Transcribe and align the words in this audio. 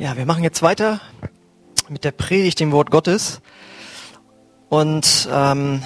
Ja, 0.00 0.16
wir 0.16 0.26
machen 0.26 0.44
jetzt 0.44 0.62
weiter 0.62 1.00
mit 1.88 2.04
der 2.04 2.12
Predigt, 2.12 2.60
dem 2.60 2.70
Wort 2.70 2.92
Gottes. 2.92 3.40
Und 4.68 5.28
ähm, 5.32 5.82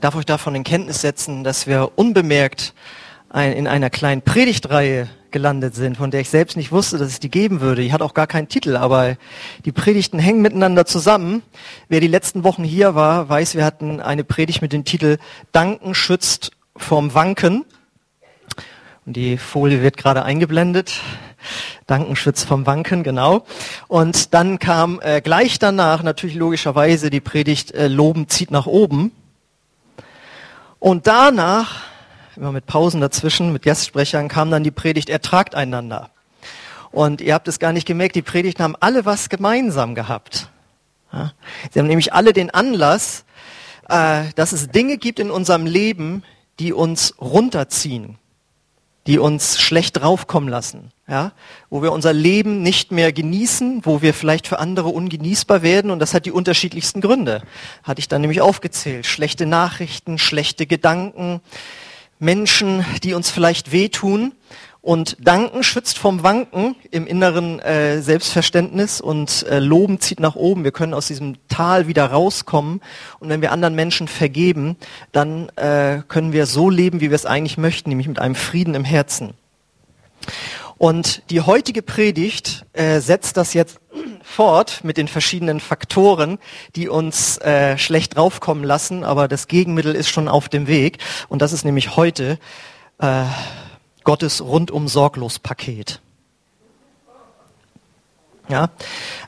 darf 0.00 0.16
euch 0.16 0.24
davon 0.24 0.54
in 0.54 0.64
Kenntnis 0.64 1.02
setzen, 1.02 1.44
dass 1.44 1.66
wir 1.66 1.92
unbemerkt 1.96 2.72
ein, 3.28 3.52
in 3.52 3.66
einer 3.66 3.90
kleinen 3.90 4.22
Predigtreihe 4.22 5.06
gelandet 5.30 5.74
sind, 5.74 5.98
von 5.98 6.10
der 6.10 6.22
ich 6.22 6.30
selbst 6.30 6.56
nicht 6.56 6.72
wusste, 6.72 6.96
dass 6.96 7.08
es 7.08 7.20
die 7.20 7.30
geben 7.30 7.60
würde. 7.60 7.82
Die 7.82 7.92
hat 7.92 8.00
auch 8.00 8.14
gar 8.14 8.26
keinen 8.26 8.48
Titel, 8.48 8.74
aber 8.74 9.18
die 9.66 9.72
Predigten 9.72 10.18
hängen 10.18 10.40
miteinander 10.40 10.86
zusammen. 10.86 11.42
Wer 11.90 12.00
die 12.00 12.06
letzten 12.06 12.42
Wochen 12.42 12.64
hier 12.64 12.94
war, 12.94 13.28
weiß, 13.28 13.54
wir 13.54 13.66
hatten 13.66 14.00
eine 14.00 14.24
Predigt 14.24 14.62
mit 14.62 14.72
dem 14.72 14.86
Titel 14.86 15.18
Danken 15.52 15.94
schützt 15.94 16.52
vom 16.74 17.12
Wanken. 17.12 17.66
Und 19.04 19.14
die 19.14 19.36
Folie 19.36 19.82
wird 19.82 19.98
gerade 19.98 20.22
eingeblendet. 20.22 21.02
Dankenschutz 21.86 22.44
vom 22.44 22.66
Wanken, 22.66 23.02
genau. 23.02 23.44
Und 23.86 24.34
dann 24.34 24.58
kam 24.58 25.00
äh, 25.02 25.20
gleich 25.20 25.58
danach 25.58 26.02
natürlich 26.02 26.36
logischerweise 26.36 27.10
die 27.10 27.20
Predigt 27.20 27.72
äh, 27.72 27.88
Loben 27.88 28.28
zieht 28.28 28.50
nach 28.50 28.66
oben. 28.66 29.12
Und 30.78 31.06
danach, 31.06 31.82
immer 32.36 32.52
mit 32.52 32.66
Pausen 32.66 33.00
dazwischen, 33.00 33.52
mit 33.52 33.62
Gastsprechern, 33.62 34.28
kam 34.28 34.50
dann 34.50 34.64
die 34.64 34.70
Predigt 34.70 35.08
Ertragt 35.08 35.54
einander. 35.54 36.10
Und 36.90 37.20
ihr 37.20 37.34
habt 37.34 37.48
es 37.48 37.58
gar 37.58 37.72
nicht 37.72 37.86
gemerkt, 37.86 38.16
die 38.16 38.22
Predigten 38.22 38.62
haben 38.62 38.76
alle 38.80 39.04
was 39.04 39.28
gemeinsam 39.28 39.94
gehabt. 39.94 40.48
Ja? 41.12 41.32
Sie 41.70 41.78
haben 41.78 41.86
nämlich 41.86 42.12
alle 42.12 42.32
den 42.32 42.50
Anlass, 42.50 43.24
äh, 43.88 44.24
dass 44.34 44.52
es 44.52 44.68
Dinge 44.68 44.98
gibt 44.98 45.18
in 45.18 45.30
unserem 45.30 45.66
Leben, 45.66 46.22
die 46.58 46.72
uns 46.72 47.14
runterziehen, 47.20 48.18
die 49.08 49.18
uns 49.18 49.58
schlecht 49.58 49.96
draufkommen 49.96 50.50
lassen, 50.50 50.92
ja, 51.08 51.32
wo 51.70 51.82
wir 51.82 51.92
unser 51.92 52.12
Leben 52.12 52.62
nicht 52.62 52.92
mehr 52.92 53.10
genießen, 53.10 53.80
wo 53.86 54.02
wir 54.02 54.12
vielleicht 54.12 54.46
für 54.46 54.58
andere 54.58 54.90
ungenießbar 54.90 55.62
werden 55.62 55.90
und 55.90 55.98
das 55.98 56.12
hat 56.12 56.26
die 56.26 56.30
unterschiedlichsten 56.30 57.00
Gründe. 57.00 57.42
Hatte 57.82 58.00
ich 58.00 58.08
dann 58.08 58.20
nämlich 58.20 58.42
aufgezählt. 58.42 59.06
Schlechte 59.06 59.46
Nachrichten, 59.46 60.18
schlechte 60.18 60.66
Gedanken, 60.66 61.40
Menschen, 62.18 62.84
die 63.02 63.14
uns 63.14 63.30
vielleicht 63.30 63.72
wehtun 63.72 64.32
und 64.80 65.16
Danken 65.20 65.62
schützt 65.62 65.98
vom 65.98 66.22
Wanken 66.22 66.76
im 66.90 67.06
inneren 67.06 67.58
äh, 67.60 68.00
Selbstverständnis 68.00 69.00
und 69.00 69.44
äh, 69.48 69.58
Loben 69.58 70.00
zieht 70.00 70.20
nach 70.20 70.36
oben. 70.36 70.64
Wir 70.64 70.72
können 70.72 70.94
aus 70.94 71.08
diesem 71.08 71.36
Tal 71.48 71.88
wieder 71.88 72.06
rauskommen 72.06 72.80
und 73.18 73.28
wenn 73.28 73.42
wir 73.42 73.52
anderen 73.52 73.74
Menschen 73.74 74.08
vergeben, 74.08 74.76
dann 75.12 75.48
äh, 75.56 76.02
können 76.06 76.32
wir 76.32 76.46
so 76.46 76.70
leben, 76.70 77.00
wie 77.00 77.10
wir 77.10 77.16
es 77.16 77.26
eigentlich 77.26 77.58
möchten, 77.58 77.90
nämlich 77.90 78.08
mit 78.08 78.18
einem 78.18 78.34
Frieden 78.34 78.74
im 78.74 78.84
Herzen. 78.84 79.34
Und 80.78 81.22
die 81.30 81.40
heutige 81.40 81.82
Predigt 81.82 82.64
äh, 82.72 83.00
setzt 83.00 83.36
das 83.36 83.52
jetzt 83.54 83.80
fort 84.22 84.84
mit 84.84 84.96
den 84.96 85.08
verschiedenen 85.08 85.58
Faktoren, 85.58 86.38
die 86.76 86.88
uns 86.88 87.38
äh, 87.38 87.76
schlecht 87.78 88.16
draufkommen 88.16 88.62
lassen, 88.62 89.02
aber 89.02 89.26
das 89.26 89.48
Gegenmittel 89.48 89.96
ist 89.96 90.08
schon 90.08 90.28
auf 90.28 90.48
dem 90.48 90.68
Weg. 90.68 90.98
Und 91.28 91.42
das 91.42 91.52
ist 91.52 91.64
nämlich 91.64 91.96
heute 91.96 92.38
äh, 93.00 93.24
Gottes 94.08 94.40
rundum 94.40 94.88
sorglos 94.88 95.38
Paket. 95.38 96.00
Ja, 98.48 98.70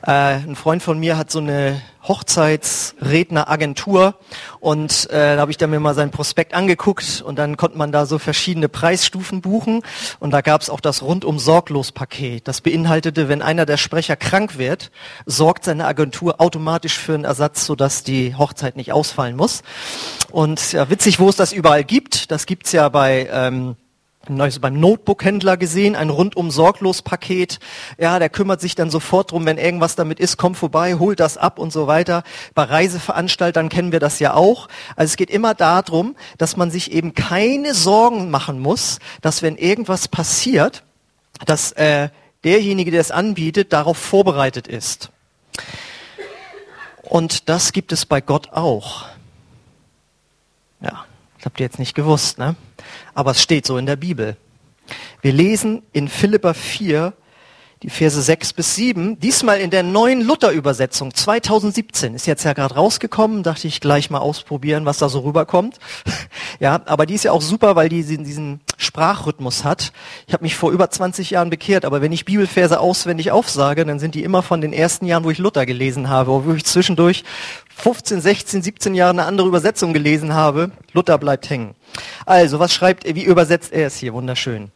äh, 0.01 0.11
ein 0.11 0.55
Freund 0.55 0.81
von 0.81 0.99
mir 0.99 1.19
hat 1.19 1.29
so 1.29 1.37
eine 1.37 1.79
Hochzeitsredneragentur 2.07 4.15
und 4.59 5.07
äh, 5.11 5.35
da 5.35 5.41
habe 5.41 5.51
ich 5.51 5.57
dann 5.57 5.69
mir 5.69 5.79
mal 5.79 5.93
seinen 5.93 6.09
Prospekt 6.09 6.55
angeguckt 6.55 7.21
und 7.23 7.37
dann 7.37 7.57
konnte 7.57 7.77
man 7.77 7.91
da 7.91 8.07
so 8.07 8.17
verschiedene 8.17 8.69
Preisstufen 8.69 9.41
buchen 9.41 9.83
und 10.19 10.31
da 10.31 10.41
gab 10.41 10.61
es 10.61 10.71
auch 10.71 10.79
das 10.79 11.03
rundum 11.03 11.37
sorglos 11.37 11.91
Paket. 11.91 12.47
Das 12.47 12.61
beinhaltete, 12.61 13.29
wenn 13.29 13.43
einer 13.43 13.67
der 13.67 13.77
Sprecher 13.77 14.15
krank 14.15 14.57
wird, 14.57 14.89
sorgt 15.27 15.65
seine 15.65 15.85
Agentur 15.85 16.41
automatisch 16.41 16.97
für 16.97 17.13
einen 17.13 17.25
Ersatz, 17.25 17.67
sodass 17.67 18.03
die 18.03 18.33
Hochzeit 18.33 18.77
nicht 18.77 18.93
ausfallen 18.93 19.35
muss. 19.35 19.61
Und 20.31 20.71
ja, 20.71 20.89
witzig, 20.89 21.19
wo 21.19 21.29
es 21.29 21.35
das 21.35 21.53
überall 21.53 21.83
gibt. 21.83 22.31
Das 22.31 22.47
gibt's 22.47 22.71
ja 22.71 22.89
bei 22.89 23.29
ähm, 23.31 23.75
Neues 24.35 24.59
beim 24.59 24.79
Notebook-Händler 24.79 25.57
gesehen, 25.57 25.95
ein 25.95 26.09
rundum 26.09 26.51
sorglos 26.51 27.01
Paket. 27.01 27.59
Ja, 27.97 28.19
der 28.19 28.29
kümmert 28.29 28.61
sich 28.61 28.75
dann 28.75 28.89
sofort 28.89 29.31
drum, 29.31 29.45
wenn 29.45 29.57
irgendwas 29.57 29.95
damit 29.95 30.19
ist, 30.19 30.37
komm 30.37 30.55
vorbei, 30.55 30.95
holt 30.95 31.19
das 31.19 31.37
ab 31.37 31.59
und 31.59 31.71
so 31.73 31.87
weiter. 31.87 32.23
Bei 32.53 32.63
Reiseveranstaltern 32.63 33.69
kennen 33.69 33.91
wir 33.91 33.99
das 33.99 34.19
ja 34.19 34.33
auch. 34.33 34.67
Also 34.95 35.11
es 35.11 35.17
geht 35.17 35.29
immer 35.29 35.53
darum, 35.53 36.15
dass 36.37 36.57
man 36.57 36.71
sich 36.71 36.91
eben 36.91 37.13
keine 37.13 37.73
Sorgen 37.73 38.29
machen 38.29 38.59
muss, 38.59 38.99
dass 39.21 39.41
wenn 39.41 39.57
irgendwas 39.57 40.07
passiert, 40.07 40.83
dass 41.45 41.71
äh, 41.73 42.09
derjenige, 42.43 42.91
der 42.91 43.01
es 43.01 43.11
anbietet, 43.11 43.73
darauf 43.73 43.97
vorbereitet 43.97 44.67
ist. 44.67 45.11
Und 47.03 47.49
das 47.49 47.73
gibt 47.73 47.91
es 47.91 48.05
bei 48.05 48.21
Gott 48.21 48.53
auch. 48.53 49.05
Ja, 50.79 51.05
das 51.41 51.47
habt 51.47 51.59
ihr 51.59 51.65
jetzt 51.65 51.79
nicht 51.79 51.95
gewusst, 51.95 52.37
ne? 52.37 52.55
aber 53.15 53.31
es 53.31 53.41
steht 53.41 53.65
so 53.65 53.77
in 53.77 53.87
der 53.87 53.95
Bibel. 53.95 54.37
Wir 55.23 55.33
lesen 55.33 55.81
in 55.91 56.07
Philippa 56.07 56.53
4, 56.53 57.13
die 57.81 57.89
Verse 57.89 58.21
6 58.21 58.53
bis 58.53 58.75
7, 58.75 59.19
diesmal 59.19 59.59
in 59.59 59.71
der 59.71 59.81
neuen 59.81 60.21
Luther-Übersetzung 60.21 61.15
2017, 61.15 62.13
ist 62.13 62.27
jetzt 62.27 62.43
ja 62.43 62.53
gerade 62.53 62.75
rausgekommen, 62.75 63.41
dachte 63.41 63.67
ich 63.67 63.81
gleich 63.81 64.11
mal 64.11 64.19
ausprobieren, 64.19 64.85
was 64.85 64.99
da 64.99 65.09
so 65.09 65.21
rüberkommt. 65.21 65.79
ja, 66.59 66.79
aber 66.85 67.07
die 67.07 67.15
ist 67.15 67.23
ja 67.23 67.31
auch 67.31 67.41
super, 67.41 67.75
weil 67.75 67.89
die 67.89 68.03
diesen 68.03 68.61
Sprachrhythmus 68.91 69.63
hat. 69.63 69.93
Ich 70.27 70.33
habe 70.33 70.43
mich 70.43 70.57
vor 70.57 70.69
über 70.71 70.89
20 70.89 71.29
Jahren 71.29 71.49
bekehrt, 71.49 71.85
aber 71.85 72.01
wenn 72.01 72.11
ich 72.11 72.25
Bibelverse 72.25 72.77
auswendig 72.77 73.31
aufsage, 73.31 73.85
dann 73.85 73.99
sind 73.99 74.15
die 74.15 74.23
immer 74.23 74.43
von 74.43 74.59
den 74.59 74.73
ersten 74.73 75.05
Jahren, 75.05 75.23
wo 75.23 75.31
ich 75.31 75.37
Luther 75.37 75.65
gelesen 75.65 76.09
habe, 76.09 76.43
wo 76.43 76.53
ich 76.53 76.65
zwischendurch 76.65 77.23
15, 77.77 78.19
16, 78.19 78.61
17 78.61 78.93
Jahre 78.93 79.11
eine 79.11 79.23
andere 79.23 79.47
Übersetzung 79.47 79.93
gelesen 79.93 80.33
habe. 80.33 80.71
Luther 80.91 81.17
bleibt 81.17 81.49
hängen. 81.49 81.73
Also, 82.25 82.59
was 82.59 82.73
schreibt 82.73 83.05
er, 83.05 83.15
wie 83.15 83.23
übersetzt 83.23 83.71
er 83.71 83.87
es 83.87 83.95
hier? 83.95 84.13
Wunderschön. 84.13 84.71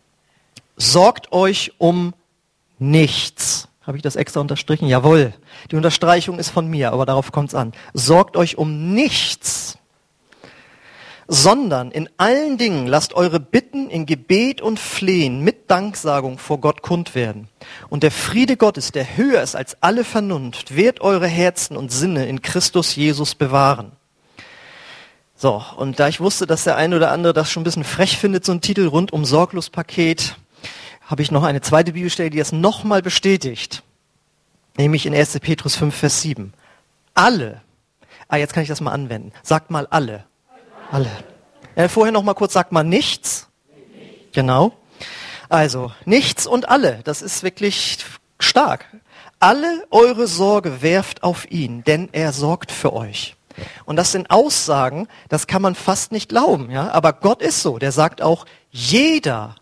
Sorgt 0.77 1.33
euch 1.33 1.73
um 1.77 2.13
nichts. 2.79 3.67
Habe 3.81 3.97
ich 3.97 4.03
das 4.03 4.15
extra 4.15 4.39
unterstrichen? 4.39 4.87
Jawohl. 4.87 5.33
Die 5.71 5.75
Unterstreichung 5.75 6.39
ist 6.39 6.51
von 6.51 6.67
mir, 6.67 6.93
aber 6.93 7.05
darauf 7.05 7.33
kommt 7.33 7.49
es 7.49 7.55
an. 7.55 7.73
Sorgt 7.93 8.37
euch 8.37 8.57
um 8.57 8.93
nichts, 8.93 9.77
sondern 11.27 11.91
in 11.91 12.09
allen 12.17 12.57
Dingen 12.57 12.87
lasst 12.87 13.13
eure 13.13 13.39
Bitten 13.39 13.89
in 13.89 14.05
Gebet 14.05 14.61
und 14.61 14.79
Flehen 14.79 15.41
mit 15.41 15.69
Danksagung 15.71 16.37
vor 16.37 16.59
Gott 16.59 16.81
kund 16.81 17.15
werden. 17.15 17.47
Und 17.89 18.03
der 18.03 18.11
Friede 18.11 18.57
Gottes, 18.57 18.91
der 18.91 19.17
höher 19.17 19.41
ist 19.41 19.55
als 19.55 19.77
alle 19.81 20.03
Vernunft, 20.03 20.75
wird 20.75 21.01
eure 21.01 21.27
Herzen 21.27 21.77
und 21.77 21.91
Sinne 21.91 22.27
in 22.27 22.41
Christus 22.41 22.95
Jesus 22.95 23.35
bewahren. 23.35 23.91
So, 25.35 25.63
und 25.77 25.99
da 25.99 26.07
ich 26.07 26.21
wusste, 26.21 26.47
dass 26.47 26.63
der 26.63 26.77
eine 26.77 26.95
oder 26.95 27.11
andere 27.11 27.33
das 27.33 27.51
schon 27.51 27.61
ein 27.61 27.65
bisschen 27.65 27.83
frech 27.83 28.17
findet, 28.17 28.45
so 28.45 28.51
ein 28.51 28.61
Titel 28.61 28.87
rund 28.87 29.11
um 29.11 29.25
Sorglospaket, 29.25 30.37
habe 31.07 31.21
ich 31.21 31.31
noch 31.31 31.43
eine 31.43 31.61
zweite 31.61 31.93
Bibelstelle, 31.93 32.29
die 32.29 32.37
das 32.37 32.51
nochmal 32.51 33.01
bestätigt. 33.01 33.83
Nämlich 34.77 35.05
in 35.05 35.13
1. 35.13 35.39
Petrus 35.39 35.75
5, 35.75 35.93
Vers 35.93 36.21
7. 36.21 36.53
Alle, 37.13 37.61
ah, 38.27 38.37
jetzt 38.37 38.53
kann 38.53 38.63
ich 38.63 38.69
das 38.69 38.81
mal 38.81 38.91
anwenden. 38.91 39.31
Sagt 39.43 39.71
mal 39.71 39.87
alle. 39.87 40.25
Alle. 40.91 41.11
Äh, 41.75 41.89
vorher 41.89 42.11
noch 42.11 42.23
mal 42.23 42.33
kurz, 42.33 42.53
sagt 42.53 42.71
mal 42.71 42.83
nichts. 42.83 43.47
Genau. 44.31 44.73
Also, 45.49 45.91
nichts 46.05 46.47
und 46.47 46.69
alle. 46.69 47.01
Das 47.03 47.21
ist 47.21 47.43
wirklich 47.43 48.05
stark. 48.39 48.85
Alle 49.39 49.85
eure 49.91 50.27
Sorge 50.27 50.81
werft 50.81 51.23
auf 51.23 51.49
ihn, 51.51 51.83
denn 51.83 52.09
er 52.11 52.33
sorgt 52.33 52.71
für 52.71 52.93
euch. 52.93 53.35
Und 53.85 53.95
das 53.95 54.11
sind 54.11 54.31
Aussagen, 54.31 55.07
das 55.29 55.47
kann 55.47 55.61
man 55.61 55.75
fast 55.75 56.11
nicht 56.11 56.29
glauben, 56.29 56.71
ja. 56.71 56.91
Aber 56.91 57.13
Gott 57.13 57.41
ist 57.41 57.61
so. 57.61 57.77
Der 57.77 57.91
sagt 57.91 58.21
auch, 58.21 58.45
jeder 58.71 59.55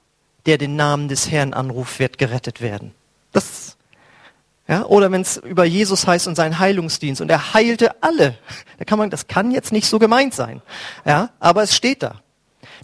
der 0.46 0.58
den 0.58 0.76
Namen 0.76 1.08
des 1.08 1.32
Herrn 1.32 1.54
anruft, 1.54 2.00
wird 2.00 2.18
gerettet 2.18 2.62
werden. 2.62 2.94
Das, 3.32 3.63
ja, 4.68 4.86
oder 4.86 5.12
wenn 5.12 5.22
es 5.22 5.38
über 5.38 5.66
Jesus 5.66 6.08
heißt 6.08 6.28
und 6.28 6.36
seinen 6.36 6.60
Heilungsdienst 6.60 7.22
und 7.22 7.30
er 7.30 7.54
heilte 7.54 8.02
alle, 8.02 8.38
da 8.78 8.86
kann 8.86 8.98
man, 8.98 9.10
das 9.10 9.28
kann 9.28 9.52
jetzt 9.52 9.72
nicht 9.72 9.88
so 9.88 10.00
gemeint 10.00 10.34
sein, 10.34 10.62
ja, 11.06 11.30
aber 11.40 11.64
es 11.64 11.76
steht 11.76 12.04
da. 12.04 12.22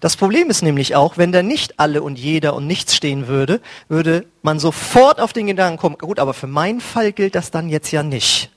Das 0.01 0.15
Problem 0.15 0.49
ist 0.49 0.61
nämlich 0.61 0.95
auch, 0.95 1.17
wenn 1.17 1.31
da 1.31 1.43
nicht 1.43 1.79
alle 1.79 2.01
und 2.01 2.17
jeder 2.17 2.53
und 2.53 2.67
nichts 2.67 2.95
stehen 2.95 3.27
würde, 3.27 3.61
würde 3.87 4.25
man 4.41 4.59
sofort 4.59 5.19
auf 5.19 5.33
den 5.33 5.47
Gedanken 5.47 5.77
kommen, 5.77 5.97
gut, 5.97 6.19
aber 6.19 6.33
für 6.33 6.47
meinen 6.47 6.81
Fall 6.81 7.11
gilt 7.11 7.35
das 7.35 7.51
dann 7.51 7.69
jetzt 7.69 7.91
ja 7.91 8.03
nicht. 8.03 8.49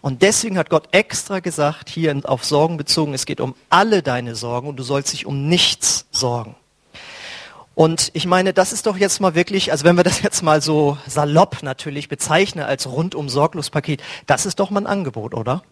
Und 0.00 0.22
deswegen 0.22 0.58
hat 0.58 0.70
Gott 0.70 0.88
extra 0.92 1.40
gesagt, 1.40 1.88
hier 1.88 2.20
auf 2.24 2.44
Sorgen 2.44 2.76
bezogen, 2.76 3.14
es 3.14 3.26
geht 3.26 3.40
um 3.40 3.54
alle 3.70 4.02
deine 4.02 4.36
Sorgen 4.36 4.68
und 4.68 4.76
du 4.76 4.84
sollst 4.84 5.12
dich 5.12 5.26
um 5.26 5.48
nichts 5.48 6.06
sorgen. 6.12 6.54
Und 7.78 8.10
ich 8.12 8.26
meine, 8.26 8.52
das 8.52 8.72
ist 8.72 8.86
doch 8.86 8.96
jetzt 8.96 9.20
mal 9.20 9.36
wirklich, 9.36 9.70
also 9.70 9.84
wenn 9.84 9.96
wir 9.96 10.02
das 10.02 10.20
jetzt 10.20 10.42
mal 10.42 10.60
so 10.60 10.98
salopp 11.06 11.62
natürlich 11.62 12.08
bezeichnen 12.08 12.64
als 12.64 12.88
rundum 12.88 13.28
sorglos 13.28 13.70
Paket, 13.70 14.02
das 14.26 14.46
ist 14.46 14.58
doch 14.58 14.70
mal 14.70 14.80
ein 14.80 14.88
Angebot, 14.88 15.32
oder? 15.32 15.62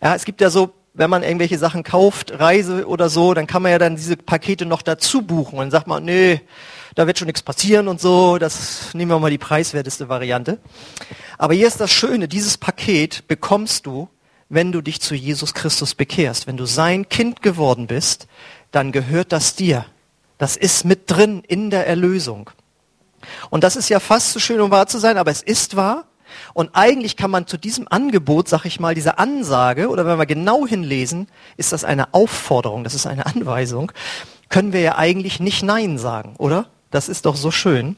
Ja, 0.00 0.14
es 0.14 0.24
gibt 0.24 0.40
ja 0.40 0.48
so 0.48 0.74
wenn 0.94 1.10
man 1.10 1.24
irgendwelche 1.24 1.58
Sachen 1.58 1.82
kauft, 1.82 2.38
Reise 2.38 2.86
oder 2.86 3.10
so, 3.10 3.34
dann 3.34 3.46
kann 3.46 3.60
man 3.62 3.70
ja 3.70 3.78
dann 3.78 3.96
diese 3.96 4.16
Pakete 4.16 4.64
noch 4.64 4.80
dazu 4.80 5.20
buchen. 5.20 5.58
Und 5.58 5.70
sagt 5.70 5.88
man, 5.88 6.04
nee, 6.04 6.40
da 6.94 7.06
wird 7.06 7.18
schon 7.18 7.26
nichts 7.26 7.42
passieren 7.42 7.86
und 7.86 8.00
so, 8.00 8.38
das 8.38 8.94
nehmen 8.94 9.10
wir 9.10 9.18
mal 9.18 9.30
die 9.30 9.36
preiswerteste 9.36 10.08
Variante. 10.08 10.58
Aber 11.36 11.52
hier 11.52 11.66
ist 11.66 11.80
das 11.80 11.90
Schöne, 11.90 12.28
dieses 12.28 12.56
Paket 12.56 13.28
bekommst 13.28 13.84
du, 13.84 14.08
wenn 14.48 14.72
du 14.72 14.80
dich 14.80 15.02
zu 15.02 15.14
Jesus 15.14 15.52
Christus 15.52 15.94
bekehrst. 15.94 16.46
Wenn 16.46 16.56
du 16.56 16.64
sein 16.64 17.10
Kind 17.10 17.42
geworden 17.42 17.88
bist, 17.88 18.26
dann 18.70 18.90
gehört 18.90 19.32
das 19.32 19.54
dir. 19.54 19.84
Das 20.38 20.56
ist 20.56 20.84
mit 20.84 21.10
drin 21.10 21.42
in 21.46 21.70
der 21.70 21.86
Erlösung. 21.86 22.50
Und 23.50 23.64
das 23.64 23.76
ist 23.76 23.88
ja 23.88 24.00
fast 24.00 24.32
zu 24.32 24.40
schön, 24.40 24.60
um 24.60 24.70
wahr 24.70 24.86
zu 24.86 24.98
sein, 24.98 25.18
aber 25.18 25.30
es 25.30 25.42
ist 25.42 25.76
wahr. 25.76 26.04
Und 26.54 26.70
eigentlich 26.74 27.16
kann 27.16 27.30
man 27.30 27.46
zu 27.46 27.56
diesem 27.56 27.86
Angebot, 27.88 28.48
sag 28.48 28.64
ich 28.64 28.80
mal, 28.80 28.94
dieser 28.94 29.18
Ansage, 29.18 29.88
oder 29.88 30.06
wenn 30.06 30.18
wir 30.18 30.26
genau 30.26 30.66
hinlesen, 30.66 31.28
ist 31.56 31.72
das 31.72 31.84
eine 31.84 32.12
Aufforderung, 32.12 32.84
das 32.84 32.94
ist 32.94 33.06
eine 33.06 33.26
Anweisung, 33.26 33.92
können 34.48 34.72
wir 34.72 34.80
ja 34.80 34.96
eigentlich 34.96 35.40
nicht 35.40 35.62
Nein 35.62 35.98
sagen, 35.98 36.34
oder? 36.38 36.66
Das 36.90 37.08
ist 37.08 37.26
doch 37.26 37.36
so 37.36 37.50
schön. 37.50 37.96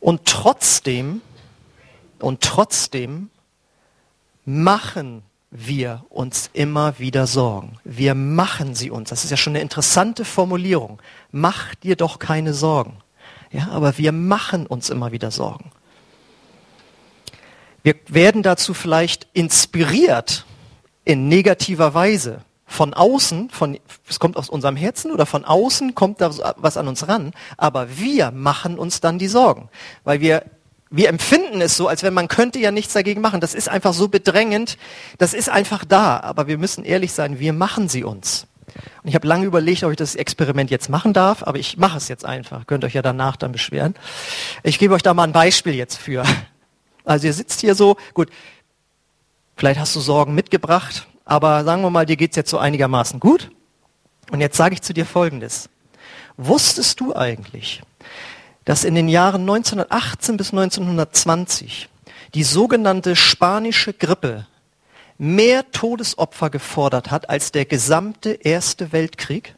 Und 0.00 0.24
trotzdem, 0.26 1.20
und 2.20 2.40
trotzdem 2.42 3.30
machen 4.44 5.22
wir 5.50 6.04
uns 6.10 6.50
immer 6.52 6.98
wieder 6.98 7.26
Sorgen. 7.26 7.78
Wir 7.84 8.14
machen 8.14 8.74
sie 8.74 8.90
uns. 8.90 9.10
Das 9.10 9.24
ist 9.24 9.30
ja 9.30 9.36
schon 9.36 9.52
eine 9.52 9.62
interessante 9.62 10.24
Formulierung. 10.24 11.00
Mach 11.30 11.74
dir 11.76 11.96
doch 11.96 12.18
keine 12.18 12.52
Sorgen. 12.52 12.98
Ja, 13.50 13.68
aber 13.70 13.96
wir 13.96 14.12
machen 14.12 14.66
uns 14.66 14.90
immer 14.90 15.12
wieder 15.12 15.30
Sorgen. 15.30 15.70
Wir 17.82 17.94
werden 18.08 18.42
dazu 18.42 18.74
vielleicht 18.74 19.26
inspiriert 19.32 20.44
in 21.04 21.28
negativer 21.28 21.94
Weise. 21.94 22.42
Von 22.66 22.92
außen, 22.92 23.48
von, 23.48 23.78
es 24.06 24.20
kommt 24.20 24.36
aus 24.36 24.50
unserem 24.50 24.76
Herzen 24.76 25.10
oder 25.10 25.24
von 25.24 25.46
außen 25.46 25.94
kommt 25.94 26.20
da 26.20 26.30
was 26.58 26.76
an 26.76 26.86
uns 26.86 27.08
ran, 27.08 27.32
aber 27.56 27.96
wir 27.96 28.30
machen 28.30 28.78
uns 28.78 29.00
dann 29.00 29.18
die 29.18 29.28
Sorgen, 29.28 29.70
weil 30.04 30.20
wir 30.20 30.44
wir 30.90 31.08
empfinden 31.08 31.60
es 31.60 31.76
so, 31.76 31.88
als 31.88 32.02
wenn 32.02 32.14
man 32.14 32.28
könnte 32.28 32.58
ja 32.58 32.70
nichts 32.70 32.94
dagegen 32.94 33.20
machen. 33.20 33.40
Das 33.40 33.54
ist 33.54 33.68
einfach 33.68 33.92
so 33.92 34.08
bedrängend. 34.08 34.78
Das 35.18 35.34
ist 35.34 35.48
einfach 35.48 35.84
da. 35.84 36.20
Aber 36.20 36.46
wir 36.46 36.58
müssen 36.58 36.84
ehrlich 36.84 37.12
sein, 37.12 37.38
wir 37.38 37.52
machen 37.52 37.88
sie 37.88 38.04
uns. 38.04 38.46
Und 39.02 39.08
ich 39.08 39.14
habe 39.14 39.26
lange 39.26 39.46
überlegt, 39.46 39.84
ob 39.84 39.90
ich 39.90 39.96
das 39.96 40.14
Experiment 40.14 40.70
jetzt 40.70 40.88
machen 40.88 41.12
darf, 41.12 41.42
aber 41.42 41.58
ich 41.58 41.78
mache 41.78 41.96
es 41.96 42.08
jetzt 42.08 42.24
einfach. 42.24 42.66
Könnt 42.66 42.84
euch 42.84 42.94
ja 42.94 43.02
danach 43.02 43.36
dann 43.36 43.52
beschweren. 43.52 43.94
Ich 44.62 44.78
gebe 44.78 44.94
euch 44.94 45.02
da 45.02 45.14
mal 45.14 45.24
ein 45.24 45.32
Beispiel 45.32 45.74
jetzt 45.74 45.96
für. 45.96 46.24
Also 47.04 47.26
ihr 47.26 47.32
sitzt 47.32 47.60
hier 47.60 47.74
so, 47.74 47.96
gut, 48.12 48.28
vielleicht 49.56 49.80
hast 49.80 49.96
du 49.96 50.00
Sorgen 50.00 50.34
mitgebracht, 50.34 51.06
aber 51.24 51.64
sagen 51.64 51.80
wir 51.82 51.90
mal, 51.90 52.04
dir 52.04 52.16
geht's 52.16 52.36
jetzt 52.36 52.50
so 52.50 52.58
einigermaßen 52.58 53.18
gut. 53.18 53.50
Und 54.30 54.42
jetzt 54.42 54.58
sage 54.58 54.74
ich 54.74 54.82
zu 54.82 54.92
dir 54.92 55.06
Folgendes. 55.06 55.70
Wusstest 56.36 57.00
du 57.00 57.16
eigentlich, 57.16 57.80
dass 58.68 58.84
in 58.84 58.94
den 58.94 59.08
Jahren 59.08 59.40
1918 59.40 60.36
bis 60.36 60.50
1920 60.52 61.88
die 62.34 62.42
sogenannte 62.42 63.16
spanische 63.16 63.94
Grippe 63.94 64.46
mehr 65.16 65.70
Todesopfer 65.70 66.50
gefordert 66.50 67.10
hat 67.10 67.30
als 67.30 67.50
der 67.50 67.64
gesamte 67.64 68.32
Erste 68.32 68.92
Weltkrieg? 68.92 69.54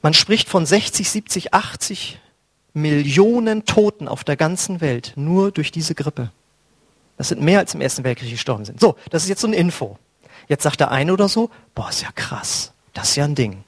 Man 0.00 0.14
spricht 0.14 0.48
von 0.48 0.64
60, 0.64 1.10
70, 1.10 1.52
80 1.52 2.18
Millionen 2.72 3.66
Toten 3.66 4.08
auf 4.08 4.24
der 4.24 4.36
ganzen 4.38 4.80
Welt 4.80 5.12
nur 5.16 5.52
durch 5.52 5.70
diese 5.70 5.94
Grippe. 5.94 6.32
Das 7.18 7.28
sind 7.28 7.42
mehr 7.42 7.58
als 7.58 7.74
im 7.74 7.82
Ersten 7.82 8.02
Weltkrieg 8.02 8.30
gestorben 8.30 8.64
sind. 8.64 8.80
So, 8.80 8.96
das 9.10 9.24
ist 9.24 9.28
jetzt 9.28 9.42
so 9.42 9.46
eine 9.46 9.56
Info. 9.56 9.98
Jetzt 10.48 10.62
sagt 10.62 10.80
der 10.80 10.90
eine 10.90 11.12
oder 11.12 11.28
so, 11.28 11.50
boah, 11.74 11.90
ist 11.90 12.00
ja 12.00 12.08
krass, 12.14 12.72
das 12.94 13.10
ist 13.10 13.16
ja 13.16 13.26
ein 13.26 13.34
Ding. 13.34 13.62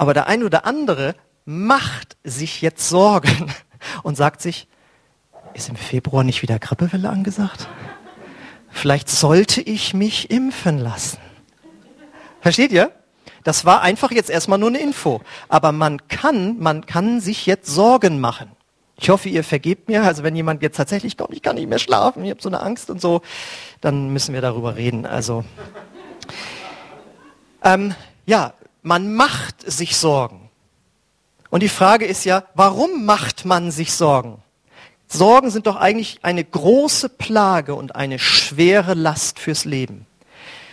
Aber 0.00 0.14
der 0.14 0.28
eine 0.28 0.46
oder 0.46 0.64
andere 0.64 1.14
macht 1.44 2.16
sich 2.24 2.62
jetzt 2.62 2.88
Sorgen 2.88 3.52
und 4.02 4.16
sagt 4.16 4.40
sich, 4.40 4.66
ist 5.52 5.68
im 5.68 5.76
Februar 5.76 6.24
nicht 6.24 6.40
wieder 6.40 6.58
Grippewelle 6.58 7.10
angesagt? 7.10 7.68
Vielleicht 8.70 9.10
sollte 9.10 9.60
ich 9.60 9.92
mich 9.92 10.30
impfen 10.30 10.78
lassen. 10.78 11.18
Versteht 12.40 12.72
ihr? 12.72 12.92
Das 13.44 13.66
war 13.66 13.82
einfach 13.82 14.10
jetzt 14.10 14.30
erstmal 14.30 14.58
nur 14.58 14.70
eine 14.70 14.80
Info. 14.80 15.20
Aber 15.50 15.70
man 15.70 16.08
kann, 16.08 16.58
man 16.58 16.86
kann 16.86 17.20
sich 17.20 17.44
jetzt 17.44 17.66
Sorgen 17.66 18.20
machen. 18.20 18.52
Ich 18.96 19.10
hoffe, 19.10 19.28
ihr 19.28 19.44
vergebt 19.44 19.90
mir. 19.90 20.04
Also 20.04 20.22
wenn 20.22 20.34
jemand 20.34 20.62
jetzt 20.62 20.78
tatsächlich 20.78 21.18
kommt, 21.18 21.34
ich 21.34 21.42
kann 21.42 21.56
nicht 21.56 21.68
mehr 21.68 21.78
schlafen, 21.78 22.24
ich 22.24 22.30
habe 22.30 22.40
so 22.40 22.48
eine 22.48 22.62
Angst 22.62 22.88
und 22.88 23.02
so, 23.02 23.20
dann 23.82 24.14
müssen 24.14 24.32
wir 24.32 24.40
darüber 24.40 24.76
reden. 24.76 25.04
Also 25.04 25.44
ähm, 27.62 27.94
ja, 28.24 28.54
man 28.82 29.14
macht 29.14 29.70
sich 29.70 29.96
Sorgen. 29.96 30.50
Und 31.50 31.62
die 31.62 31.68
Frage 31.68 32.06
ist 32.06 32.24
ja, 32.24 32.44
warum 32.54 33.04
macht 33.04 33.44
man 33.44 33.70
sich 33.70 33.92
Sorgen? 33.92 34.42
Sorgen 35.08 35.50
sind 35.50 35.66
doch 35.66 35.76
eigentlich 35.76 36.20
eine 36.22 36.44
große 36.44 37.08
Plage 37.08 37.74
und 37.74 37.96
eine 37.96 38.18
schwere 38.20 38.94
Last 38.94 39.40
fürs 39.40 39.64
Leben. 39.64 40.06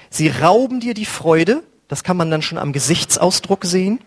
Sie 0.09 0.29
rauben 0.29 0.79
dir 0.79 0.93
die 0.93 1.05
Freude, 1.05 1.63
das 1.87 2.03
kann 2.03 2.17
man 2.17 2.29
dann 2.29 2.43
schon 2.43 2.59
am 2.59 2.71
Gesichtsausdruck 2.71 3.65
sehen. 3.65 3.99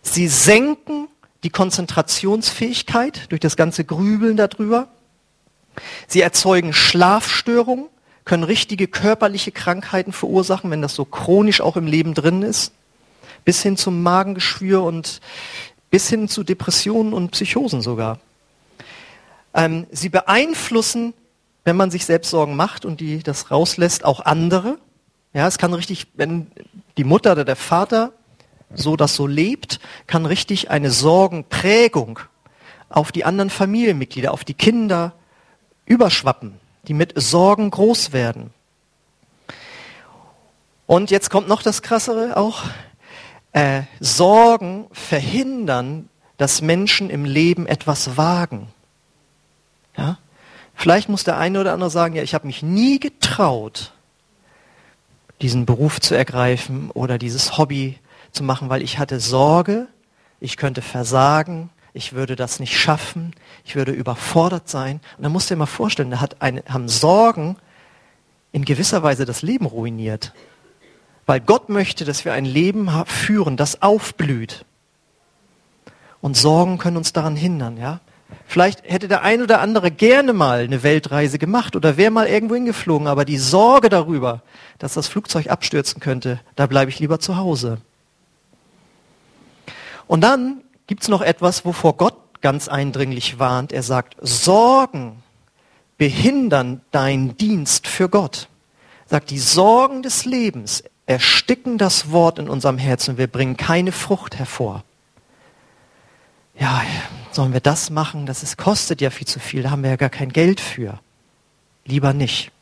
Sie 0.00 0.28
senken 0.28 1.08
die 1.42 1.50
Konzentrationsfähigkeit 1.50 3.30
durch 3.30 3.40
das 3.40 3.56
ganze 3.56 3.84
Grübeln 3.84 4.36
darüber. 4.36 4.88
Sie 6.06 6.20
erzeugen 6.20 6.72
Schlafstörungen, 6.72 7.86
können 8.24 8.44
richtige 8.44 8.86
körperliche 8.86 9.50
Krankheiten 9.50 10.12
verursachen, 10.12 10.70
wenn 10.70 10.82
das 10.82 10.94
so 10.94 11.04
chronisch 11.04 11.60
auch 11.60 11.76
im 11.76 11.88
Leben 11.88 12.14
drin 12.14 12.42
ist, 12.42 12.72
bis 13.44 13.62
hin 13.62 13.76
zum 13.76 14.02
Magengeschwür 14.02 14.82
und 14.82 15.20
bis 15.90 16.08
hin 16.08 16.28
zu 16.28 16.42
Depressionen 16.42 17.12
und 17.12 17.32
Psychosen 17.32 17.82
sogar. 17.82 18.18
Ähm, 19.54 19.86
sie 19.90 20.08
beeinflussen, 20.08 21.14
wenn 21.64 21.76
man 21.76 21.90
sich 21.90 22.06
selbst 22.06 22.30
Sorgen 22.30 22.56
macht 22.56 22.84
und 22.84 23.00
die 23.00 23.22
das 23.22 23.50
rauslässt, 23.50 24.04
auch 24.04 24.20
andere. 24.20 24.78
Ja, 25.34 25.46
es 25.46 25.58
kann 25.58 25.74
richtig, 25.74 26.06
wenn 26.14 26.50
die 26.96 27.04
Mutter 27.04 27.32
oder 27.32 27.44
der 27.44 27.56
Vater 27.56 28.12
so 28.74 28.96
das 28.96 29.14
so 29.14 29.26
lebt, 29.26 29.80
kann 30.06 30.26
richtig 30.26 30.70
eine 30.70 30.90
Sorgenprägung 30.90 32.20
auf 32.88 33.12
die 33.12 33.24
anderen 33.24 33.50
Familienmitglieder, 33.50 34.32
auf 34.32 34.44
die 34.44 34.54
Kinder 34.54 35.12
überschwappen, 35.86 36.58
die 36.88 36.94
mit 36.94 37.12
Sorgen 37.16 37.70
groß 37.70 38.12
werden. 38.12 38.50
Und 40.86 41.10
jetzt 41.10 41.30
kommt 41.30 41.48
noch 41.48 41.62
das 41.62 41.82
Krassere 41.82 42.36
auch 42.36 42.64
äh, 43.52 43.82
Sorgen 44.00 44.86
verhindern, 44.92 46.08
dass 46.36 46.62
Menschen 46.62 47.10
im 47.10 47.24
Leben 47.24 47.66
etwas 47.66 48.16
wagen. 48.16 48.68
Ja? 49.96 50.18
Vielleicht 50.74 51.08
muss 51.08 51.24
der 51.24 51.38
eine 51.38 51.60
oder 51.60 51.72
andere 51.72 51.90
sagen, 51.90 52.14
ja, 52.16 52.22
ich 52.22 52.34
habe 52.34 52.46
mich 52.46 52.62
nie 52.62 52.98
getraut, 52.98 53.92
diesen 55.40 55.66
Beruf 55.66 56.00
zu 56.00 56.14
ergreifen 56.14 56.90
oder 56.90 57.18
dieses 57.18 57.58
Hobby 57.58 57.98
zu 58.32 58.42
machen, 58.42 58.68
weil 58.68 58.82
ich 58.82 58.98
hatte 58.98 59.20
Sorge, 59.20 59.86
ich 60.40 60.56
könnte 60.56 60.82
versagen, 60.82 61.70
ich 61.92 62.14
würde 62.14 62.36
das 62.36 62.58
nicht 62.58 62.78
schaffen, 62.78 63.34
ich 63.64 63.76
würde 63.76 63.92
überfordert 63.92 64.68
sein. 64.68 65.00
Und 65.16 65.24
dann 65.24 65.32
musst 65.32 65.50
du 65.50 65.54
dir 65.54 65.58
mal 65.58 65.66
vorstellen, 65.66 66.10
da 66.10 66.20
hat 66.20 66.40
eine, 66.40 66.62
haben 66.68 66.88
Sorgen 66.88 67.56
in 68.50 68.64
gewisser 68.64 69.02
Weise 69.02 69.24
das 69.24 69.42
Leben 69.42 69.66
ruiniert. 69.66 70.32
Weil 71.26 71.40
Gott 71.40 71.68
möchte, 71.68 72.04
dass 72.04 72.24
wir 72.24 72.32
ein 72.32 72.44
Leben 72.44 72.90
führen, 73.06 73.56
das 73.56 73.82
aufblüht. 73.82 74.64
Und 76.20 76.36
Sorgen 76.36 76.78
können 76.78 76.96
uns 76.96 77.12
daran 77.12 77.36
hindern, 77.36 77.76
ja. 77.76 78.00
Vielleicht 78.46 78.82
hätte 78.84 79.08
der 79.08 79.22
ein 79.22 79.42
oder 79.42 79.60
andere 79.60 79.90
gerne 79.90 80.32
mal 80.32 80.60
eine 80.60 80.82
Weltreise 80.82 81.38
gemacht 81.38 81.76
oder 81.76 81.96
wäre 81.96 82.10
mal 82.10 82.26
irgendwo 82.26 82.54
hingeflogen, 82.54 83.06
aber 83.06 83.24
die 83.24 83.38
Sorge 83.38 83.88
darüber, 83.88 84.42
dass 84.78 84.94
das 84.94 85.08
Flugzeug 85.08 85.48
abstürzen 85.48 86.00
könnte, 86.00 86.40
da 86.56 86.66
bleibe 86.66 86.90
ich 86.90 86.98
lieber 86.98 87.18
zu 87.20 87.36
Hause. 87.36 87.78
Und 90.06 90.22
dann 90.22 90.62
gibt 90.86 91.02
es 91.02 91.08
noch 91.08 91.22
etwas, 91.22 91.64
wovor 91.64 91.96
Gott 91.96 92.16
ganz 92.40 92.68
eindringlich 92.68 93.38
warnt. 93.38 93.72
Er 93.72 93.82
sagt, 93.82 94.16
Sorgen 94.20 95.22
behindern 95.96 96.82
deinen 96.90 97.36
Dienst 97.36 97.86
für 97.86 98.08
Gott. 98.08 98.48
Er 99.06 99.10
sagt, 99.10 99.30
die 99.30 99.38
Sorgen 99.38 100.02
des 100.02 100.24
Lebens 100.24 100.84
ersticken 101.06 101.78
das 101.78 102.10
Wort 102.10 102.38
in 102.38 102.48
unserem 102.48 102.78
Herzen 102.78 103.18
wir 103.18 103.26
bringen 103.26 103.56
keine 103.56 103.92
Frucht 103.92 104.38
hervor. 104.38 104.84
Ja, 106.58 106.82
sollen 107.32 107.52
wir 107.52 107.60
das 107.60 107.90
machen? 107.90 108.26
Das 108.26 108.42
ist, 108.42 108.58
kostet 108.58 109.00
ja 109.00 109.10
viel 109.10 109.26
zu 109.26 109.40
viel, 109.40 109.62
da 109.62 109.70
haben 109.70 109.82
wir 109.82 109.90
ja 109.90 109.96
gar 109.96 110.10
kein 110.10 110.32
Geld 110.32 110.60
für. 110.60 111.00
Lieber 111.84 112.12
nicht. 112.12 112.52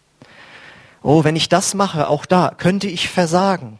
Oh, 1.02 1.24
wenn 1.24 1.36
ich 1.36 1.48
das 1.48 1.74
mache, 1.74 2.08
auch 2.08 2.26
da 2.26 2.52
könnte 2.56 2.86
ich 2.86 3.08
versagen. 3.08 3.78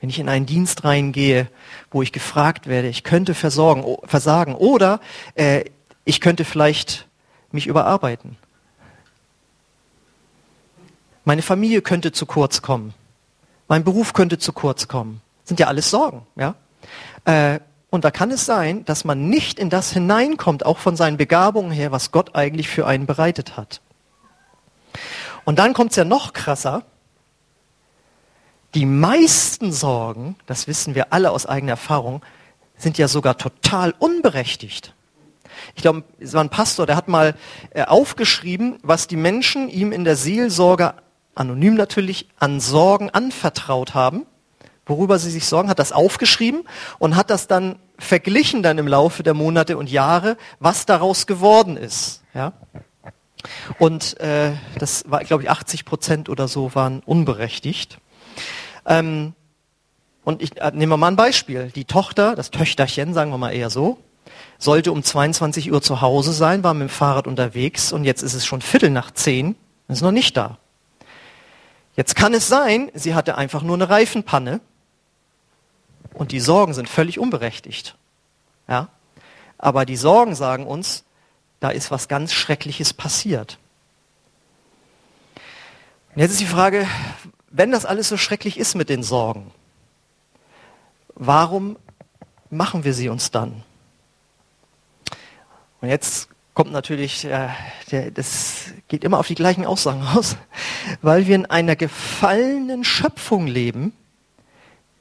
Wenn 0.00 0.10
ich 0.10 0.18
in 0.18 0.28
einen 0.28 0.44
Dienst 0.44 0.84
reingehe, 0.84 1.48
wo 1.90 2.02
ich 2.02 2.12
gefragt 2.12 2.66
werde, 2.66 2.88
ich 2.88 3.04
könnte 3.04 3.34
versorgen, 3.34 3.96
versagen 4.04 4.54
oder 4.54 5.00
äh, 5.34 5.64
ich 6.04 6.20
könnte 6.20 6.44
vielleicht 6.44 7.06
mich 7.52 7.66
überarbeiten. 7.66 8.36
Meine 11.24 11.40
Familie 11.40 11.80
könnte 11.80 12.12
zu 12.12 12.26
kurz 12.26 12.60
kommen. 12.60 12.92
Mein 13.68 13.84
Beruf 13.84 14.12
könnte 14.12 14.38
zu 14.38 14.52
kurz 14.52 14.88
kommen. 14.88 15.20
Das 15.42 15.48
sind 15.48 15.60
ja 15.60 15.68
alles 15.68 15.90
Sorgen, 15.90 16.26
ja. 16.36 16.54
Äh, 17.24 17.60
und 17.90 18.04
da 18.04 18.10
kann 18.10 18.32
es 18.32 18.44
sein, 18.44 18.84
dass 18.86 19.04
man 19.04 19.28
nicht 19.28 19.58
in 19.58 19.70
das 19.70 19.92
hineinkommt, 19.92 20.66
auch 20.66 20.78
von 20.78 20.96
seinen 20.96 21.16
Begabungen 21.16 21.70
her, 21.70 21.92
was 21.92 22.10
Gott 22.10 22.34
eigentlich 22.34 22.68
für 22.68 22.86
einen 22.86 23.06
bereitet 23.06 23.56
hat. 23.56 23.80
Und 25.44 25.58
dann 25.60 25.74
kommt 25.74 25.92
es 25.92 25.96
ja 25.96 26.04
noch 26.04 26.32
krasser. 26.32 26.82
Die 28.74 28.86
meisten 28.86 29.70
Sorgen, 29.70 30.34
das 30.46 30.66
wissen 30.66 30.96
wir 30.96 31.12
alle 31.12 31.30
aus 31.30 31.46
eigener 31.46 31.72
Erfahrung, 31.72 32.22
sind 32.76 32.98
ja 32.98 33.06
sogar 33.06 33.38
total 33.38 33.94
unberechtigt. 33.98 34.94
Ich 35.76 35.82
glaube, 35.82 36.02
es 36.18 36.32
war 36.32 36.42
ein 36.42 36.50
Pastor, 36.50 36.86
der 36.86 36.96
hat 36.96 37.06
mal 37.06 37.36
äh, 37.70 37.84
aufgeschrieben, 37.84 38.78
was 38.82 39.06
die 39.06 39.16
Menschen 39.16 39.68
ihm 39.68 39.92
in 39.92 40.02
der 40.02 40.16
Seelsorge, 40.16 40.94
anonym 41.34 41.74
natürlich, 41.74 42.28
an 42.38 42.60
Sorgen 42.60 43.10
anvertraut 43.10 43.94
haben, 43.94 44.26
worüber 44.86 45.18
sie 45.18 45.30
sich 45.30 45.46
sorgen, 45.46 45.68
hat 45.68 45.78
das 45.78 45.92
aufgeschrieben 45.92 46.62
und 46.98 47.16
hat 47.16 47.30
das 47.30 47.46
dann 47.46 47.76
verglichen 47.98 48.62
dann 48.62 48.78
im 48.78 48.88
Laufe 48.88 49.22
der 49.22 49.34
Monate 49.34 49.76
und 49.76 49.90
Jahre, 49.90 50.36
was 50.58 50.86
daraus 50.86 51.26
geworden 51.26 51.76
ist. 51.76 52.22
Ja? 52.34 52.52
Und 53.78 54.18
äh, 54.20 54.52
das 54.78 55.04
war, 55.10 55.22
glaube 55.24 55.44
ich, 55.44 55.50
80 55.50 55.84
Prozent 55.84 56.28
oder 56.28 56.48
so 56.48 56.74
waren 56.74 57.00
unberechtigt. 57.04 57.98
Ähm, 58.86 59.34
und 60.24 60.42
ich 60.42 60.60
äh, 60.60 60.70
nehmen 60.72 60.90
wir 60.92 60.96
mal 60.96 61.08
ein 61.08 61.16
Beispiel. 61.16 61.70
Die 61.74 61.84
Tochter, 61.84 62.34
das 62.34 62.50
Töchterchen, 62.50 63.14
sagen 63.14 63.30
wir 63.30 63.38
mal 63.38 63.52
eher 63.52 63.70
so, 63.70 63.98
sollte 64.58 64.92
um 64.92 65.02
22 65.02 65.70
Uhr 65.72 65.82
zu 65.82 66.00
Hause 66.00 66.32
sein, 66.32 66.64
war 66.64 66.74
mit 66.74 66.88
dem 66.88 66.90
Fahrrad 66.90 67.26
unterwegs 67.26 67.92
und 67.92 68.04
jetzt 68.04 68.22
ist 68.22 68.34
es 68.34 68.46
schon 68.46 68.62
Viertel 68.62 68.90
nach 68.90 69.10
zehn, 69.10 69.56
ist 69.88 70.02
noch 70.02 70.12
nicht 70.12 70.36
da. 70.36 70.58
Jetzt 71.96 72.16
kann 72.16 72.34
es 72.34 72.48
sein, 72.48 72.90
sie 72.94 73.14
hatte 73.14 73.36
einfach 73.36 73.62
nur 73.62 73.76
eine 73.76 73.88
Reifenpanne 73.88 74.60
und 76.12 76.32
die 76.32 76.40
Sorgen 76.40 76.74
sind 76.74 76.88
völlig 76.88 77.18
unberechtigt. 77.18 77.96
Ja? 78.68 78.88
Aber 79.58 79.84
die 79.84 79.96
Sorgen 79.96 80.34
sagen 80.34 80.66
uns, 80.66 81.04
da 81.60 81.70
ist 81.70 81.90
was 81.90 82.08
ganz 82.08 82.32
Schreckliches 82.32 82.92
passiert. 82.92 83.58
Und 86.14 86.20
jetzt 86.20 86.32
ist 86.32 86.40
die 86.40 86.46
Frage, 86.46 86.86
wenn 87.50 87.70
das 87.70 87.86
alles 87.86 88.08
so 88.08 88.16
schrecklich 88.16 88.58
ist 88.58 88.74
mit 88.74 88.88
den 88.88 89.02
Sorgen, 89.02 89.52
warum 91.14 91.76
machen 92.50 92.84
wir 92.84 92.94
sie 92.94 93.08
uns 93.08 93.30
dann? 93.30 93.62
Und 95.80 95.88
jetzt 95.88 96.28
kommt 96.54 96.72
natürlich, 96.72 97.24
äh, 97.24 97.48
der, 97.90 98.10
das 98.10 98.66
geht 98.88 99.04
immer 99.04 99.18
auf 99.18 99.26
die 99.26 99.34
gleichen 99.34 99.66
Aussagen 99.66 100.02
aus, 100.14 100.36
weil 101.02 101.26
wir 101.26 101.34
in 101.34 101.46
einer 101.46 101.76
gefallenen 101.76 102.84
Schöpfung 102.84 103.46
leben, 103.46 103.92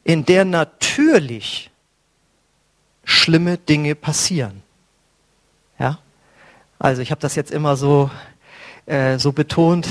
in 0.04 0.26
der 0.26 0.46
natürlich 0.46 1.70
schlimme 3.04 3.58
Dinge 3.58 3.96
passieren. 3.96 4.64
Ja? 5.80 6.00
Also 6.80 7.02
ich 7.02 7.12
habe 7.12 7.22
das 7.22 7.36
jetzt 7.36 7.52
immer 7.52 7.78
so, 7.78 8.10
äh, 8.86 9.18
so 9.20 9.32
betont, 9.32 9.88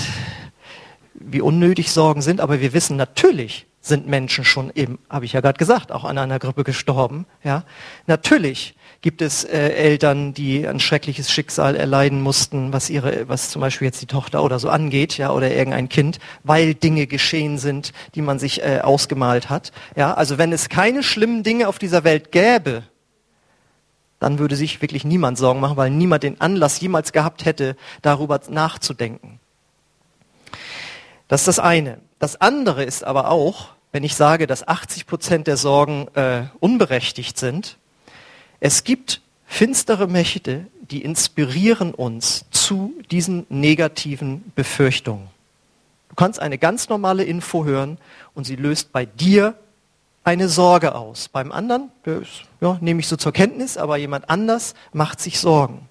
wie 1.14 1.40
unnötig 1.40 1.92
Sorgen 1.92 2.20
sind, 2.20 2.40
aber 2.40 2.60
wir 2.60 2.72
wissen 2.72 2.96
natürlich 2.96 3.66
sind 3.82 4.06
Menschen 4.06 4.44
schon 4.44 4.70
eben, 4.74 5.00
habe 5.10 5.24
ich 5.24 5.32
ja 5.32 5.40
gerade 5.40 5.58
gesagt, 5.58 5.90
auch 5.90 6.04
an 6.04 6.16
einer 6.16 6.38
Grippe 6.38 6.62
gestorben. 6.62 7.26
Ja? 7.42 7.64
Natürlich 8.06 8.76
gibt 9.00 9.20
es 9.20 9.42
äh, 9.42 9.70
Eltern, 9.70 10.32
die 10.32 10.66
ein 10.66 10.78
schreckliches 10.78 11.32
Schicksal 11.32 11.74
erleiden 11.74 12.22
mussten, 12.22 12.72
was 12.72 12.88
ihre, 12.88 13.28
was 13.28 13.50
zum 13.50 13.60
Beispiel 13.60 13.86
jetzt 13.86 14.00
die 14.00 14.06
Tochter 14.06 14.44
oder 14.44 14.60
so 14.60 14.70
angeht, 14.70 15.18
ja, 15.18 15.32
oder 15.32 15.50
irgendein 15.50 15.88
Kind, 15.88 16.20
weil 16.44 16.74
Dinge 16.74 17.08
geschehen 17.08 17.58
sind, 17.58 17.92
die 18.14 18.22
man 18.22 18.38
sich 18.38 18.62
äh, 18.62 18.80
ausgemalt 18.80 19.50
hat. 19.50 19.72
Ja, 19.96 20.14
also 20.14 20.38
wenn 20.38 20.52
es 20.52 20.68
keine 20.68 21.02
schlimmen 21.02 21.42
Dinge 21.42 21.66
auf 21.66 21.80
dieser 21.80 22.04
Welt 22.04 22.30
gäbe, 22.30 22.84
dann 24.20 24.38
würde 24.38 24.54
sich 24.54 24.80
wirklich 24.80 25.04
niemand 25.04 25.36
Sorgen 25.36 25.58
machen, 25.58 25.76
weil 25.76 25.90
niemand 25.90 26.22
den 26.22 26.40
Anlass 26.40 26.80
jemals 26.80 27.12
gehabt 27.12 27.44
hätte, 27.44 27.76
darüber 28.02 28.40
nachzudenken. 28.48 29.40
Das 31.26 31.40
ist 31.40 31.48
das 31.48 31.58
eine. 31.58 31.98
Das 32.22 32.40
andere 32.40 32.84
ist 32.84 33.02
aber 33.02 33.32
auch, 33.32 33.70
wenn 33.90 34.04
ich 34.04 34.14
sage, 34.14 34.46
dass 34.46 34.68
80 34.68 35.08
Prozent 35.08 35.48
der 35.48 35.56
Sorgen 35.56 36.06
äh, 36.14 36.44
unberechtigt 36.60 37.36
sind, 37.36 37.78
es 38.60 38.84
gibt 38.84 39.22
finstere 39.44 40.06
Mächte, 40.06 40.68
die 40.82 41.02
inspirieren 41.02 41.92
uns 41.92 42.44
zu 42.52 42.94
diesen 43.10 43.44
negativen 43.48 44.52
Befürchtungen. 44.54 45.26
Du 46.10 46.14
kannst 46.14 46.38
eine 46.38 46.58
ganz 46.58 46.88
normale 46.88 47.24
Info 47.24 47.64
hören 47.64 47.98
und 48.34 48.44
sie 48.44 48.54
löst 48.54 48.92
bei 48.92 49.04
dir 49.04 49.56
eine 50.22 50.48
Sorge 50.48 50.94
aus. 50.94 51.28
Beim 51.28 51.50
anderen, 51.50 51.90
das 52.04 52.28
ja, 52.60 52.78
nehme 52.80 53.00
ich 53.00 53.08
so 53.08 53.16
zur 53.16 53.32
Kenntnis, 53.32 53.76
aber 53.76 53.96
jemand 53.96 54.30
anders 54.30 54.74
macht 54.92 55.18
sich 55.18 55.40
Sorgen. 55.40 55.88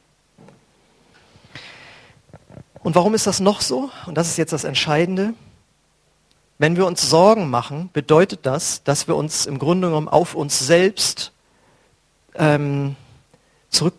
Und 2.84 2.96
warum 2.96 3.16
ist 3.16 3.28
das 3.28 3.42
noch 3.42 3.60
so? 3.60 3.92
Und 4.06 4.16
das 4.16 4.30
ist 4.30 4.38
jetzt 4.38 4.54
das 4.54 4.64
Entscheidende. 4.64 5.34
Wenn 6.62 6.76
wir 6.76 6.86
uns 6.86 7.02
Sorgen 7.10 7.50
machen, 7.50 7.90
bedeutet 7.92 8.42
das, 8.46 8.84
dass 8.84 9.08
wir 9.08 9.16
uns 9.16 9.48
im 9.48 9.58
Grunde 9.58 9.88
genommen 9.88 10.08
auf 10.08 10.36
uns 10.36 10.60
selbst 10.60 11.32
ähm, 12.36 12.96
zurück, 13.70 13.96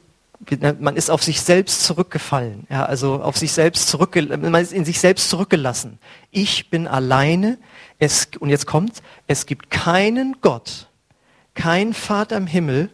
man 0.79 0.95
ist 0.95 1.11
auf 1.11 1.25
sich 1.25 1.41
selbst 1.41 1.83
zurückgefallen, 1.83 2.69
ja, 2.71 2.85
also 2.85 3.21
auf 3.21 3.37
sich 3.37 3.51
selbst 3.51 3.93
man 3.99 4.55
ist 4.63 4.73
in 4.73 4.85
sich 4.85 5.01
selbst 5.01 5.29
zurückgelassen. 5.29 5.99
Ich 6.31 6.71
bin 6.71 6.87
alleine. 6.87 7.59
Es, 7.99 8.29
und 8.39 8.49
jetzt 8.49 8.67
kommt, 8.67 9.03
es 9.27 9.47
gibt 9.47 9.69
keinen 9.71 10.37
Gott, 10.41 10.87
kein 11.55 11.93
Vater 11.93 12.37
im 12.37 12.47
Himmel, 12.47 12.91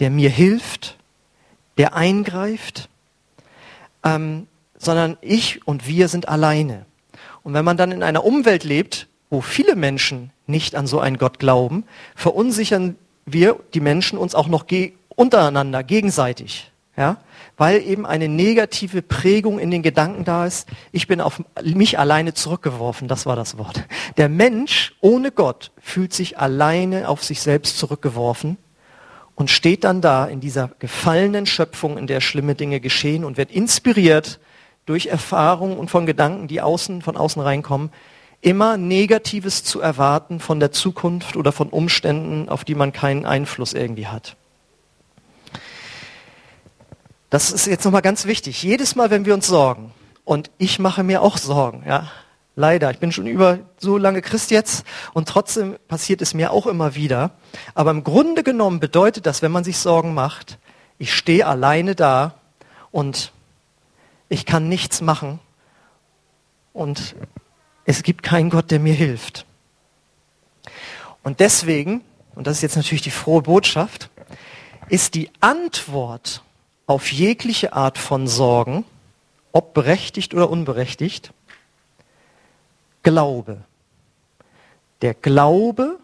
der 0.00 0.10
mir 0.10 0.28
hilft, 0.28 0.98
der 1.78 1.94
eingreift, 1.94 2.90
ähm, 4.04 4.48
sondern 4.76 5.16
ich 5.22 5.66
und 5.66 5.86
wir 5.86 6.08
sind 6.08 6.28
alleine. 6.28 6.84
Und 7.48 7.54
wenn 7.54 7.64
man 7.64 7.78
dann 7.78 7.92
in 7.92 8.02
einer 8.02 8.26
Umwelt 8.26 8.62
lebt, 8.62 9.06
wo 9.30 9.40
viele 9.40 9.74
Menschen 9.74 10.32
nicht 10.46 10.74
an 10.74 10.86
so 10.86 11.00
einen 11.00 11.16
Gott 11.16 11.38
glauben, 11.38 11.84
verunsichern 12.14 12.96
wir, 13.24 13.58
die 13.72 13.80
Menschen, 13.80 14.18
uns 14.18 14.34
auch 14.34 14.48
noch 14.48 14.66
ge 14.66 14.92
untereinander, 15.16 15.82
gegenseitig. 15.82 16.70
Ja? 16.94 17.16
Weil 17.56 17.80
eben 17.80 18.04
eine 18.04 18.28
negative 18.28 19.00
Prägung 19.00 19.58
in 19.58 19.70
den 19.70 19.82
Gedanken 19.82 20.26
da 20.26 20.44
ist, 20.44 20.68
ich 20.92 21.06
bin 21.06 21.22
auf 21.22 21.42
mich 21.62 21.98
alleine 21.98 22.34
zurückgeworfen, 22.34 23.08
das 23.08 23.24
war 23.24 23.34
das 23.34 23.56
Wort. 23.56 23.82
Der 24.18 24.28
Mensch 24.28 24.94
ohne 25.00 25.32
Gott 25.32 25.70
fühlt 25.80 26.12
sich 26.12 26.38
alleine 26.38 27.08
auf 27.08 27.24
sich 27.24 27.40
selbst 27.40 27.78
zurückgeworfen 27.78 28.58
und 29.36 29.48
steht 29.48 29.84
dann 29.84 30.02
da 30.02 30.26
in 30.26 30.40
dieser 30.40 30.72
gefallenen 30.80 31.46
Schöpfung, 31.46 31.96
in 31.96 32.08
der 32.08 32.20
schlimme 32.20 32.54
Dinge 32.54 32.80
geschehen 32.80 33.24
und 33.24 33.38
wird 33.38 33.50
inspiriert 33.50 34.38
durch 34.88 35.06
Erfahrungen 35.06 35.78
und 35.78 35.90
von 35.90 36.06
Gedanken, 36.06 36.48
die 36.48 36.60
außen, 36.60 37.02
von 37.02 37.16
außen 37.16 37.42
reinkommen, 37.42 37.90
immer 38.40 38.76
Negatives 38.76 39.64
zu 39.64 39.80
erwarten 39.80 40.40
von 40.40 40.60
der 40.60 40.72
Zukunft 40.72 41.36
oder 41.36 41.52
von 41.52 41.68
Umständen, 41.68 42.48
auf 42.48 42.64
die 42.64 42.74
man 42.74 42.92
keinen 42.92 43.26
Einfluss 43.26 43.72
irgendwie 43.72 44.06
hat. 44.06 44.36
Das 47.30 47.50
ist 47.50 47.66
jetzt 47.66 47.84
nochmal 47.84 48.02
ganz 48.02 48.24
wichtig. 48.24 48.62
Jedes 48.62 48.96
Mal, 48.96 49.10
wenn 49.10 49.26
wir 49.26 49.34
uns 49.34 49.46
sorgen, 49.46 49.92
und 50.24 50.50
ich 50.58 50.78
mache 50.78 51.02
mir 51.02 51.22
auch 51.22 51.36
Sorgen, 51.36 51.84
ja, 51.86 52.10
leider, 52.54 52.90
ich 52.90 52.98
bin 52.98 53.12
schon 53.12 53.26
über 53.26 53.58
so 53.78 53.96
lange 53.96 54.22
Christ 54.22 54.50
jetzt 54.50 54.84
und 55.14 55.28
trotzdem 55.28 55.76
passiert 55.88 56.22
es 56.22 56.34
mir 56.34 56.50
auch 56.52 56.66
immer 56.66 56.94
wieder. 56.94 57.32
Aber 57.74 57.90
im 57.90 58.04
Grunde 58.04 58.42
genommen 58.42 58.80
bedeutet 58.80 59.26
das, 59.26 59.42
wenn 59.42 59.52
man 59.52 59.64
sich 59.64 59.78
Sorgen 59.78 60.14
macht, 60.14 60.58
ich 60.98 61.14
stehe 61.14 61.46
alleine 61.46 61.94
da 61.94 62.34
und 62.90 63.32
ich 64.28 64.46
kann 64.46 64.68
nichts 64.68 65.00
machen 65.00 65.40
und 66.72 67.14
es 67.84 68.02
gibt 68.02 68.22
keinen 68.22 68.50
Gott, 68.50 68.70
der 68.70 68.80
mir 68.80 68.94
hilft. 68.94 69.46
Und 71.22 71.40
deswegen, 71.40 72.02
und 72.34 72.46
das 72.46 72.56
ist 72.56 72.62
jetzt 72.62 72.76
natürlich 72.76 73.02
die 73.02 73.10
frohe 73.10 73.42
Botschaft, 73.42 74.10
ist 74.88 75.14
die 75.14 75.30
Antwort 75.40 76.42
auf 76.86 77.12
jegliche 77.12 77.72
Art 77.72 77.98
von 77.98 78.26
Sorgen, 78.26 78.84
ob 79.52 79.74
berechtigt 79.74 80.34
oder 80.34 80.50
unberechtigt, 80.50 81.32
Glaube. 83.02 83.62
Der 85.02 85.14
Glaube, 85.14 85.98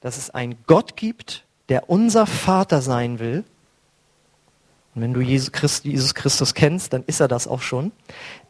dass 0.00 0.18
es 0.18 0.30
einen 0.30 0.56
Gott 0.66 0.96
gibt, 0.96 1.44
der 1.68 1.88
unser 1.88 2.26
Vater 2.26 2.82
sein 2.82 3.18
will. 3.18 3.44
Und 4.94 5.02
wenn 5.02 5.12
du 5.12 5.20
Jesus, 5.20 5.50
Christ, 5.50 5.84
Jesus 5.84 6.14
Christus 6.14 6.54
kennst, 6.54 6.92
dann 6.92 7.02
ist 7.06 7.20
er 7.20 7.28
das 7.28 7.48
auch 7.48 7.62
schon. 7.62 7.92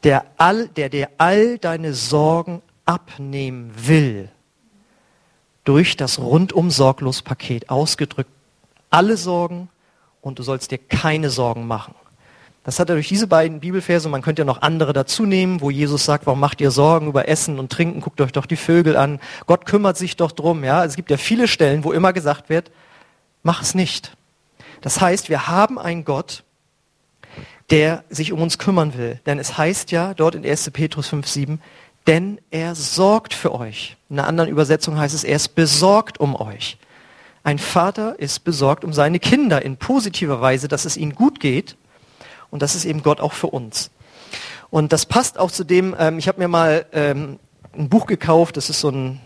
Der, 0.03 0.27
all, 0.37 0.69
der 0.69 0.91
dir 0.91 1.09
all 1.17 1.59
deine 1.59 1.95
Sorgen 1.95 2.61
abnehmen 2.85 3.73
will. 3.75 4.29
Durch 5.65 5.97
das 5.97 6.19
rundum 6.19 6.71
sorglos 6.71 7.23
Paket 7.23 7.71
ausgedrückt. 7.71 8.31
Alle 8.91 9.17
Sorgen 9.17 9.69
und 10.21 10.39
du 10.39 10.43
sollst 10.43 10.71
dir 10.71 10.79
keine 10.79 11.31
Sorgen 11.31 11.67
machen. 11.67 11.95
Das 12.65 12.79
hat 12.79 12.89
er 12.89 12.95
durch 12.95 13.09
diese 13.09 13.27
beiden 13.27 13.61
Bibelverse, 13.61 14.09
man 14.09 14.23
könnte 14.23 14.41
ja 14.41 14.47
noch 14.47 14.63
andere 14.63 14.95
dazu 14.95 15.27
nehmen, 15.27 15.61
wo 15.61 15.71
Jesus 15.71 16.05
sagt, 16.07 16.27
warum 16.27 16.41
macht 16.41 16.63
ihr 16.63 16.71
Sorgen 16.71 17.09
über 17.09 17.29
Essen 17.29 17.59
und 17.59 17.71
Trinken, 17.71 18.01
guckt 18.01 18.21
euch 18.23 18.33
doch 18.33 18.47
die 18.47 18.57
Vögel 18.57 18.97
an, 18.97 19.21
Gott 19.47 19.67
kümmert 19.67 19.99
sich 19.99 20.17
doch 20.17 20.33
drum. 20.33 20.65
Ja? 20.65 20.83
Es 20.85 20.97
gibt 20.97 21.11
ja 21.11 21.19
viele 21.19 21.47
Stellen, 21.47 21.85
wo 21.85 21.93
immer 21.93 22.15
gesagt 22.15 22.49
wird, 22.49 22.71
mach 23.43 23.61
es 23.61 23.75
nicht. 23.75 24.17
Das 24.81 25.01
heißt, 25.01 25.29
wir 25.29 25.49
haben 25.49 25.79
einen 25.79 26.05
Gott, 26.05 26.45
der 27.71 28.05
sich 28.11 28.33
um 28.33 28.43
uns 28.43 28.59
kümmern 28.59 28.97
will. 28.97 29.21
Denn 29.27 29.39
es 29.39 29.57
heißt 29.57 29.91
ja 29.91 30.15
dort 30.15 30.35
in 30.35 30.45
1. 30.45 30.71
Petrus 30.71 31.09
5, 31.09 31.27
7, 31.27 31.61
denn 32.07 32.39
er 32.51 32.75
sorgt 32.75 33.33
für 33.33 33.55
euch. 33.55 33.97
In 34.11 34.19
einer 34.19 34.29
anderen 34.29 34.51
Übersetzung 34.51 34.99
heißt 34.99 35.15
es, 35.15 35.25
er 35.25 35.37
ist 35.37 35.55
besorgt 35.55 36.21
um 36.21 36.37
euch. 36.37 36.77
Ein 37.43 37.59
Vater 37.59 38.19
ist 38.19 38.45
besorgt 38.45 38.85
um 38.85 38.93
seine 38.93 39.19
Kinder 39.19 39.63
in 39.63 39.77
positiver 39.77 40.41
Weise, 40.41 40.69
dass 40.69 40.85
es 40.85 40.97
ihnen 40.97 41.15
gut 41.15 41.41
geht 41.41 41.77
und 42.51 42.63
das 42.63 42.75
ist 42.75 42.85
eben 42.85 43.03
Gott 43.03 43.21
auch 43.21 43.33
für 43.33 43.49
uns. 43.49 43.91
Und 44.71 44.93
das 44.93 45.07
passt 45.07 45.39
auch 45.39 45.51
zu 45.51 45.65
dem, 45.65 45.95
ähm, 45.99 46.19
ich 46.19 46.29
habe 46.29 46.41
mir 46.41 46.49
mal 46.49 46.87
ähm, 46.93 47.39
ein 47.77 47.89
Buch 47.89 48.07
gekauft, 48.07 48.57
das 48.57 48.71
ist 48.71 48.81
so 48.81 48.91
ein 48.91 49.21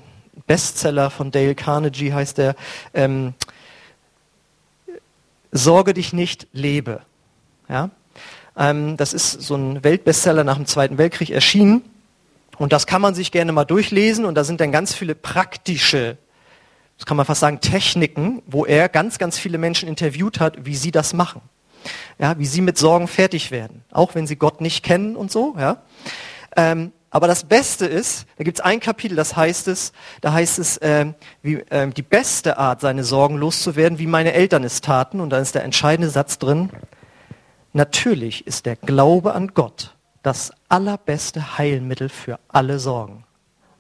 Bestseller 0.46 1.10
von 1.10 1.30
Dale 1.30 1.54
Carnegie, 1.54 2.12
heißt 2.12 2.38
der. 2.38 2.54
Ähm, 2.94 3.34
Sorge 5.52 5.94
dich 5.94 6.12
nicht, 6.12 6.46
lebe. 6.52 7.02
Ja? 7.68 7.90
Ähm, 8.56 8.96
das 8.96 9.12
ist 9.12 9.42
so 9.42 9.54
ein 9.56 9.84
Weltbestseller 9.84 10.44
nach 10.44 10.56
dem 10.56 10.66
Zweiten 10.66 10.98
Weltkrieg 10.98 11.30
erschienen. 11.30 11.82
Und 12.58 12.72
das 12.72 12.86
kann 12.86 13.00
man 13.00 13.14
sich 13.14 13.30
gerne 13.30 13.52
mal 13.52 13.64
durchlesen. 13.64 14.24
Und 14.24 14.34
da 14.34 14.44
sind 14.44 14.60
dann 14.60 14.72
ganz 14.72 14.94
viele 14.94 15.14
praktische, 15.14 16.16
das 16.96 17.06
kann 17.06 17.16
man 17.16 17.26
fast 17.26 17.40
sagen, 17.40 17.60
Techniken, 17.60 18.42
wo 18.46 18.66
er 18.66 18.88
ganz, 18.88 19.18
ganz 19.18 19.38
viele 19.38 19.58
Menschen 19.58 19.88
interviewt 19.88 20.40
hat, 20.40 20.66
wie 20.66 20.74
sie 20.74 20.90
das 20.90 21.12
machen 21.12 21.40
ja, 22.18 22.38
wie 22.38 22.46
sie 22.46 22.60
mit 22.60 22.78
Sorgen 22.78 23.08
fertig 23.08 23.50
werden, 23.50 23.84
auch 23.90 24.14
wenn 24.14 24.26
sie 24.26 24.36
Gott 24.36 24.60
nicht 24.60 24.84
kennen 24.84 25.16
und 25.16 25.30
so. 25.30 25.54
Ja. 25.58 25.82
Ähm, 26.56 26.92
aber 27.10 27.26
das 27.26 27.44
Beste 27.44 27.86
ist, 27.86 28.26
da 28.36 28.44
gibt 28.44 28.58
es 28.58 28.64
ein 28.64 28.80
Kapitel, 28.80 29.16
das 29.16 29.34
heißt 29.34 29.68
es, 29.68 29.92
da 30.20 30.32
heißt 30.32 30.58
es, 30.58 30.76
äh, 30.78 31.06
wie, 31.42 31.54
äh, 31.70 31.88
die 31.88 32.02
beste 32.02 32.58
Art, 32.58 32.80
seine 32.80 33.02
Sorgen 33.04 33.36
loszuwerden, 33.36 33.98
wie 33.98 34.06
meine 34.06 34.34
Eltern 34.34 34.62
es 34.62 34.80
taten. 34.82 35.20
Und 35.20 35.30
dann 35.30 35.40
ist 35.40 35.54
der 35.54 35.64
entscheidende 35.64 36.10
Satz 36.10 36.38
drin, 36.38 36.70
natürlich 37.72 38.46
ist 38.46 38.66
der 38.66 38.76
Glaube 38.76 39.34
an 39.34 39.48
Gott 39.54 39.94
das 40.22 40.52
allerbeste 40.68 41.56
Heilmittel 41.56 42.10
für 42.10 42.38
alle 42.48 42.78
Sorgen. 42.78 43.24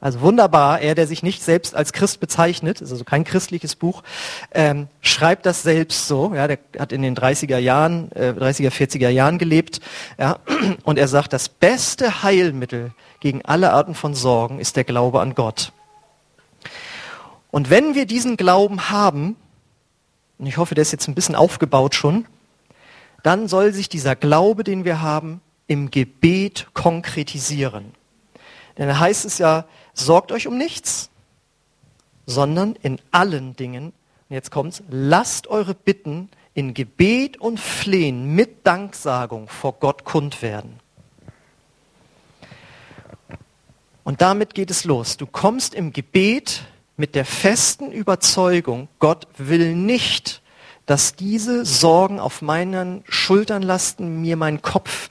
Also 0.00 0.20
wunderbar, 0.20 0.80
er, 0.80 0.94
der 0.94 1.08
sich 1.08 1.24
nicht 1.24 1.42
selbst 1.42 1.74
als 1.74 1.92
Christ 1.92 2.20
bezeichnet, 2.20 2.80
ist 2.80 2.92
also 2.92 3.02
kein 3.02 3.24
christliches 3.24 3.74
Buch, 3.74 4.04
ähm, 4.52 4.86
schreibt 5.00 5.44
das 5.44 5.62
selbst 5.62 6.06
so. 6.06 6.32
Ja, 6.34 6.46
der 6.46 6.58
hat 6.78 6.92
in 6.92 7.02
den 7.02 7.16
30er 7.16 7.58
Jahren, 7.58 8.12
äh, 8.12 8.30
30er, 8.30 8.70
40er 8.70 9.08
Jahren 9.08 9.38
gelebt. 9.38 9.80
Ja, 10.16 10.38
und 10.84 10.98
er 10.98 11.08
sagt, 11.08 11.32
das 11.32 11.48
beste 11.48 12.22
Heilmittel 12.22 12.92
gegen 13.20 13.44
alle 13.44 13.72
Arten 13.72 13.94
von 13.94 14.14
Sorgen 14.14 14.60
ist 14.60 14.76
der 14.76 14.84
Glaube 14.84 15.20
an 15.20 15.34
Gott. 15.34 15.72
Und 17.50 17.70
wenn 17.70 17.94
wir 17.94 18.06
diesen 18.06 18.36
Glauben 18.36 18.90
haben, 18.90 19.36
und 20.38 20.46
ich 20.46 20.56
hoffe, 20.56 20.74
der 20.74 20.82
ist 20.82 20.92
jetzt 20.92 21.08
ein 21.08 21.14
bisschen 21.14 21.34
aufgebaut 21.34 21.94
schon, 21.94 22.26
dann 23.22 23.48
soll 23.48 23.72
sich 23.72 23.88
dieser 23.88 24.14
Glaube, 24.16 24.64
den 24.64 24.84
wir 24.84 25.00
haben, 25.00 25.40
im 25.66 25.90
Gebet 25.90 26.68
konkretisieren. 26.74 27.92
Denn 28.76 28.88
da 28.88 28.98
heißt 28.98 29.24
es 29.24 29.38
ja, 29.38 29.64
sorgt 29.92 30.30
euch 30.32 30.46
um 30.46 30.56
nichts, 30.56 31.10
sondern 32.26 32.76
in 32.82 33.00
allen 33.10 33.56
Dingen, 33.56 33.92
und 34.28 34.34
jetzt 34.34 34.50
kommt's, 34.50 34.82
lasst 34.88 35.46
eure 35.48 35.74
Bitten 35.74 36.28
in 36.54 36.74
Gebet 36.74 37.38
und 37.38 37.58
Flehen 37.58 38.34
mit 38.34 38.66
Danksagung 38.66 39.48
vor 39.48 39.74
Gott 39.74 40.04
kund 40.04 40.42
werden. 40.42 40.80
Und 44.08 44.22
damit 44.22 44.54
geht 44.54 44.70
es 44.70 44.84
los. 44.84 45.18
Du 45.18 45.26
kommst 45.26 45.74
im 45.74 45.92
Gebet 45.92 46.62
mit 46.96 47.14
der 47.14 47.26
festen 47.26 47.92
Überzeugung, 47.92 48.88
Gott 49.00 49.26
will 49.36 49.74
nicht, 49.74 50.40
dass 50.86 51.14
diese 51.14 51.66
Sorgen 51.66 52.18
auf 52.18 52.40
meinen 52.40 53.04
Schultern 53.06 53.60
lasten, 53.60 54.22
mir 54.22 54.38
meinen 54.38 54.62
Kopf 54.62 55.10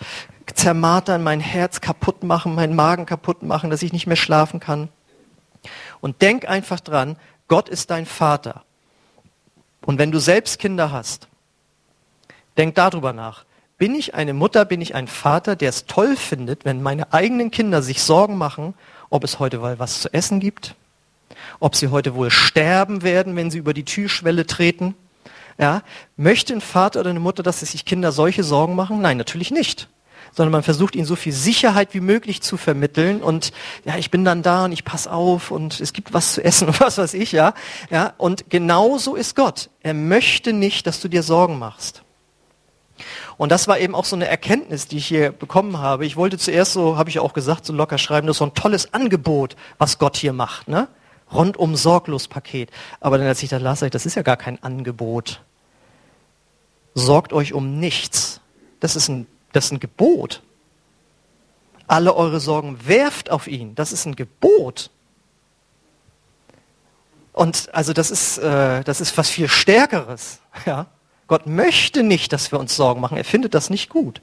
zermartern, 0.52 1.22
mein 1.22 1.42
Herz 1.42 1.80
kaputt 1.80 2.24
machen, 2.24 2.56
meinen 2.56 2.76
Magen 2.76 3.06
kaputt 3.06 3.44
machen, 3.44 3.70
dass 3.70 3.84
ich 3.84 3.94
nicht 3.94 4.08
mehr 4.08 4.16
schlafen 4.16 4.60
kann. 4.60 4.90
Und 6.02 6.24
denk 6.24 6.50
einfach 6.50 6.80
dran, 6.80 7.18
Gott 7.48 7.70
ist 7.70 7.92
dein 7.92 8.08
Vater. 8.08 8.64
Und 9.86 10.00
wenn 10.00 10.12
du 10.12 10.18
selbst 10.18 10.58
Kinder 10.58 10.92
hast, 10.92 11.28
denk 12.58 12.74
darüber 12.74 13.14
nach. 13.14 13.46
Bin 13.78 13.94
ich 13.94 14.16
eine 14.16 14.34
Mutter, 14.34 14.66
bin 14.66 14.82
ich 14.82 14.96
ein 14.96 15.08
Vater, 15.08 15.56
der 15.56 15.70
es 15.70 15.86
toll 15.86 16.16
findet, 16.16 16.66
wenn 16.66 16.82
meine 16.82 17.14
eigenen 17.14 17.52
Kinder 17.52 17.84
sich 17.84 18.02
Sorgen 18.02 18.38
machen, 18.38 18.74
ob 19.10 19.24
es 19.24 19.40
heute 19.40 19.62
wohl 19.62 19.78
was 19.78 20.02
zu 20.02 20.14
essen 20.14 20.40
gibt, 20.40 20.76
ob 21.60 21.76
sie 21.76 21.90
heute 21.90 22.16
wohl 22.16 22.32
sterben 22.32 23.04
werden, 23.04 23.36
wenn 23.36 23.52
sie 23.52 23.60
über 23.60 23.76
die 23.76 23.86
Türschwelle 23.86 24.48
treten? 24.48 24.96
Ja, 25.60 25.84
möchte 26.16 26.54
ein 26.54 26.62
Vater 26.62 27.02
oder 27.02 27.12
eine 27.12 27.20
Mutter, 27.20 27.44
dass 27.44 27.60
sich 27.60 27.86
Kinder 27.86 28.12
solche 28.12 28.44
Sorgen 28.44 28.76
machen? 28.76 29.02
Nein, 29.02 29.18
natürlich 29.18 29.52
nicht 29.52 29.88
sondern 30.34 30.52
man 30.52 30.64
versucht 30.64 30.96
ihnen 30.96 31.06
so 31.06 31.16
viel 31.16 31.34
Sicherheit 31.34 31.94
wie 31.94 32.00
möglich 32.00 32.42
zu 32.42 32.58
vermitteln 32.58 33.22
und 33.22 33.52
ja, 33.86 33.98
ich 33.98 34.12
bin 34.12 34.26
dann 34.26 34.44
da 34.44 34.66
und 34.66 34.72
ich 34.72 34.84
pass 34.84 35.08
auf 35.08 35.52
und 35.52 35.80
es 35.80 35.94
gibt 35.94 36.14
was 36.14 36.34
zu 36.34 36.44
essen 36.44 36.68
und 36.68 36.80
was 36.80 36.98
weiß 36.98 37.14
ich, 37.14 37.32
ja. 37.32 37.54
Ja, 37.90 38.14
und 38.18 38.50
genauso 38.50 39.16
ist 39.16 39.36
Gott. 39.36 39.70
Er 39.82 39.94
möchte 39.94 40.54
nicht, 40.54 40.86
dass 40.86 41.00
du 41.00 41.08
dir 41.08 41.24
Sorgen 41.24 41.58
machst. 41.58 42.04
Und 43.38 43.52
das 43.52 43.68
war 43.68 43.80
eben 43.80 43.94
auch 43.94 44.06
so 44.06 44.16
eine 44.16 44.28
Erkenntnis, 44.28 44.88
die 44.88 44.98
ich 44.98 45.08
hier 45.08 45.32
bekommen 45.32 45.78
habe. 45.78 46.06
Ich 46.06 46.16
wollte 46.18 46.38
zuerst 46.38 46.74
so, 46.74 46.98
habe 46.98 47.10
ich 47.10 47.20
auch 47.20 47.34
gesagt, 47.34 47.66
so 47.66 47.74
locker 47.74 47.98
schreiben, 47.98 48.28
das 48.28 48.36
ist 48.36 48.40
so 48.40 48.46
ein 48.46 48.54
tolles 48.54 48.94
Angebot, 48.94 49.56
was 49.78 50.00
Gott 50.00 50.18
hier 50.18 50.34
macht, 50.34 50.68
ne? 50.68 50.88
Rundum 51.32 51.76
sorglos 51.76 52.28
Paket. 52.28 52.72
Aber 53.00 53.18
dann 53.18 53.28
als 53.28 53.44
ich 53.44 53.50
das 53.50 53.62
las, 53.62 53.82
ich, 53.82 53.92
das 53.92 54.06
ist 54.06 54.16
ja 54.16 54.22
gar 54.22 54.38
kein 54.38 54.64
Angebot. 54.64 55.42
Sorgt 56.94 57.34
euch 57.34 57.54
um 57.54 57.80
nichts. 57.80 58.40
Das 58.80 58.96
ist 58.96 59.10
ein 59.10 59.28
das 59.52 59.66
ist 59.66 59.72
ein 59.72 59.80
Gebot. 59.80 60.44
Alle 61.88 62.16
eure 62.16 62.40
Sorgen 62.40 62.86
werft 62.86 63.32
auf 63.32 63.48
ihn. 63.48 63.76
Das 63.76 63.92
ist 63.92 64.06
ein 64.06 64.16
Gebot. 64.16 64.92
Und 67.32 67.74
also 67.74 67.94
das 67.94 68.12
ist, 68.12 68.38
äh, 68.40 68.84
das 68.84 69.00
ist 69.00 69.18
was 69.18 69.30
viel 69.30 69.48
Stärkeres. 69.48 70.42
Ja? 70.66 70.88
Gott 71.28 71.46
möchte 71.46 72.04
nicht, 72.04 72.34
dass 72.34 72.52
wir 72.52 72.60
uns 72.60 72.76
Sorgen 72.76 73.02
machen. 73.02 73.18
Er 73.18 73.26
findet 73.26 73.54
das 73.54 73.70
nicht 73.70 73.90
gut. 73.90 74.22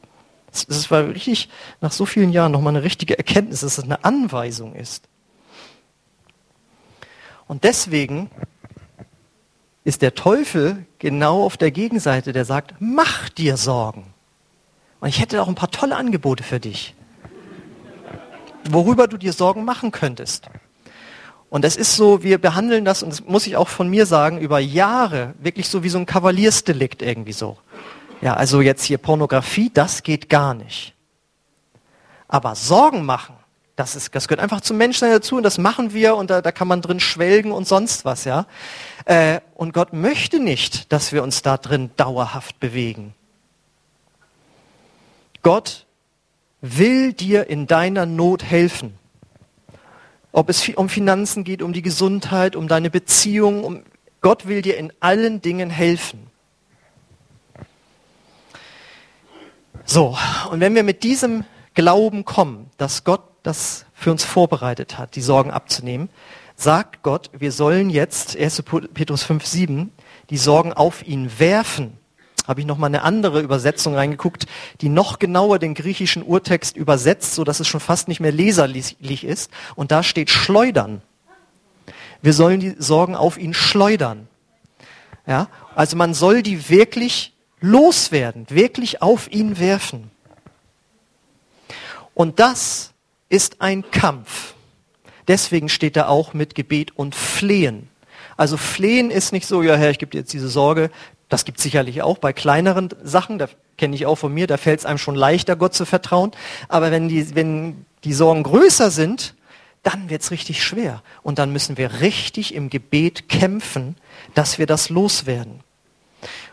Es 0.51 0.91
war 0.91 1.09
richtig 1.09 1.49
nach 1.81 1.93
so 1.93 2.07
vielen 2.07 2.33
Jahren 2.33 2.53
nochmal 2.53 2.75
eine 2.75 2.85
richtige 2.85 3.19
Erkenntnis, 3.19 3.61
dass 3.61 3.79
es 3.79 3.85
eine 3.85 4.05
Anweisung 4.05 4.75
ist. 4.75 5.09
Und 7.47 7.65
deswegen 7.65 8.31
ist 9.83 10.01
der 10.01 10.15
Teufel 10.15 10.87
genau 10.99 11.45
auf 11.45 11.57
der 11.57 11.71
Gegenseite, 11.71 12.33
der 12.33 12.45
sagt, 12.45 12.75
mach 12.79 13.29
dir 13.29 13.57
Sorgen. 13.57 14.15
Und 15.01 15.09
ich 15.09 15.21
hätte 15.21 15.43
auch 15.43 15.49
ein 15.49 15.55
paar 15.55 15.71
tolle 15.71 15.97
Angebote 15.97 16.43
für 16.43 16.61
dich, 16.61 16.95
worüber 18.71 19.09
du 19.09 19.19
dir 19.19 19.35
Sorgen 19.35 19.65
machen 19.65 19.91
könntest. 19.91 20.49
Und 21.55 21.65
es 21.65 21.77
ist 21.77 21.95
so, 21.95 22.25
wir 22.25 22.39
behandeln 22.39 22.85
das, 22.85 23.05
und 23.05 23.11
das 23.11 23.25
muss 23.27 23.47
ich 23.47 23.57
auch 23.57 23.69
von 23.69 23.89
mir 23.89 24.07
sagen, 24.07 24.41
über 24.41 24.59
Jahre 24.59 25.35
wirklich 25.39 25.69
so 25.69 25.85
wie 25.85 25.89
so 25.89 25.99
ein 25.99 26.05
Kavaliersdelikt 26.05 27.01
irgendwie 27.01 27.33
so. 27.33 27.59
Ja, 28.21 28.35
also 28.35 28.61
jetzt 28.61 28.83
hier 28.83 28.99
Pornografie, 28.99 29.71
das 29.73 30.03
geht 30.03 30.29
gar 30.29 30.55
nicht. 30.55 30.95
Aber 32.27 32.57
Sorgen 32.57 33.05
machen, 33.05 33.37
das, 33.77 33.95
ist, 33.95 34.13
das 34.17 34.27
gehört 34.27 34.41
einfach 34.41 34.63
zum 34.63 34.79
Menschsein 34.79 35.13
dazu 35.13 35.37
und 35.37 35.45
das 35.45 35.59
machen 35.59 35.95
wir 35.95 36.17
und 36.17 36.29
da, 36.29 36.43
da 36.43 36.51
kann 36.51 36.67
man 36.67 36.83
drin 36.83 36.99
schwelgen 36.99 37.53
und 37.53 37.69
sonst 37.69 38.05
was, 38.05 38.25
ja. 38.25 38.47
Äh, 39.05 39.39
und 39.55 39.73
Gott 39.73 39.93
möchte 39.93 40.41
nicht, 40.41 40.93
dass 40.93 41.13
wir 41.13 41.23
uns 41.23 41.43
da 41.43 41.57
drin 41.57 41.93
dauerhaft 41.97 42.59
bewegen. 42.59 43.15
Gott 45.45 45.87
will 46.61 47.13
dir 47.13 47.47
in 47.47 47.69
deiner 47.69 48.07
Not 48.07 48.43
helfen. 48.43 48.99
Ob 50.35 50.49
es 50.49 50.69
um 50.71 50.89
Finanzen 50.89 51.45
geht, 51.45 51.63
um 51.63 51.73
die 51.73 51.81
Gesundheit, 51.81 52.57
um 52.57 52.67
deine 52.67 52.91
Beziehung, 52.91 53.63
um 53.63 53.85
Gott 54.21 54.49
will 54.49 54.63
dir 54.63 54.77
in 54.77 54.93
allen 54.99 55.41
Dingen 55.41 55.71
helfen. 55.71 56.27
So, 59.85 60.19
und 60.51 60.59
wenn 60.59 60.75
wir 60.75 60.83
mit 60.83 61.05
diesem 61.05 61.45
Glauben 61.75 62.25
kommen, 62.25 62.69
dass 62.79 63.05
Gott 63.05 63.23
das 63.45 63.87
für 63.95 64.11
uns 64.11 64.25
vorbereitet 64.25 64.99
hat, 64.99 65.15
die 65.15 65.23
Sorgen 65.23 65.53
abzunehmen, 65.53 66.09
sagt 66.57 67.05
Gott, 67.05 67.31
wir 67.33 67.53
sollen 67.53 67.89
jetzt, 67.89 68.37
1. 68.37 68.65
Petrus 68.93 69.23
5, 69.23 69.47
7, 69.47 69.93
die 70.31 70.37
Sorgen 70.37 70.73
auf 70.73 71.07
ihn 71.07 71.39
werfen 71.39 71.97
habe 72.47 72.61
ich 72.61 72.67
noch 72.67 72.79
mal 72.79 72.87
eine 72.87 73.03
andere 73.03 73.41
Übersetzung 73.41 73.95
reingeguckt, 73.95 74.47
die 74.81 74.89
noch 74.89 75.19
genauer 75.19 75.59
den 75.59 75.75
griechischen 75.75 76.23
Urtext 76.23 76.77
übersetzt, 76.77 77.35
so 77.35 77.45
dass 77.45 77.61
es 77.61 77.67
schon 77.67 77.81
fast 77.81 78.09
nicht 78.09 78.21
mehr 78.21 78.33
leserlich 78.33 79.25
ist. 79.25 79.51
Und 79.75 79.91
da 79.91 80.03
steht 80.03 80.31
schleudern. 80.31 81.03
Wir 82.23 82.33
sollen 82.33 82.61
die 82.61 82.75
Sorgen 82.79 83.17
auf 83.17 83.39
ihn 83.39 83.55
schleudern. 83.55 84.29
Ja, 85.27 85.49
also 85.75 85.97
man 85.97 86.13
soll 86.13 86.43
die 86.43 86.69
wirklich 86.69 87.33
loswerden, 87.61 88.47
wirklich 88.51 89.01
auf 89.01 89.31
ihn 89.33 89.59
werfen. 89.59 90.11
Und 92.15 92.39
das 92.39 92.93
ist 93.29 93.61
ein 93.63 93.91
Kampf. 93.91 94.55
Deswegen 95.27 95.71
steht 95.71 95.97
da 95.97 96.09
auch 96.09 96.35
mit 96.35 96.55
Gebet 96.55 96.97
und 96.97 97.15
Flehen. 97.15 97.89
Also 98.37 98.57
Flehen 98.57 99.11
ist 99.11 99.33
nicht 99.33 99.47
so, 99.47 99.63
ja 99.63 99.77
Herr, 99.77 99.91
ich 99.91 99.99
gebe 99.99 100.11
dir 100.11 100.19
jetzt 100.19 100.33
diese 100.33 100.49
Sorge. 100.49 100.91
Das 101.35 101.45
gibt 101.45 101.59
sicherlich 101.59 102.01
auch 102.01 102.19
bei 102.19 102.33
kleineren 102.33 102.91
Sachen, 103.03 103.41
da 103.41 103.49
kenne 103.77 103.97
ich 103.97 104.07
auch 104.07 104.15
von 104.15 104.33
mir, 104.33 104.47
da 104.47 104.57
fällt 104.57 104.79
es 104.79 104.87
einem 104.87 104.99
schon 104.99 105.17
leichter, 105.17 105.57
Gott 105.57 105.75
zu 105.75 105.85
vertrauen. 105.85 106.31
Aber 106.69 106.93
wenn 106.93 107.09
die, 107.09 107.35
wenn 107.35 107.87
die 108.05 108.13
Sorgen 108.13 108.45
größer 108.45 108.93
sind, 108.93 109.35
dann 109.83 110.11
wird 110.11 110.23
es 110.23 110.31
richtig 110.31 110.63
schwer. 110.63 111.03
Und 111.25 111.41
dann 111.41 111.53
müssen 111.53 111.77
wir 111.77 112.01
richtig 112.01 112.55
im 112.55 112.71
Gebet 112.71 113.29
kämpfen, 113.29 113.97
dass 114.35 114.61
wir 114.61 114.67
das 114.67 114.91
loswerden. 114.91 115.59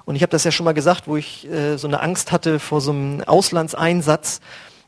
Und 0.05 0.15
ich 0.15 0.23
habe 0.23 0.31
das 0.31 0.45
ja 0.45 0.51
schon 0.51 0.63
mal 0.63 0.73
gesagt, 0.73 1.05
wo 1.05 1.15
ich 1.15 1.47
äh, 1.47 1.77
so 1.77 1.85
eine 1.85 2.01
Angst 2.01 2.31
hatte 2.31 2.57
vor 2.57 2.81
so 2.81 2.89
einem 2.89 3.21
Auslandseinsatz 3.21 4.41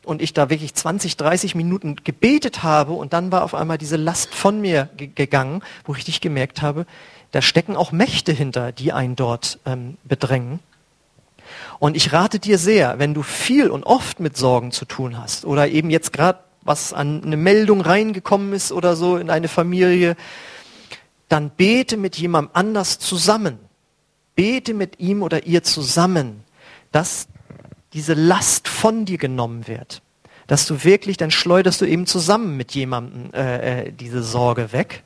und 0.03 0.23
ich 0.23 0.33
da 0.33 0.49
wirklich 0.49 0.73
20, 0.73 1.17
30 1.17 1.53
Minuten 1.53 1.97
gebetet 1.97 2.63
habe 2.63 2.93
und 2.93 3.13
dann 3.13 3.31
war 3.31 3.43
auf 3.43 3.53
einmal 3.53 3.77
diese 3.77 3.97
Last 3.97 4.33
von 4.33 4.59
mir 4.59 4.89
gegangen, 4.97 5.61
wo 5.85 5.93
ich 5.93 6.03
dich 6.03 6.19
gemerkt 6.19 6.63
habe, 6.63 6.87
da 7.33 7.41
stecken 7.41 7.75
auch 7.75 7.91
Mächte 7.91 8.31
hinter, 8.31 8.71
die 8.71 8.93
einen 8.93 9.15
dort 9.15 9.57
ähm, 9.65 9.97
bedrängen. 10.03 10.59
Und 11.79 11.97
ich 11.97 12.13
rate 12.13 12.37
dir 12.37 12.59
sehr, 12.59 12.99
wenn 12.99 13.15
du 13.15 13.23
viel 13.23 13.71
und 13.71 13.83
oft 13.85 14.19
mit 14.19 14.37
Sorgen 14.37 14.71
zu 14.71 14.85
tun 14.85 15.17
hast 15.17 15.43
oder 15.43 15.67
eben 15.67 15.89
jetzt 15.89 16.13
gerade 16.13 16.39
was 16.61 16.93
an 16.93 17.23
eine 17.23 17.35
Meldung 17.35 17.81
reingekommen 17.81 18.53
ist 18.53 18.71
oder 18.71 18.95
so 18.95 19.17
in 19.17 19.31
eine 19.31 19.47
Familie, 19.47 20.15
dann 21.27 21.49
bete 21.49 21.97
mit 21.97 22.17
jemandem 22.17 22.51
anders 22.53 22.99
zusammen. 22.99 23.57
Bete 24.35 24.75
mit 24.75 24.99
ihm 24.99 25.23
oder 25.23 25.47
ihr 25.47 25.63
zusammen, 25.63 26.43
dass 26.91 27.27
diese 27.93 28.13
Last 28.13 28.67
von 28.67 29.05
dir 29.05 29.17
genommen 29.17 29.67
wird. 29.67 30.03
Dass 30.45 30.67
du 30.67 30.83
wirklich, 30.83 31.17
dann 31.17 31.31
schleuderst 31.31 31.81
du 31.81 31.85
eben 31.85 32.05
zusammen 32.05 32.57
mit 32.57 32.73
jemandem 32.73 33.33
äh, 33.33 33.87
äh, 33.87 33.91
diese 33.91 34.21
Sorge 34.21 34.71
weg. 34.71 35.01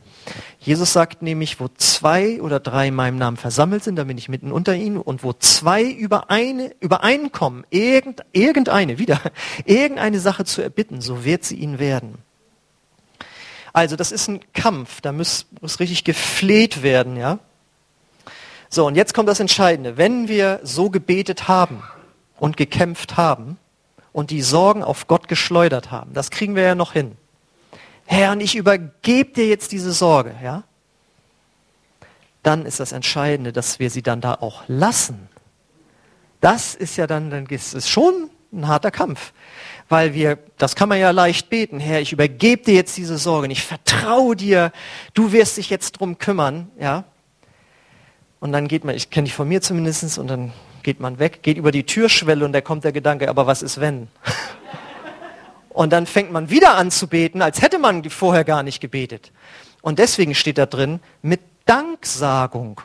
Jesus 0.67 0.91
sagt 0.91 1.21
nämlich, 1.21 1.61
wo 1.61 1.69
zwei 1.77 2.41
oder 2.41 2.59
drei 2.59 2.89
in 2.89 2.93
meinem 2.93 3.17
Namen 3.17 3.37
versammelt 3.37 3.85
sind, 3.85 3.95
dann 3.95 4.07
bin 4.07 4.17
ich 4.17 4.27
mitten 4.27 4.51
unter 4.51 4.75
ihnen. 4.75 4.97
Und 4.97 5.23
wo 5.23 5.31
zwei 5.31 5.81
über 5.85 6.29
eine, 6.29 6.75
übereinkommen, 6.81 7.65
irgend, 7.69 8.25
irgendeine, 8.33 8.99
wieder, 8.99 9.21
irgendeine 9.65 10.19
Sache 10.19 10.43
zu 10.43 10.61
erbitten, 10.61 10.99
so 10.99 11.23
wird 11.23 11.45
sie 11.45 11.55
ihnen 11.55 11.79
werden. 11.79 12.17
Also 13.71 13.95
das 13.95 14.11
ist 14.11 14.27
ein 14.27 14.41
Kampf, 14.51 14.99
da 14.99 15.13
muss, 15.13 15.45
muss 15.61 15.79
richtig 15.79 16.03
gefleht 16.03 16.83
werden, 16.83 17.15
ja. 17.15 17.39
So, 18.67 18.87
und 18.87 18.95
jetzt 18.95 19.13
kommt 19.13 19.29
das 19.29 19.39
Entscheidende. 19.39 19.95
Wenn 19.95 20.27
wir 20.27 20.59
so 20.63 20.89
gebetet 20.89 21.47
haben 21.47 21.81
und 22.39 22.57
gekämpft 22.57 23.15
haben 23.15 23.57
und 24.11 24.31
die 24.31 24.41
Sorgen 24.41 24.83
auf 24.83 25.07
Gott 25.07 25.29
geschleudert 25.29 25.91
haben, 25.91 26.11
das 26.13 26.29
kriegen 26.29 26.57
wir 26.57 26.63
ja 26.63 26.75
noch 26.75 26.91
hin. 26.91 27.15
Herr, 28.09 28.31
und 28.31 28.39
ich 28.39 28.55
übergebe 28.55 29.33
dir 29.33 29.47
jetzt 29.47 29.73
diese 29.73 29.91
Sorge, 29.91 30.33
ja? 30.41 30.63
Dann 32.41 32.65
ist 32.65 32.79
das 32.79 32.93
Entscheidende, 32.93 33.51
dass 33.51 33.79
wir 33.79 33.89
sie 33.89 34.01
dann 34.01 34.21
da 34.21 34.35
auch 34.35 34.63
lassen. 34.67 35.27
Das 36.39 36.73
ist 36.73 36.95
ja 36.95 37.05
dann, 37.05 37.29
dann 37.29 37.45
ist 37.47 37.73
es 37.73 37.89
schon 37.89 38.29
ein 38.53 38.65
harter 38.65 38.91
Kampf. 38.91 39.33
Weil 39.89 40.13
wir, 40.13 40.39
das 40.57 40.77
kann 40.77 40.87
man 40.87 40.99
ja 40.99 41.11
leicht 41.11 41.49
beten, 41.49 41.81
Herr, 41.81 41.99
ich 41.99 42.13
übergebe 42.13 42.63
dir 42.63 42.75
jetzt 42.75 42.95
diese 42.95 43.17
Sorge 43.17 43.51
ich 43.51 43.63
vertraue 43.63 44.37
dir, 44.37 44.71
du 45.13 45.33
wirst 45.33 45.57
dich 45.57 45.69
jetzt 45.69 45.93
drum 45.93 46.17
kümmern, 46.17 46.71
ja? 46.79 47.03
Und 48.39 48.53
dann 48.53 48.69
geht 48.69 48.85
man, 48.85 48.95
ich 48.95 49.09
kenne 49.09 49.25
dich 49.25 49.33
von 49.33 49.49
mir 49.49 49.61
zumindest, 49.61 50.17
und 50.17 50.27
dann 50.27 50.53
geht 50.81 51.01
man 51.01 51.19
weg, 51.19 51.43
geht 51.43 51.57
über 51.57 51.71
die 51.71 51.83
Türschwelle 51.83 52.45
und 52.45 52.53
da 52.53 52.61
kommt 52.61 52.85
der 52.85 52.93
Gedanke, 52.93 53.27
aber 53.27 53.47
was 53.47 53.61
ist 53.61 53.81
wenn? 53.81 54.07
Und 55.77 55.91
dann 55.91 56.07
fängt 56.07 56.31
man 56.31 56.49
wieder 56.49 56.73
an 56.75 56.89
zu 56.89 57.05
beten, 57.05 57.43
als 57.43 57.61
hätte 57.61 57.77
man 57.77 58.03
vorher 58.09 58.43
gar 58.43 58.63
nicht 58.63 58.79
gebetet. 58.79 59.31
Und 59.83 59.99
deswegen 59.99 60.33
steht 60.33 60.57
da 60.57 60.65
drin, 60.65 60.99
mit 61.21 61.39
Danksagung. 61.67 62.81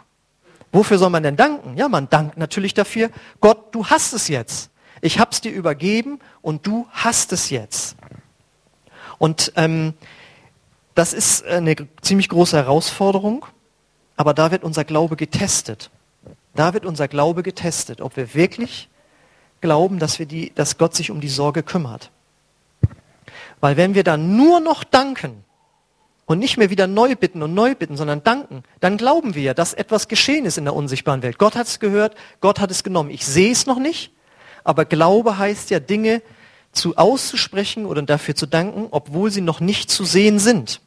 Wofür 0.72 0.98
soll 0.98 1.08
man 1.08 1.22
denn 1.22 1.36
danken? 1.36 1.78
Ja, 1.78 1.88
man 1.88 2.10
dankt 2.10 2.36
natürlich 2.36 2.74
dafür, 2.74 3.08
Gott, 3.40 3.74
du 3.74 3.86
hast 3.86 4.12
es 4.12 4.28
jetzt. 4.28 4.68
Ich 5.00 5.18
habe 5.18 5.30
es 5.30 5.40
dir 5.40 5.52
übergeben 5.52 6.18
und 6.42 6.66
du 6.66 6.86
hast 6.90 7.32
es 7.32 7.48
jetzt. 7.48 7.96
Und 9.16 9.54
ähm, 9.56 9.94
das 10.94 11.14
ist 11.14 11.46
eine 11.46 11.76
ziemlich 12.02 12.28
große 12.28 12.58
Herausforderung, 12.58 13.46
aber 14.16 14.34
da 14.34 14.50
wird 14.50 14.64
unser 14.64 14.84
Glaube 14.84 15.16
getestet. 15.16 15.88
Da 16.54 16.74
wird 16.74 16.84
unser 16.84 17.08
Glaube 17.08 17.42
getestet, 17.42 18.02
ob 18.02 18.18
wir 18.18 18.34
wirklich 18.34 18.90
glauben, 19.62 19.98
dass, 19.98 20.18
wir 20.18 20.26
die, 20.26 20.52
dass 20.54 20.76
Gott 20.76 20.94
sich 20.94 21.10
um 21.10 21.22
die 21.22 21.30
Sorge 21.30 21.62
kümmert. 21.62 22.10
Weil 23.62 23.76
wenn 23.76 23.94
wir 23.94 24.02
dann 24.02 24.36
nur 24.36 24.58
noch 24.58 24.82
danken 24.82 25.44
und 26.26 26.40
nicht 26.40 26.56
mehr 26.58 26.68
wieder 26.68 26.88
neu 26.88 27.14
bitten 27.14 27.42
und 27.42 27.54
neu 27.54 27.76
bitten, 27.76 27.96
sondern 27.96 28.24
danken, 28.24 28.64
dann 28.80 28.96
glauben 28.96 29.36
wir, 29.36 29.54
dass 29.54 29.72
etwas 29.72 30.08
geschehen 30.08 30.44
ist 30.46 30.58
in 30.58 30.64
der 30.64 30.74
unsichtbaren 30.74 31.22
Welt. 31.22 31.38
Gott 31.38 31.54
hat 31.54 31.68
es 31.68 31.78
gehört, 31.78 32.16
Gott 32.40 32.58
hat 32.58 32.72
es 32.72 32.82
genommen. 32.82 33.10
Ich 33.10 33.24
sehe 33.24 33.52
es 33.52 33.66
noch 33.66 33.78
nicht, 33.78 34.10
aber 34.64 34.84
Glaube 34.84 35.38
heißt 35.38 35.70
ja 35.70 35.78
Dinge 35.78 36.22
zu 36.72 36.96
auszusprechen 36.96 37.86
oder 37.86 38.02
dafür 38.02 38.34
zu 38.34 38.46
danken, 38.46 38.88
obwohl 38.90 39.30
sie 39.30 39.42
noch 39.42 39.60
nicht 39.60 39.92
zu 39.92 40.04
sehen 40.04 40.40
sind. 40.40 40.80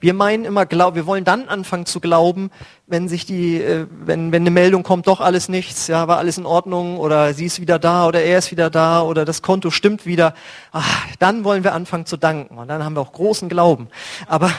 Wir 0.00 0.14
meinen 0.14 0.44
immer, 0.44 0.70
wir 0.70 1.06
wollen 1.06 1.24
dann 1.24 1.48
anfangen 1.48 1.86
zu 1.86 2.00
glauben, 2.00 2.50
wenn 2.86 3.08
sich 3.08 3.26
die, 3.26 3.60
äh, 3.60 3.86
wenn, 3.90 4.32
wenn 4.32 4.42
eine 4.42 4.50
Meldung 4.50 4.82
kommt, 4.82 5.06
doch 5.06 5.20
alles 5.20 5.48
nichts, 5.48 5.86
ja, 5.86 6.08
war 6.08 6.18
alles 6.18 6.38
in 6.38 6.46
Ordnung 6.46 6.98
oder 6.98 7.34
sie 7.34 7.46
ist 7.46 7.60
wieder 7.60 7.78
da 7.78 8.06
oder 8.06 8.22
er 8.22 8.38
ist 8.38 8.50
wieder 8.50 8.70
da 8.70 9.02
oder 9.02 9.24
das 9.24 9.42
Konto 9.42 9.70
stimmt 9.70 10.06
wieder. 10.06 10.34
Ach, 10.72 11.06
dann 11.18 11.44
wollen 11.44 11.64
wir 11.64 11.74
anfangen 11.74 12.06
zu 12.06 12.16
danken 12.16 12.58
und 12.58 12.68
dann 12.68 12.84
haben 12.84 12.94
wir 12.94 13.00
auch 13.00 13.12
großen 13.12 13.48
Glauben. 13.48 13.88
Aber 14.26 14.50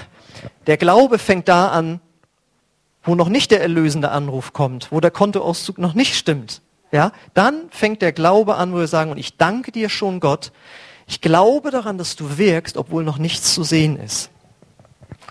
der 0.66 0.78
Glaube 0.78 1.20
fängt 1.20 1.48
da 1.48 1.68
an, 1.70 2.00
wo 3.04 3.16
noch 3.16 3.30
nicht 3.30 3.52
der 3.52 3.62
erlösende 3.62 4.12
Anruf 4.12 4.54
kommt, 4.54 4.92
wo 4.92 5.00
der 5.00 5.12
Kontoauszug 5.12 5.78
noch 5.78 5.94
nicht 5.94 6.16
stimmt. 6.16 6.62
Ja, 6.92 7.12
dann 7.34 7.70
fängt 7.70 8.02
der 8.02 8.12
Glaube 8.12 8.56
an, 8.56 8.74
wo 8.74 8.78
wir 8.78 8.88
sagen, 8.88 9.12
und 9.12 9.18
ich 9.18 9.38
danke 9.38 9.72
dir 9.72 9.90
schon 9.90 10.20
Gott, 10.20 10.52
ich 11.06 11.22
glaube 11.22 11.72
daran, 11.72 11.98
dass 11.98 12.16
du 12.18 12.38
wirkst, 12.38 12.78
obwohl 12.78 13.04
noch 13.04 13.18
nichts 13.18 13.54
zu 13.54 13.64
sehen 13.64 13.98
ist. 13.98 14.30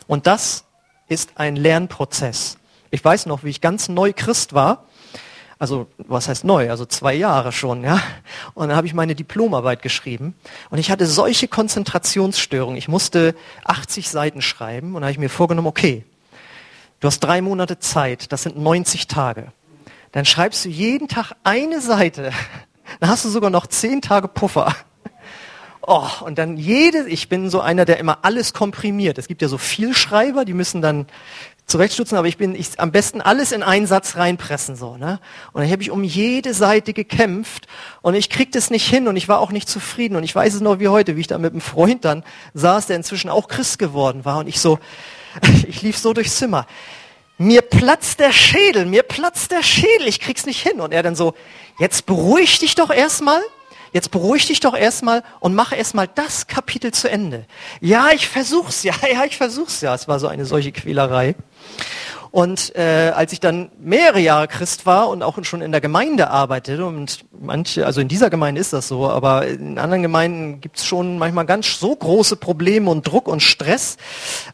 Und 0.07 0.27
das 0.27 0.65
ist 1.09 1.33
ein 1.37 1.57
Lernprozess. 1.57 2.59
Ich 2.91 3.05
weiß 3.05 3.27
noch, 3.27 3.45
wie 3.45 3.51
ich 3.51 3.61
ganz 3.61 3.89
neu 3.89 4.13
Christ 4.15 4.55
war. 4.55 4.85
Also, 5.59 5.87
was 5.97 6.29
heißt 6.29 6.45
neu? 6.45 6.71
Also 6.71 6.85
zwei 6.85 7.15
Jahre 7.15 7.51
schon, 7.51 7.83
ja. 7.83 8.01
Und 8.55 8.69
dann 8.69 8.77
habe 8.77 8.87
ich 8.87 8.93
meine 8.93 9.15
Diplomarbeit 9.15 9.81
geschrieben. 9.81 10.35
Und 10.71 10.79
ich 10.79 10.91
hatte 10.91 11.07
solche 11.07 11.49
Konzentrationsstörungen. 11.49 12.77
Ich 12.77 12.89
musste 12.89 13.35
80 13.65 14.11
Seiten 14.11 14.43
schreiben. 14.43 14.95
Und 14.95 15.01
da 15.01 15.07
habe 15.07 15.13
ich 15.13 15.19
mir 15.19 15.31
vorgenommen, 15.31 15.69
okay, 15.69 16.05
du 17.01 17.07
hast 17.07 17.21
drei 17.21 17.41
Monate 17.41 17.79
Zeit. 17.79 18.33
Das 18.33 18.43
sind 18.43 18.59
90 18.59 19.07
Tage. 19.07 19.53
Dann 20.13 20.27
schreibst 20.27 20.65
du 20.65 20.69
jeden 20.69 21.09
Tag 21.09 21.33
eine 21.43 21.81
Seite. 21.81 22.33
Dann 23.01 23.11
hast 23.11 23.25
du 23.25 23.31
sogar 23.31 23.51
noch 23.51 23.67
zehn 23.67 24.03
Tage 24.03 24.29
Puffer. 24.29 24.75
Oh, 25.87 26.09
und 26.25 26.37
dann 26.37 26.57
jede, 26.57 27.09
ich 27.09 27.29
bin 27.29 27.49
so 27.49 27.61
einer, 27.61 27.85
der 27.85 27.99
immer 27.99 28.19
alles 28.23 28.53
komprimiert. 28.53 29.19
Es 29.19 29.29
gibt 29.29 29.41
ja 29.41 29.49
so 29.49 29.57
viel 29.57 29.95
Schreiber, 29.95 30.45
die 30.45 30.53
müssen 30.53 30.83
dann 30.83 31.07
zurechtstutzen, 31.67 32.19
aber 32.19 32.27
ich 32.27 32.37
bin 32.37 32.55
ich, 32.55 32.79
am 32.81 32.91
besten 32.93 33.21
alles 33.21 33.53
in 33.53 33.63
einen 33.63 33.87
Satz 33.87 34.17
reinpressen 34.17 34.77
so, 34.77 34.97
ne? 34.97 35.21
Und 35.53 35.63
dann 35.63 35.71
habe 35.71 35.83
ich 35.83 35.91
um 35.91 36.05
jede 36.05 36.55
Seite 36.55 36.93
gekämpft 36.93 37.67
und 38.03 38.15
ich 38.15 38.31
krieg 38.31 38.53
das 38.53 38.71
nicht 38.71 38.89
hin 38.89 39.09
und 39.09 39.17
ich 39.17 39.29
war 39.29 39.41
auch 39.41 39.51
nicht 39.51 39.69
zufrieden 39.69 40.17
und 40.17 40.23
ich 40.23 40.35
weiß 40.35 40.55
es 40.55 40.61
noch 40.61 40.79
wie 40.79 40.89
heute, 40.89 41.17
wie 41.17 41.21
ich 41.21 41.27
da 41.27 41.39
mit 41.39 41.53
einem 41.53 41.61
Freund 41.61 42.05
dann 42.05 42.25
saß, 42.55 42.87
der 42.87 42.97
inzwischen 42.97 43.31
auch 43.31 43.49
Christ 43.49 43.79
geworden 43.79 44.25
war 44.25 44.39
und 44.39 44.49
ich 44.49 44.61
so 44.61 44.79
ich 45.69 45.83
lief 45.83 45.99
so 45.99 46.13
durchs 46.13 46.37
Zimmer. 46.37 46.67
Mir 47.39 47.63
platzt 47.63 48.21
der 48.21 48.33
Schädel, 48.33 48.87
mir 48.87 49.03
platzt 49.03 49.51
der 49.51 49.63
Schädel, 49.63 50.09
ich 50.09 50.21
krieg's 50.21 50.47
nicht 50.47 50.63
hin 50.63 50.81
und 50.81 50.93
er 50.93 51.03
dann 51.03 51.15
so, 51.15 51.35
jetzt 51.79 52.07
beruhig 52.07 52.59
dich 52.59 52.75
doch 52.75 52.91
erstmal 52.91 53.41
jetzt 53.97 54.11
beruhig 54.11 54.47
dich 54.47 54.61
doch 54.61 54.77
erstmal 54.77 55.23
und 55.41 55.55
mach 55.55 55.73
erstmal 55.73 56.07
das 56.07 56.47
Kapitel 56.47 56.93
zu 56.93 57.11
Ende. 57.11 57.47
Ja, 57.81 58.11
ich 58.15 58.29
versuch's 58.29 58.83
ja, 58.83 58.95
ja, 59.11 59.25
ich 59.25 59.37
versuch's 59.37 59.81
ja. 59.81 59.95
Es 59.95 60.07
war 60.07 60.21
so 60.21 60.29
eine 60.29 60.45
solche 60.45 60.71
Quälerei. 60.71 61.35
Und 62.31 62.77
äh, 62.77 63.13
als 63.15 63.33
ich 63.33 63.41
dann 63.41 63.71
mehrere 63.81 64.21
Jahre 64.21 64.49
Christ 64.49 64.85
war 64.85 65.09
und 65.09 65.23
auch 65.23 65.43
schon 65.45 65.63
in 65.63 65.73
der 65.73 65.81
Gemeinde 65.81 66.29
arbeitete, 66.29 66.85
und 66.85 67.25
manche, 67.41 67.87
also 67.87 68.03
in 68.03 68.09
dieser 68.09 68.29
Gemeinde 68.29 68.61
ist 68.61 68.75
das 68.75 68.89
so, 68.89 69.09
aber 69.09 69.47
in 69.47 69.79
anderen 69.79 70.03
Gemeinden 70.03 70.61
gibt's 70.61 70.85
schon 70.85 71.17
manchmal 71.17 71.47
ganz 71.47 71.81
so 71.81 71.97
große 71.97 72.37
Probleme 72.37 72.91
und 72.91 73.07
Druck 73.07 73.29
und 73.29 73.43
Stress. 73.43 73.97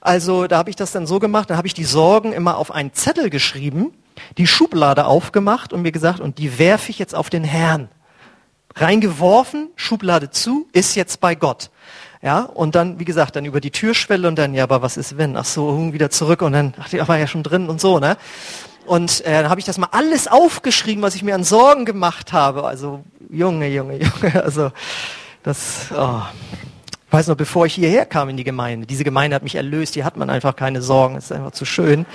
Also 0.00 0.46
da 0.46 0.58
habe 0.58 0.70
ich 0.70 0.76
das 0.76 0.92
dann 0.92 1.08
so 1.08 1.18
gemacht, 1.18 1.50
da 1.50 1.56
habe 1.56 1.66
ich 1.66 1.74
die 1.74 1.82
Sorgen 1.82 2.32
immer 2.32 2.56
auf 2.56 2.70
einen 2.70 2.92
Zettel 2.92 3.30
geschrieben, 3.30 3.92
die 4.38 4.46
Schublade 4.46 5.06
aufgemacht 5.06 5.72
und 5.72 5.82
mir 5.82 5.92
gesagt, 5.92 6.20
und 6.20 6.38
die 6.38 6.60
werfe 6.60 6.90
ich 6.90 7.00
jetzt 7.00 7.16
auf 7.16 7.30
den 7.30 7.42
Herrn 7.42 7.88
reingeworfen, 8.74 9.70
Schublade 9.76 10.30
zu, 10.30 10.68
ist 10.72 10.94
jetzt 10.94 11.20
bei 11.20 11.34
Gott. 11.34 11.70
Ja, 12.22 12.42
und 12.42 12.76
dann, 12.76 13.00
wie 13.00 13.04
gesagt, 13.04 13.34
dann 13.34 13.44
über 13.44 13.60
die 13.60 13.72
Türschwelle 13.72 14.28
und 14.28 14.36
dann, 14.36 14.54
ja, 14.54 14.62
aber 14.62 14.80
was 14.80 14.96
ist 14.96 15.18
wenn? 15.18 15.36
Ach 15.36 15.44
so, 15.44 15.92
wieder 15.92 16.08
zurück 16.08 16.42
und 16.42 16.52
dann, 16.52 16.72
ach, 16.78 16.88
die 16.88 17.06
war 17.06 17.18
ja 17.18 17.26
schon 17.26 17.42
drin 17.42 17.68
und 17.68 17.80
so, 17.80 17.98
ne? 17.98 18.16
Und 18.86 19.24
äh, 19.26 19.42
dann 19.42 19.50
habe 19.50 19.60
ich 19.60 19.66
das 19.66 19.78
mal 19.78 19.88
alles 19.90 20.28
aufgeschrieben, 20.28 21.02
was 21.02 21.14
ich 21.14 21.22
mir 21.22 21.34
an 21.34 21.44
Sorgen 21.44 21.84
gemacht 21.84 22.32
habe. 22.32 22.64
Also, 22.64 23.02
Junge, 23.28 23.68
Junge, 23.68 23.98
Junge, 24.22 24.42
also, 24.42 24.70
das, 25.42 25.86
oh. 25.96 26.22
Ich 27.06 27.12
weiß 27.12 27.26
noch, 27.26 27.36
bevor 27.36 27.66
ich 27.66 27.74
hierher 27.74 28.06
kam 28.06 28.30
in 28.30 28.38
die 28.38 28.44
Gemeinde, 28.44 28.86
diese 28.86 29.04
Gemeinde 29.04 29.34
hat 29.34 29.42
mich 29.42 29.56
erlöst, 29.56 29.92
hier 29.92 30.06
hat 30.06 30.16
man 30.16 30.30
einfach 30.30 30.56
keine 30.56 30.80
Sorgen, 30.80 31.16
ist 31.16 31.30
einfach 31.30 31.50
zu 31.50 31.66
schön. 31.66 32.06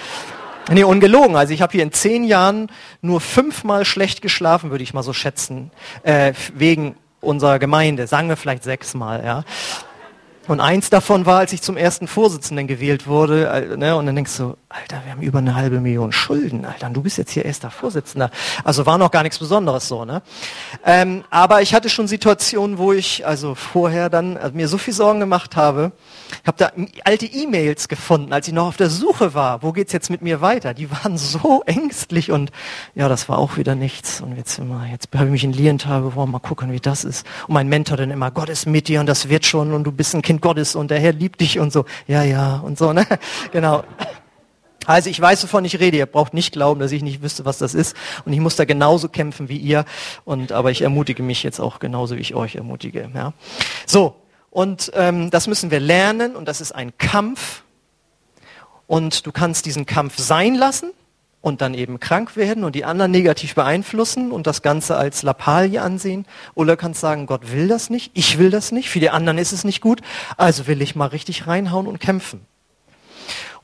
Nee, 0.69 0.84
ungelogen. 0.84 1.36
Also 1.36 1.53
ich 1.53 1.62
habe 1.62 1.71
hier 1.71 1.84
in 1.84 1.93
zehn 1.93 2.23
Jahren 2.25 2.69
nur 3.01 3.21
fünfmal 3.21 3.86
schlecht 3.86 4.21
geschlafen, 4.21 4.69
würde 4.69 4.84
ich 4.84 4.93
mal 4.93 5.03
so 5.03 5.13
schätzen, 5.13 5.71
äh, 6.03 6.34
wegen 6.53 6.95
unserer 7.21 7.58
Gemeinde. 7.58 8.06
Sagen 8.08 8.27
wir 8.27 8.36
vielleicht 8.36 8.63
sechsmal, 8.63 9.23
ja. 9.23 9.43
Und 10.47 10.62
eins 10.62 10.89
davon 10.89 11.25
war, 11.25 11.39
als 11.39 11.51
ich 11.51 11.62
zum 11.62 11.75
ersten 11.75 12.08
Vorsitzenden 12.08 12.67
gewählt 12.67 13.08
wurde, 13.08 13.47
äh, 13.47 13.77
ne, 13.77 13.95
und 13.95 14.06
dann 14.06 14.15
denkst 14.15 14.38
du, 14.38 14.56
Alter, 14.69 15.01
wir 15.06 15.13
haben 15.13 15.21
über 15.21 15.39
eine 15.39 15.56
halbe 15.56 15.80
Million 15.80 16.12
Schulden, 16.12 16.65
Alter, 16.65 16.88
und 16.88 16.93
du 16.93 17.01
bist 17.01 17.17
jetzt 17.17 17.32
hier 17.32 17.45
erster 17.45 17.71
Vorsitzender. 17.71 18.30
Also 18.65 18.86
war 18.86 18.97
noch 18.97 19.12
gar 19.12 19.23
nichts 19.23 19.39
Besonderes 19.39 19.88
so, 19.88 20.03
ne? 20.03 20.21
Ähm, 20.86 21.23
aber 21.30 21.62
ich 21.62 21.73
hatte 21.73 21.88
schon 21.88 22.10
Situationen, 22.10 22.77
wo 22.77 22.91
ich, 22.91 23.25
also 23.25 23.56
vorher 23.56 24.10
dann, 24.10 24.36
also 24.36 24.53
mir 24.53 24.67
so 24.67 24.77
viel 24.77 24.93
Sorgen 24.93 25.21
gemacht 25.21 25.56
habe, 25.56 25.93
ich 26.41 26.47
habe 26.47 26.58
da 26.58 26.71
alte 27.06 27.25
E-Mails 27.25 27.88
gefunden, 27.88 28.34
als 28.34 28.49
ich 28.49 28.53
noch 28.53 28.67
auf 28.67 28.75
der 28.75 28.89
Suche 28.89 29.34
war, 29.34 29.63
wo 29.63 29.71
geht's 29.71 29.93
jetzt 29.93 30.10
mit 30.10 30.21
mir 30.21 30.41
weiter? 30.41 30.73
Die 30.73 30.91
waren 30.91 31.17
so 31.17 31.63
ängstlich 31.65 32.30
und 32.34 32.51
ja, 32.93 33.08
das 33.08 33.30
war 33.30 33.38
auch 33.38 33.56
wieder 33.56 33.73
nichts. 33.73 34.19
Und 34.19 34.36
jetzt 34.36 34.60
immer, 34.60 34.86
jetzt 34.91 35.08
habe 35.15 35.27
ich 35.27 35.32
mich 35.32 35.45
in 35.45 35.53
Lienthal 35.53 36.01
beworben, 36.01 36.34
mal 36.34 36.39
gucken, 36.39 36.73
wie 36.73 36.82
das 36.82 37.06
ist. 37.06 37.25
Und 37.47 37.53
mein 37.53 37.69
Mentor 37.69 37.95
dann 37.95 38.12
immer, 38.12 38.32
Gott 38.32 38.49
ist 38.49 38.65
mit 38.65 38.89
dir 38.89 38.99
und 38.99 39.06
das 39.06 39.30
wird 39.30 39.45
schon 39.45 39.71
und 39.71 39.86
du 39.86 39.93
bist 39.93 40.13
ein 40.13 40.21
Kind 40.21 40.41
Gottes 40.41 40.75
und 40.75 40.91
der 40.91 40.99
Herr 40.99 41.13
liebt 41.13 41.39
dich 41.39 41.58
und 41.58 41.71
so. 41.71 41.86
Ja, 42.06 42.23
ja, 42.23 42.58
und 42.58 42.77
so, 42.77 42.91
ne? 42.91 43.08
Genau. 43.53 43.84
Also 44.88 45.10
ich 45.10 45.19
weiß, 45.19 45.43
wovon 45.43 45.65
ich 45.65 45.80
rede. 45.80 45.97
Ihr 45.97 46.06
braucht 46.06 46.34
nicht 46.34 46.54
glauben, 46.54 46.80
dass 46.80 46.93
ich 46.93 47.04
nicht 47.04 47.21
wüsste, 47.21 47.43
was 47.43 47.58
das 47.58 47.73
ist. 47.73 47.95
Und 48.23 48.32
ich 48.32 48.39
muss 48.39 48.56
da 48.56 48.63
genauso 48.63 49.10
kämpfen 49.10 49.50
wie 49.50 49.58
ihr. 49.58 49.84
Und 50.23 50.54
aber 50.54 50.71
ich 50.71 50.82
ermutige 50.82 51.21
mich 51.21 51.43
jetzt 51.43 51.60
auch 51.60 51.80
genauso, 51.80 52.15
wie 52.15 52.21
ich 52.21 52.36
euch 52.36 52.56
ermutige. 52.56 53.12
Ja. 53.13 53.34
So, 53.86 54.15
und 54.50 54.89
ähm, 54.95 55.30
das 55.30 55.47
müssen 55.47 55.71
wir 55.71 55.82
lernen 55.82 56.38
und 56.38 56.47
das 56.47 56.62
ist 56.62 56.71
ein 56.71 56.97
Kampf. 56.97 57.63
Und 58.88 59.28
du 59.28 59.34
kannst 59.34 59.65
diesen 59.65 59.86
Kampf 59.86 60.17
sein 60.17 60.56
lassen 60.56 60.91
und 61.41 61.60
dann 61.60 61.73
eben 61.73 62.00
krank 62.00 62.38
werden 62.38 62.63
und 62.63 62.73
die 62.73 62.86
anderen 62.86 63.12
negativ 63.12 63.56
beeinflussen 63.56 64.32
und 64.32 64.47
das 64.47 64.62
Ganze 64.62 64.95
als 64.95 65.21
Lappalie 65.21 65.82
ansehen. 65.82 66.26
Oder 66.56 66.78
kannst 66.78 67.02
sagen, 67.02 67.26
Gott 67.26 67.52
will 67.52 67.67
das 67.67 67.89
nicht, 67.89 68.12
ich 68.13 68.38
will 68.38 68.52
das 68.52 68.71
nicht, 68.71 68.89
für 68.89 69.02
die 69.02 69.10
anderen 69.10 69.38
ist 69.38 69.52
es 69.52 69.65
nicht 69.65 69.82
gut, 69.82 70.00
also 70.38 70.65
will 70.65 70.82
ich 70.82 70.95
mal 70.95 71.08
richtig 71.08 71.45
reinhauen 71.45 71.88
und 71.88 72.00
kämpfen. 72.00 72.45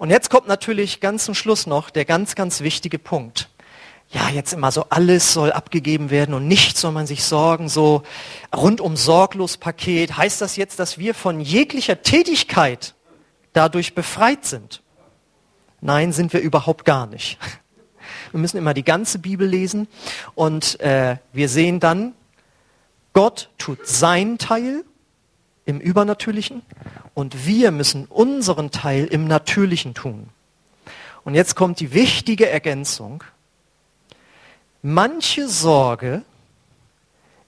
Und 0.04 0.10
jetzt 0.10 0.30
kommt 0.30 0.50
natürlich 0.50 1.00
ganz 1.00 1.24
zum 1.24 1.34
Schluss 1.34 1.66
noch 1.66 1.90
der 1.90 2.04
ganz, 2.04 2.36
ganz 2.36 2.60
wichtige 2.60 3.00
Punkt 3.00 3.48
ja, 4.14 4.30
jetzt 4.30 4.54
immer 4.54 4.72
so 4.72 4.86
alles 4.90 5.34
soll 5.34 5.52
abgegeben 5.52 6.10
werden 6.10 6.36
und 6.36 6.48
nichts 6.48 6.82
soll 6.82 6.92
man 6.92 7.08
sich 7.08 7.24
sorgen, 7.24 7.68
so 7.68 8.04
rundum 8.56 8.96
sorglos 8.96 9.58
Paket. 9.58 10.18
Heißt 10.18 10.40
das 10.40 10.56
jetzt, 10.56 10.80
dass 10.80 10.98
wir 10.98 11.16
von 11.16 11.40
jeglicher 11.40 12.02
Tätigkeit 12.04 12.94
dadurch 13.54 13.96
befreit 13.96 14.46
sind? 14.46 14.82
Nein, 15.82 16.14
sind 16.14 16.32
wir 16.32 16.42
überhaupt 16.42 16.86
gar 16.86 17.08
nicht. 17.08 17.38
Wir 18.32 18.40
müssen 18.40 18.58
immer 18.58 18.74
die 18.74 18.84
ganze 18.84 19.20
Bibel 19.20 19.48
lesen 19.48 19.88
und 20.36 20.80
äh, 20.80 21.18
wir 21.32 21.50
sehen 21.50 21.80
dann, 21.80 22.14
Gott 23.14 23.50
tut 23.58 23.88
seinen 23.88 24.38
Teil 24.38 24.84
im 25.66 25.80
Übernatürlichen 25.80 26.62
und 27.14 27.46
wir 27.46 27.72
müssen 27.72 28.06
unseren 28.06 28.72
Teil 28.72 29.06
im 29.06 29.28
Natürlichen 29.28 29.94
tun. 29.94 30.30
Und 31.24 31.36
jetzt 31.36 31.56
kommt 31.56 31.80
die 31.80 31.94
wichtige 31.94 32.50
Ergänzung. 32.50 33.24
Manche 34.82 35.48
Sorge 35.48 36.24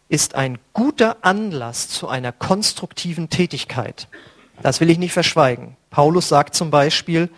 ist 0.07 0.35
ein 0.35 0.57
guter 0.73 1.17
Anlass 1.21 1.89
zu 1.89 2.07
einer 2.07 2.31
konstruktiven 2.31 3.29
Tätigkeit. 3.29 4.07
Das 4.61 4.79
will 4.79 4.89
ich 4.89 4.99
nicht 4.99 5.13
verschweigen. 5.13 5.75
Paulus 5.89 6.29
sagt 6.29 6.55
zum 6.55 6.71
Beispiel, 6.71 7.29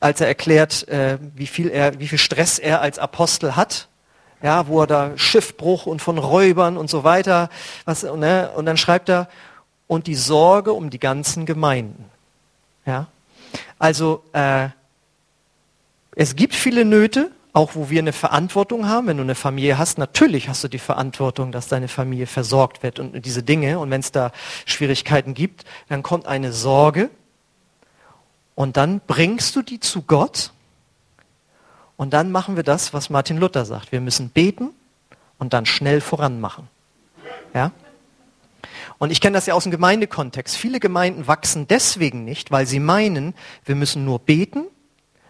als 0.00 0.20
er 0.20 0.26
erklärt, 0.26 0.86
äh, 0.88 1.18
wie, 1.34 1.46
viel 1.46 1.68
er, 1.70 1.98
wie 1.98 2.08
viel 2.08 2.18
Stress 2.18 2.58
er 2.58 2.80
als 2.80 2.98
Apostel 2.98 3.56
hat, 3.56 3.88
ja, 4.42 4.68
wo 4.68 4.82
er 4.82 4.86
da 4.86 5.18
Schiffbruch 5.18 5.86
und 5.86 6.00
von 6.00 6.18
Räubern 6.18 6.76
und 6.76 6.90
so 6.90 7.02
weiter, 7.02 7.48
was, 7.84 8.02
ne, 8.02 8.50
und 8.54 8.66
dann 8.66 8.76
schreibt 8.76 9.08
er, 9.08 9.28
und 9.88 10.06
die 10.06 10.14
Sorge 10.14 10.72
um 10.72 10.90
die 10.90 11.00
ganzen 11.00 11.46
Gemeinden. 11.46 12.04
Ja? 12.86 13.08
Also 13.80 14.22
äh, 14.32 14.68
es 16.14 16.36
gibt 16.36 16.54
viele 16.54 16.84
Nöte, 16.84 17.32
auch 17.52 17.74
wo 17.74 17.90
wir 17.90 17.98
eine 17.98 18.12
Verantwortung 18.12 18.86
haben, 18.86 19.08
wenn 19.08 19.16
du 19.16 19.22
eine 19.24 19.34
Familie 19.34 19.78
hast, 19.78 19.98
natürlich 19.98 20.48
hast 20.48 20.62
du 20.62 20.68
die 20.68 20.78
Verantwortung, 20.78 21.50
dass 21.50 21.66
deine 21.66 21.88
Familie 21.88 22.26
versorgt 22.26 22.84
wird 22.84 23.00
und 23.00 23.24
diese 23.24 23.42
Dinge. 23.42 23.80
Und 23.80 23.90
wenn 23.90 24.00
es 24.00 24.12
da 24.12 24.30
Schwierigkeiten 24.64 25.34
gibt, 25.34 25.64
dann 25.88 26.04
kommt 26.04 26.26
eine 26.26 26.52
Sorge 26.52 27.10
und 28.54 28.76
dann 28.76 29.00
bringst 29.06 29.56
du 29.56 29.62
die 29.62 29.80
zu 29.80 30.02
Gott 30.02 30.52
und 31.96 32.12
dann 32.12 32.30
machen 32.30 32.54
wir 32.54 32.62
das, 32.62 32.92
was 32.94 33.10
Martin 33.10 33.38
Luther 33.38 33.64
sagt. 33.64 33.90
Wir 33.90 34.00
müssen 34.00 34.30
beten 34.30 34.70
und 35.38 35.52
dann 35.52 35.66
schnell 35.66 36.00
voranmachen. 36.00 36.68
Ja? 37.54 37.72
Und 38.98 39.10
ich 39.10 39.20
kenne 39.20 39.34
das 39.34 39.46
ja 39.46 39.54
aus 39.54 39.64
dem 39.64 39.72
Gemeindekontext. 39.72 40.56
Viele 40.56 40.80
Gemeinden 40.80 41.26
wachsen 41.26 41.68
deswegen 41.68 42.24
nicht, 42.24 42.50
weil 42.50 42.66
sie 42.66 42.80
meinen, 42.80 43.34
wir 43.64 43.74
müssen 43.74 44.04
nur 44.04 44.18
beten 44.18 44.66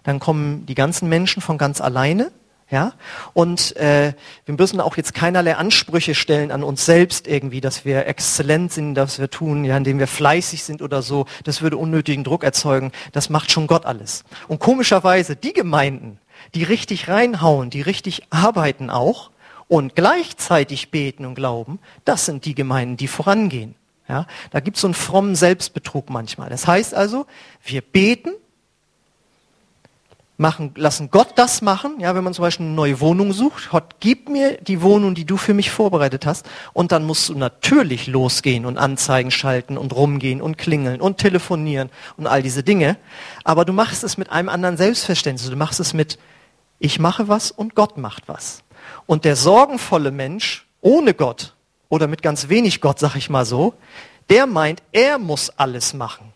dann 0.09 0.21
kommen 0.21 0.65
die 0.65 0.75
ganzen 0.75 1.11
Menschen 1.11 1.43
von 1.43 1.59
ganz 1.59 1.83
alleine. 1.83 2.33
Ja? 2.71 2.95
Und 3.35 3.77
äh, 3.77 4.15
wir 4.47 4.55
müssen 4.55 4.81
auch 4.81 4.97
jetzt 4.97 5.13
keinerlei 5.13 5.55
Ansprüche 5.57 6.15
stellen 6.15 6.51
an 6.51 6.63
uns 6.63 6.87
selbst 6.87 7.27
irgendwie, 7.27 7.61
dass 7.61 7.85
wir 7.85 8.07
exzellent 8.07 8.73
sind, 8.73 8.95
dass 8.95 9.19
wir 9.19 9.29
tun, 9.29 9.67
ja, 9.67 9.77
indem 9.77 9.99
wir 9.99 10.07
fleißig 10.07 10.65
sind 10.65 10.81
oder 10.81 11.03
so. 11.03 11.27
Das 11.45 11.61
würde 11.61 11.77
unnötigen 11.77 12.25
Druck 12.25 12.43
erzeugen. 12.43 12.93
Das 13.13 13.29
macht 13.29 13.51
schon 13.51 13.67
Gott 13.67 13.85
alles. 13.85 14.25
Und 14.49 14.61
komischerweise, 14.61 15.37
die 15.37 15.53
Gemeinden, 15.53 16.19
die 16.55 16.63
richtig 16.63 17.09
reinhauen, 17.09 17.69
die 17.69 17.83
richtig 17.83 18.23
arbeiten 18.31 18.89
auch 18.89 19.31
und 19.69 19.95
gleichzeitig 19.95 20.91
beten 20.91 21.25
und 21.27 21.35
glauben, 21.35 21.79
das 22.05 22.27
sind 22.27 22.45
die 22.45 22.55
Gemeinden, 22.55 22.97
die 22.97 23.09
vorangehen. 23.09 23.75
Ja? 24.09 24.27
Da 24.51 24.61
gibt 24.61 24.77
es 24.77 24.81
so 24.81 24.87
einen 24.87 24.95
frommen 24.95 25.37
Selbstbetrug 25.37 26.11
manchmal. 26.11 26.49
Das 26.49 26.67
heißt 26.67 26.95
also, 26.95 27.27
wir 27.63 27.83
beten, 27.83 28.31
machen, 30.39 30.73
lassen 30.77 31.11
Gott 31.11 31.33
das 31.35 31.61
machen. 31.61 32.01
Ja, 32.01 32.15
wenn 32.15 32.25
man 32.25 32.33
zum 32.33 32.43
Beispiel 32.43 32.65
eine 32.65 32.75
neue 32.75 33.01
Wohnung 33.01 33.33
sucht, 33.33 33.71
Gott, 33.71 33.97
gib 34.01 34.29
mir 34.29 34.57
die 34.59 34.81
Wohnung, 34.81 35.15
die 35.15 35.25
du 35.25 35.37
für 35.37 35.53
mich 35.53 35.71
vorbereitet 35.71 36.25
hast. 36.25 36.47
Und 36.73 36.93
dann 36.93 37.05
musst 37.05 37.29
du 37.29 37.35
natürlich 37.35 38.07
losgehen 38.07 38.65
und 38.65 38.79
Anzeigen 38.79 39.31
schalten 39.31 39.77
und 39.77 39.95
rumgehen 39.95 40.41
und 40.41 40.57
klingeln 40.57 41.01
und 41.01 41.19
telefonieren 41.19 41.91
und 42.17 42.27
all 42.27 42.43
diese 42.43 42.63
Dinge. 42.63 42.97
Aber 43.45 43.65
du 43.65 43.73
machst 43.73 44.05
es 44.05 44.17
mit 44.17 44.31
einem 44.31 44.49
anderen 44.49 44.77
Selbstverständnis. 44.77 45.51
Du 45.51 45.57
machst 45.57 45.81
es 45.81 45.93
mit, 45.93 46.19
ich 46.79 46.99
mache 46.99 47.29
was 47.29 47.51
und 47.51 47.75
Gott 47.75 47.99
macht 47.99 48.29
was. 48.29 48.63
Und 49.07 49.25
der 49.25 49.37
sorgenvolle 49.37 50.11
Mensch 50.11 50.67
ohne 50.81 51.15
Gott 51.15 51.55
oder 51.89 52.07
mit 52.07 52.23
ganz 52.23 52.49
wenig 52.49 52.81
Gott, 52.81 52.99
sag 52.99 53.17
ich 53.17 53.31
mal 53.31 53.45
so, 53.45 53.75
der 54.31 54.47
meint, 54.47 54.83
er 54.93 55.19
muss 55.19 55.51
alles 55.51 55.95
machen. 55.95 56.33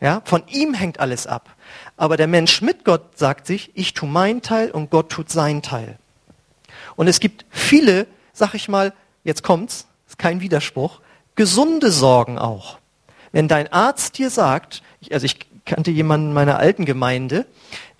Ja, 0.00 0.22
von 0.24 0.42
ihm 0.48 0.74
hängt 0.74 1.00
alles 1.00 1.26
ab. 1.26 1.54
Aber 1.96 2.16
der 2.16 2.26
Mensch 2.26 2.60
mit 2.60 2.84
Gott 2.84 3.18
sagt 3.18 3.46
sich, 3.46 3.70
ich 3.74 3.94
tue 3.94 4.08
meinen 4.08 4.42
Teil 4.42 4.70
und 4.70 4.90
Gott 4.90 5.10
tut 5.10 5.30
seinen 5.30 5.62
Teil. 5.62 5.98
Und 6.96 7.08
es 7.08 7.20
gibt 7.20 7.44
viele, 7.50 8.06
sag 8.32 8.54
ich 8.54 8.68
mal, 8.68 8.92
jetzt 9.24 9.42
kommt's, 9.42 9.86
ist 10.06 10.18
kein 10.18 10.40
Widerspruch, 10.40 11.00
gesunde 11.34 11.90
Sorgen 11.90 12.38
auch. 12.38 12.78
Wenn 13.32 13.48
dein 13.48 13.72
Arzt 13.72 14.18
dir 14.18 14.30
sagt, 14.30 14.82
also 15.10 15.24
ich 15.24 15.38
kannte 15.64 15.90
jemanden 15.90 16.28
in 16.28 16.34
meiner 16.34 16.58
alten 16.58 16.84
Gemeinde, 16.84 17.46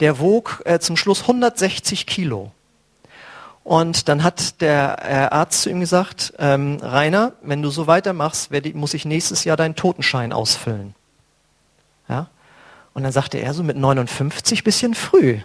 der 0.01 0.19
wog 0.19 0.63
äh, 0.65 0.79
zum 0.79 0.97
Schluss 0.97 1.23
160 1.23 2.07
Kilo. 2.07 2.53
Und 3.67 4.09
dann 4.09 4.23
hat 4.23 4.61
der 4.61 4.99
äh, 5.03 5.35
Arzt 5.35 5.63
zu 5.63 5.71
ihm 5.71 5.81
gesagt, 5.81 6.33
ähm, 6.39 6.79
Rainer, 6.81 7.33
wenn 7.43 7.63
du 7.63 7.71
so 7.71 7.89
weitermachst, 7.89 8.53
werde, 8.53 8.73
muss 8.75 8.95
ich 8.95 9.05
nächstes 9.05 9.43
Jahr 9.43 9.57
deinen 9.57 9.75
Totenschein 9.75 10.33
ausfüllen. 10.33 10.95
Ja? 12.09 12.29
Und 12.95 13.03
dann 13.03 13.11
sagte 13.11 13.39
er 13.39 13.55
so 13.55 13.65
mit 13.65 13.77
59 13.77 14.63
bisschen 14.63 14.95
früh. 14.95 15.41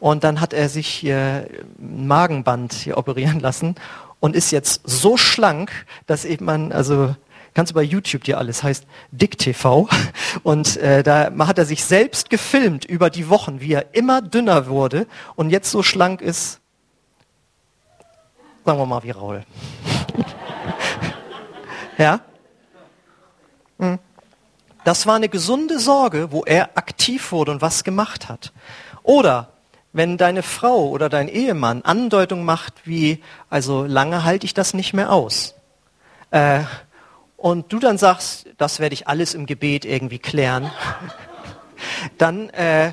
Und 0.00 0.22
dann 0.22 0.38
hat 0.38 0.52
er 0.52 0.68
sich 0.68 0.86
hier 0.86 1.48
ein 1.80 2.06
Magenband 2.06 2.74
hier 2.74 2.98
operieren 2.98 3.40
lassen 3.40 3.74
und 4.20 4.36
ist 4.36 4.50
jetzt 4.50 4.82
so 4.84 5.16
schlank, 5.16 5.86
dass 6.06 6.26
eben 6.26 6.44
man, 6.44 6.72
also 6.72 7.16
kannst 7.54 7.70
du 7.70 7.74
bei 7.74 7.82
YouTube 7.82 8.24
dir 8.24 8.36
alles, 8.36 8.62
heißt 8.62 8.84
Dick 9.12 9.38
TV. 9.38 9.88
Und 10.42 10.76
äh, 10.76 11.02
da 11.02 11.32
hat 11.38 11.56
er 11.56 11.64
sich 11.64 11.86
selbst 11.86 12.28
gefilmt 12.28 12.84
über 12.84 13.08
die 13.08 13.30
Wochen, 13.30 13.62
wie 13.62 13.72
er 13.72 13.94
immer 13.94 14.20
dünner 14.20 14.66
wurde 14.66 15.06
und 15.36 15.48
jetzt 15.48 15.70
so 15.70 15.82
schlank 15.82 16.20
ist, 16.20 16.58
sagen 18.64 18.78
wir 18.78 18.86
mal 18.86 19.02
wie 19.02 19.10
Raul. 19.10 19.44
ja? 21.98 22.20
Hm. 23.78 23.98
Das 24.84 25.06
war 25.06 25.14
eine 25.14 25.28
gesunde 25.28 25.78
Sorge, 25.78 26.32
wo 26.32 26.42
er 26.44 26.76
aktiv 26.76 27.32
wurde 27.32 27.52
und 27.52 27.62
was 27.62 27.84
gemacht 27.84 28.28
hat. 28.28 28.52
Oder 29.02 29.48
wenn 29.92 30.16
deine 30.16 30.42
Frau 30.42 30.88
oder 30.88 31.08
dein 31.08 31.28
Ehemann 31.28 31.82
Andeutung 31.82 32.44
macht 32.44 32.74
wie, 32.84 33.22
also 33.50 33.84
lange 33.84 34.24
halte 34.24 34.46
ich 34.46 34.54
das 34.54 34.74
nicht 34.74 34.92
mehr 34.92 35.12
aus. 35.12 35.54
Äh, 36.30 36.60
und 37.36 37.72
du 37.72 37.78
dann 37.78 37.98
sagst, 37.98 38.46
das 38.56 38.80
werde 38.80 38.94
ich 38.94 39.08
alles 39.08 39.34
im 39.34 39.46
Gebet 39.46 39.84
irgendwie 39.84 40.18
klären, 40.18 40.70
dann 42.18 42.48
äh, 42.50 42.92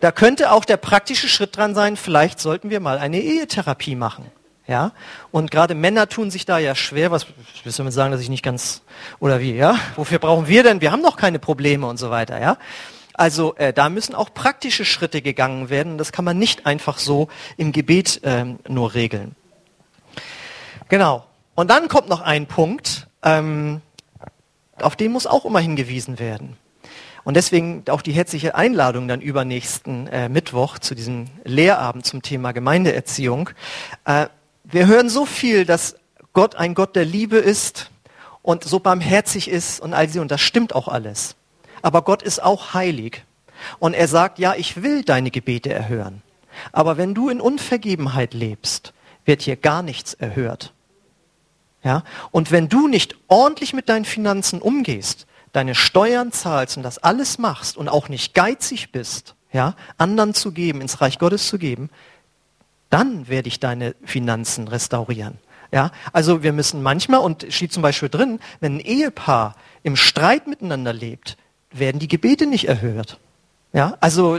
da 0.00 0.10
könnte 0.10 0.50
auch 0.50 0.64
der 0.64 0.78
praktische 0.78 1.28
Schritt 1.28 1.56
dran 1.56 1.74
sein, 1.74 1.96
vielleicht 1.96 2.40
sollten 2.40 2.70
wir 2.70 2.80
mal 2.80 2.98
eine 2.98 3.20
Ehetherapie 3.20 3.94
machen. 3.94 4.30
Ja? 4.72 4.92
Und 5.30 5.50
gerade 5.50 5.74
Männer 5.74 6.08
tun 6.08 6.30
sich 6.30 6.46
da 6.46 6.56
ja 6.56 6.74
schwer, 6.74 7.10
was 7.10 7.26
willst 7.62 7.78
du 7.78 7.82
damit 7.82 7.92
sagen, 7.92 8.10
dass 8.10 8.22
ich 8.22 8.30
nicht 8.30 8.42
ganz 8.42 8.80
oder 9.20 9.38
wie, 9.38 9.54
ja? 9.54 9.76
Wofür 9.96 10.18
brauchen 10.18 10.48
wir 10.48 10.62
denn? 10.62 10.80
Wir 10.80 10.92
haben 10.92 11.02
doch 11.02 11.18
keine 11.18 11.38
Probleme 11.38 11.86
und 11.86 11.98
so 11.98 12.10
weiter, 12.10 12.40
ja? 12.40 12.56
Also 13.12 13.54
äh, 13.56 13.74
da 13.74 13.90
müssen 13.90 14.14
auch 14.14 14.32
praktische 14.32 14.86
Schritte 14.86 15.20
gegangen 15.20 15.68
werden. 15.68 15.98
Das 15.98 16.10
kann 16.10 16.24
man 16.24 16.38
nicht 16.38 16.64
einfach 16.64 16.96
so 16.96 17.28
im 17.58 17.72
Gebet 17.72 18.22
ähm, 18.24 18.60
nur 18.66 18.94
regeln. 18.94 19.36
Genau. 20.88 21.26
Und 21.54 21.70
dann 21.70 21.88
kommt 21.88 22.08
noch 22.08 22.22
ein 22.22 22.46
Punkt, 22.46 23.08
ähm, 23.22 23.82
auf 24.80 24.96
den 24.96 25.12
muss 25.12 25.26
auch 25.26 25.44
immer 25.44 25.60
hingewiesen 25.60 26.18
werden. 26.18 26.56
Und 27.24 27.36
deswegen 27.36 27.84
auch 27.88 28.02
die 28.02 28.12
herzliche 28.12 28.54
Einladung 28.54 29.06
dann 29.06 29.20
übernächsten 29.20 30.08
äh, 30.08 30.28
Mittwoch 30.28 30.78
zu 30.78 30.94
diesem 30.94 31.26
Lehrabend 31.44 32.04
zum 32.04 32.22
Thema 32.22 32.52
Gemeindeerziehung. 32.52 33.50
Äh, 34.04 34.26
wir 34.72 34.86
hören 34.86 35.08
so 35.08 35.26
viel, 35.26 35.64
dass 35.64 35.96
Gott 36.32 36.56
ein 36.56 36.74
Gott 36.74 36.96
der 36.96 37.04
Liebe 37.04 37.36
ist 37.36 37.90
und 38.42 38.64
so 38.64 38.80
barmherzig 38.80 39.48
ist 39.48 39.80
und 39.80 39.94
all 39.94 40.08
sie, 40.08 40.18
und 40.18 40.30
das 40.30 40.40
stimmt 40.40 40.74
auch 40.74 40.88
alles. 40.88 41.36
Aber 41.82 42.02
Gott 42.02 42.22
ist 42.22 42.42
auch 42.42 42.74
heilig. 42.74 43.24
Und 43.78 43.94
er 43.94 44.08
sagt, 44.08 44.38
ja, 44.38 44.54
ich 44.54 44.82
will 44.82 45.04
deine 45.04 45.30
Gebete 45.30 45.72
erhören. 45.72 46.22
Aber 46.72 46.96
wenn 46.96 47.14
du 47.14 47.28
in 47.28 47.40
Unvergebenheit 47.40 48.34
lebst, 48.34 48.92
wird 49.24 49.42
hier 49.42 49.56
gar 49.56 49.82
nichts 49.82 50.14
erhört. 50.14 50.72
Ja? 51.84 52.02
Und 52.30 52.50
wenn 52.50 52.68
du 52.68 52.88
nicht 52.88 53.16
ordentlich 53.28 53.72
mit 53.72 53.88
deinen 53.88 54.04
Finanzen 54.04 54.60
umgehst, 54.60 55.26
deine 55.52 55.74
Steuern 55.74 56.32
zahlst 56.32 56.76
und 56.76 56.82
das 56.82 56.98
alles 56.98 57.38
machst 57.38 57.76
und 57.76 57.88
auch 57.88 58.08
nicht 58.08 58.34
geizig 58.34 58.90
bist, 58.90 59.34
ja, 59.52 59.74
anderen 59.98 60.32
zu 60.32 60.52
geben, 60.52 60.80
ins 60.80 61.02
Reich 61.02 61.18
Gottes 61.18 61.46
zu 61.46 61.58
geben, 61.58 61.90
dann 62.92 63.26
werde 63.28 63.48
ich 63.48 63.58
deine 63.58 63.94
Finanzen 64.04 64.68
restaurieren. 64.68 65.38
Ja, 65.72 65.90
also 66.12 66.42
wir 66.42 66.52
müssen 66.52 66.82
manchmal, 66.82 67.20
und 67.20 67.46
steht 67.48 67.72
zum 67.72 67.82
Beispiel 67.82 68.10
drin, 68.10 68.38
wenn 68.60 68.76
ein 68.76 68.80
Ehepaar 68.80 69.56
im 69.82 69.96
Streit 69.96 70.46
miteinander 70.46 70.92
lebt, 70.92 71.38
werden 71.70 71.98
die 71.98 72.08
Gebete 72.08 72.44
nicht 72.44 72.68
erhört. 72.68 73.18
Ja, 73.72 73.96
also 74.00 74.38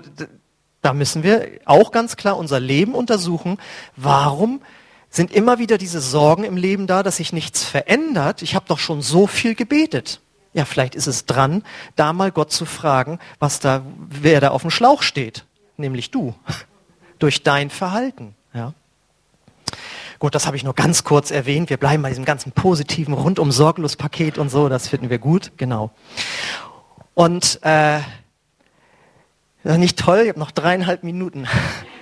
da 0.83 0.93
müssen 0.93 1.23
wir 1.23 1.49
auch 1.65 1.91
ganz 1.91 2.15
klar 2.17 2.37
unser 2.37 2.59
Leben 2.59 2.93
untersuchen. 2.93 3.57
Warum 3.95 4.61
sind 5.09 5.31
immer 5.31 5.57
wieder 5.57 5.79
diese 5.79 5.99
Sorgen 5.99 6.43
im 6.43 6.55
Leben 6.55 6.85
da, 6.85 7.01
dass 7.01 7.17
sich 7.17 7.33
nichts 7.33 7.63
verändert? 7.63 8.43
Ich 8.43 8.53
habe 8.53 8.65
doch 8.67 8.77
schon 8.77 9.01
so 9.01 9.25
viel 9.25 9.55
gebetet. 9.55 10.21
Ja, 10.53 10.65
vielleicht 10.65 10.93
ist 10.93 11.07
es 11.07 11.25
dran, 11.25 11.63
da 11.95 12.13
mal 12.13 12.31
Gott 12.31 12.51
zu 12.51 12.65
fragen, 12.65 13.17
was 13.39 13.59
da, 13.59 13.81
wer 13.97 14.39
da 14.39 14.49
auf 14.49 14.61
dem 14.61 14.69
Schlauch 14.69 15.01
steht, 15.01 15.45
nämlich 15.77 16.11
du, 16.11 16.35
durch 17.17 17.41
dein 17.41 17.71
Verhalten. 17.71 18.35
Ja. 18.53 18.73
Gut, 20.19 20.35
das 20.35 20.45
habe 20.45 20.55
ich 20.55 20.63
nur 20.63 20.73
ganz 20.73 21.03
kurz 21.03 21.31
erwähnt. 21.31 21.69
Wir 21.69 21.77
bleiben 21.77 22.01
bei 22.03 22.09
diesem 22.09 22.23
ganzen 22.23 22.51
positiven 22.53 23.13
rundum 23.13 23.51
sorglos 23.51 23.95
Paket 23.95 24.37
und 24.37 24.49
so. 24.49 24.69
Das 24.69 24.87
finden 24.87 25.09
wir 25.09 25.19
gut, 25.19 25.51
genau. 25.57 25.91
Und 27.13 27.59
äh, 27.63 27.99
nicht 29.63 29.99
toll. 29.99 30.21
Ich 30.23 30.29
habe 30.29 30.39
noch 30.39 30.51
dreieinhalb 30.51 31.03
Minuten. 31.03 31.47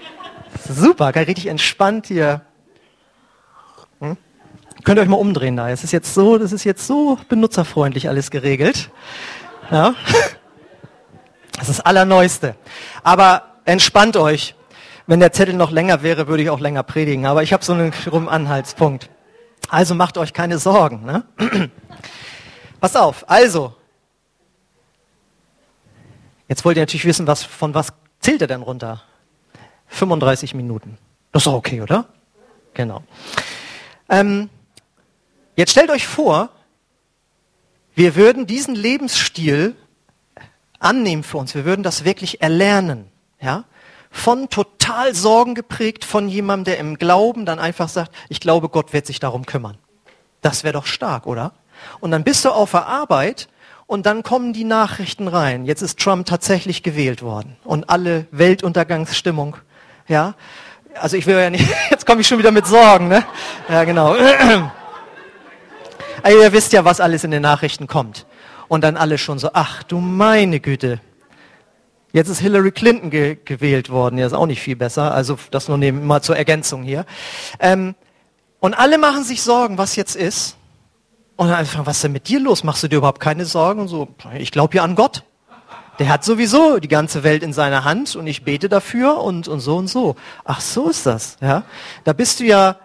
Super, 0.70 1.16
richtig 1.16 1.48
entspannt 1.48 2.08
hier. 2.08 2.42
Hm? 4.00 4.18
Könnt 4.84 5.00
ihr 5.00 5.02
euch 5.02 5.10
mal 5.10 5.18
umdrehen 5.18 5.56
da. 5.58 5.70
Es 5.70 5.84
ist 5.84 5.92
jetzt 5.92 6.14
so, 6.14 6.38
das 6.38 6.52
ist 6.52 6.64
jetzt 6.64 6.86
so 6.86 7.18
benutzerfreundlich 7.30 8.08
alles 8.10 8.32
geregelt. 8.32 8.90
Ja. 9.72 9.96
Das 11.58 11.70
ist 11.70 11.78
das 11.78 11.86
Allerneueste. 11.86 12.56
Aber 13.04 13.58
entspannt 13.66 14.18
euch. 14.18 14.56
Wenn 15.12 15.20
der 15.20 15.34
Zettel 15.34 15.56
noch 15.56 15.72
länger 15.72 16.04
wäre, 16.04 16.30
würde 16.30 16.42
ich 16.42 16.50
auch 16.50 16.62
länger 16.62 16.84
predigen. 16.84 17.26
Aber 17.26 17.44
ich 17.44 17.52
habe 17.52 17.66
so 17.66 17.74
einen 17.74 17.92
krummen 17.92 18.30
Anhaltspunkt. 18.30 19.10
Also 19.68 19.94
macht 19.94 20.18
euch 20.18 20.32
keine 20.32 20.58
Sorgen. 20.58 21.04
Ne? 21.04 21.26
Pass 22.80 22.96
auf. 22.96 23.30
Also, 23.30 23.76
jetzt 26.48 26.64
wollt 26.64 26.78
ihr 26.78 26.84
natürlich 26.84 27.04
wissen, 27.04 27.28
was, 27.28 27.44
von 27.44 27.74
was 27.74 27.92
zählt 28.22 28.40
er 28.40 28.48
denn 28.48 28.62
runter? 28.62 29.04
35 29.88 30.54
Minuten. 30.54 30.98
Das 31.34 31.42
ist 31.42 31.48
doch 31.48 31.56
okay, 31.56 31.82
oder? 31.82 32.06
Genau. 32.74 33.04
Ähm, 34.08 34.50
jetzt 35.58 35.72
stellt 35.72 35.90
euch 35.90 36.08
vor, 36.08 36.52
wir 37.96 38.16
würden 38.16 38.48
diesen 38.48 38.76
Lebensstil 38.76 39.76
annehmen 40.80 41.24
für 41.24 41.38
uns. 41.38 41.54
Wir 41.54 41.66
würden 41.66 41.84
das 41.84 42.06
wirklich 42.06 42.42
erlernen. 42.42 43.12
Ja? 43.42 43.66
Von 44.12 44.50
total 44.50 45.16
Sorgen 45.16 45.56
geprägt, 45.56 46.06
von 46.06 46.28
jemandem, 46.28 46.66
der 46.66 46.80
im 46.80 46.98
Glauben 46.98 47.46
dann 47.46 47.60
einfach 47.60 47.90
sagt, 47.90 48.12
ich 48.30 48.40
glaube, 48.42 48.70
Gott 48.70 48.94
wird 48.94 49.08
sich 49.08 49.20
darum 49.20 49.46
kümmern. 49.46 49.78
Das 50.42 50.64
wäre 50.64 50.74
doch 50.74 50.86
stark, 50.86 51.26
oder? 51.26 51.54
Und 52.02 52.12
dann 52.12 52.24
bist 52.24 52.46
du 52.46 52.50
auf 52.50 52.72
der 52.72 52.88
Arbeit 52.88 53.48
und 53.88 54.06
dann 54.06 54.22
kommen 54.22 54.54
die 54.54 54.66
Nachrichten 54.66 55.28
rein. 55.28 55.66
Jetzt 55.66 55.82
ist 55.82 56.00
Trump 56.00 56.26
tatsächlich 56.26 56.84
gewählt 56.84 57.22
worden 57.22 57.56
und 57.64 57.90
alle 57.90 58.28
Weltuntergangsstimmung. 58.32 59.58
Ja, 60.08 60.36
also 61.00 61.18
ich 61.18 61.26
will 61.26 61.40
ja 61.40 61.50
nicht. 61.50 61.68
Jetzt 61.90 62.06
komme 62.06 62.22
ich 62.22 62.28
schon 62.28 62.38
wieder 62.38 62.52
mit 62.52 62.68
Sorgen, 62.68 63.08
ne? 63.08 63.24
Ja, 63.70 63.84
genau. 63.84 64.16
Also 66.24 66.40
ihr 66.40 66.54
wisst 66.54 66.72
ja, 66.72 66.86
was 66.86 67.00
alles 67.00 67.24
in 67.24 67.32
den 67.32 67.42
Nachrichten 67.42 67.88
kommt. 67.88 68.28
Und 68.68 68.84
dann 68.84 68.96
alle 68.96 69.18
schon 69.18 69.40
so, 69.40 69.50
ach 69.54 69.82
du 69.82 69.98
meine 69.98 70.60
Güte, 70.60 71.02
Jetzt 72.14 72.30
ist 72.30 72.40
Hillary 72.40 72.72
Clinton 72.72 73.10
ge 73.10 73.38
gewählt 73.44 73.90
worden. 73.90 74.18
Ja, 74.18 74.26
ist 74.26 74.34
auch 74.34 74.46
nicht 74.46 74.62
viel 74.62 74.76
besser. 74.76 75.14
Also 75.14 75.38
das 75.52 75.68
nur 75.68 75.78
nehmen, 75.78 76.06
mal 76.06 76.22
zur 76.22 76.36
Ergänzung 76.36 76.84
hier. 76.84 77.06
Ähm, 77.60 77.96
und 78.60 78.74
alle 78.74 78.98
machen 78.98 79.24
sich 79.24 79.42
Sorgen, 79.42 79.78
was 79.78 79.96
jetzt 79.96 80.16
ist. 80.16 80.58
Und 81.36 81.48
dann 81.48 81.58
einfach, 81.58 81.86
was 81.86 81.98
ist 81.98 82.04
denn 82.04 82.12
mit 82.12 82.28
dir 82.28 82.40
los? 82.40 82.64
Machst 82.64 82.84
du 82.84 82.88
dir 82.88 82.98
überhaupt 82.98 83.22
keine 83.22 83.46
Sorgen? 83.46 83.82
Und 83.82 83.88
so, 83.88 84.10
ich 84.38 84.52
glaube 84.52 84.76
ja 84.76 84.84
an 84.84 84.96
Gott. 84.96 85.24
Der 86.00 86.10
hat 86.10 86.24
sowieso 86.24 86.80
die 86.80 86.88
ganze 86.88 87.24
Welt 87.24 87.44
in 87.44 87.54
seiner 87.54 87.84
Hand 87.84 88.16
und 88.16 88.28
ich 88.28 88.44
bete 88.44 88.70
dafür 88.70 89.20
und, 89.20 89.48
und 89.48 89.60
so 89.60 89.78
und 89.78 89.88
so. 89.88 90.16
Ach, 90.44 90.62
so 90.62 90.90
ist 90.90 91.06
das. 91.06 91.38
Ja? 91.42 91.64
Da 92.04 92.14
bist 92.14 92.40
du 92.40 92.44
ja 92.44 92.78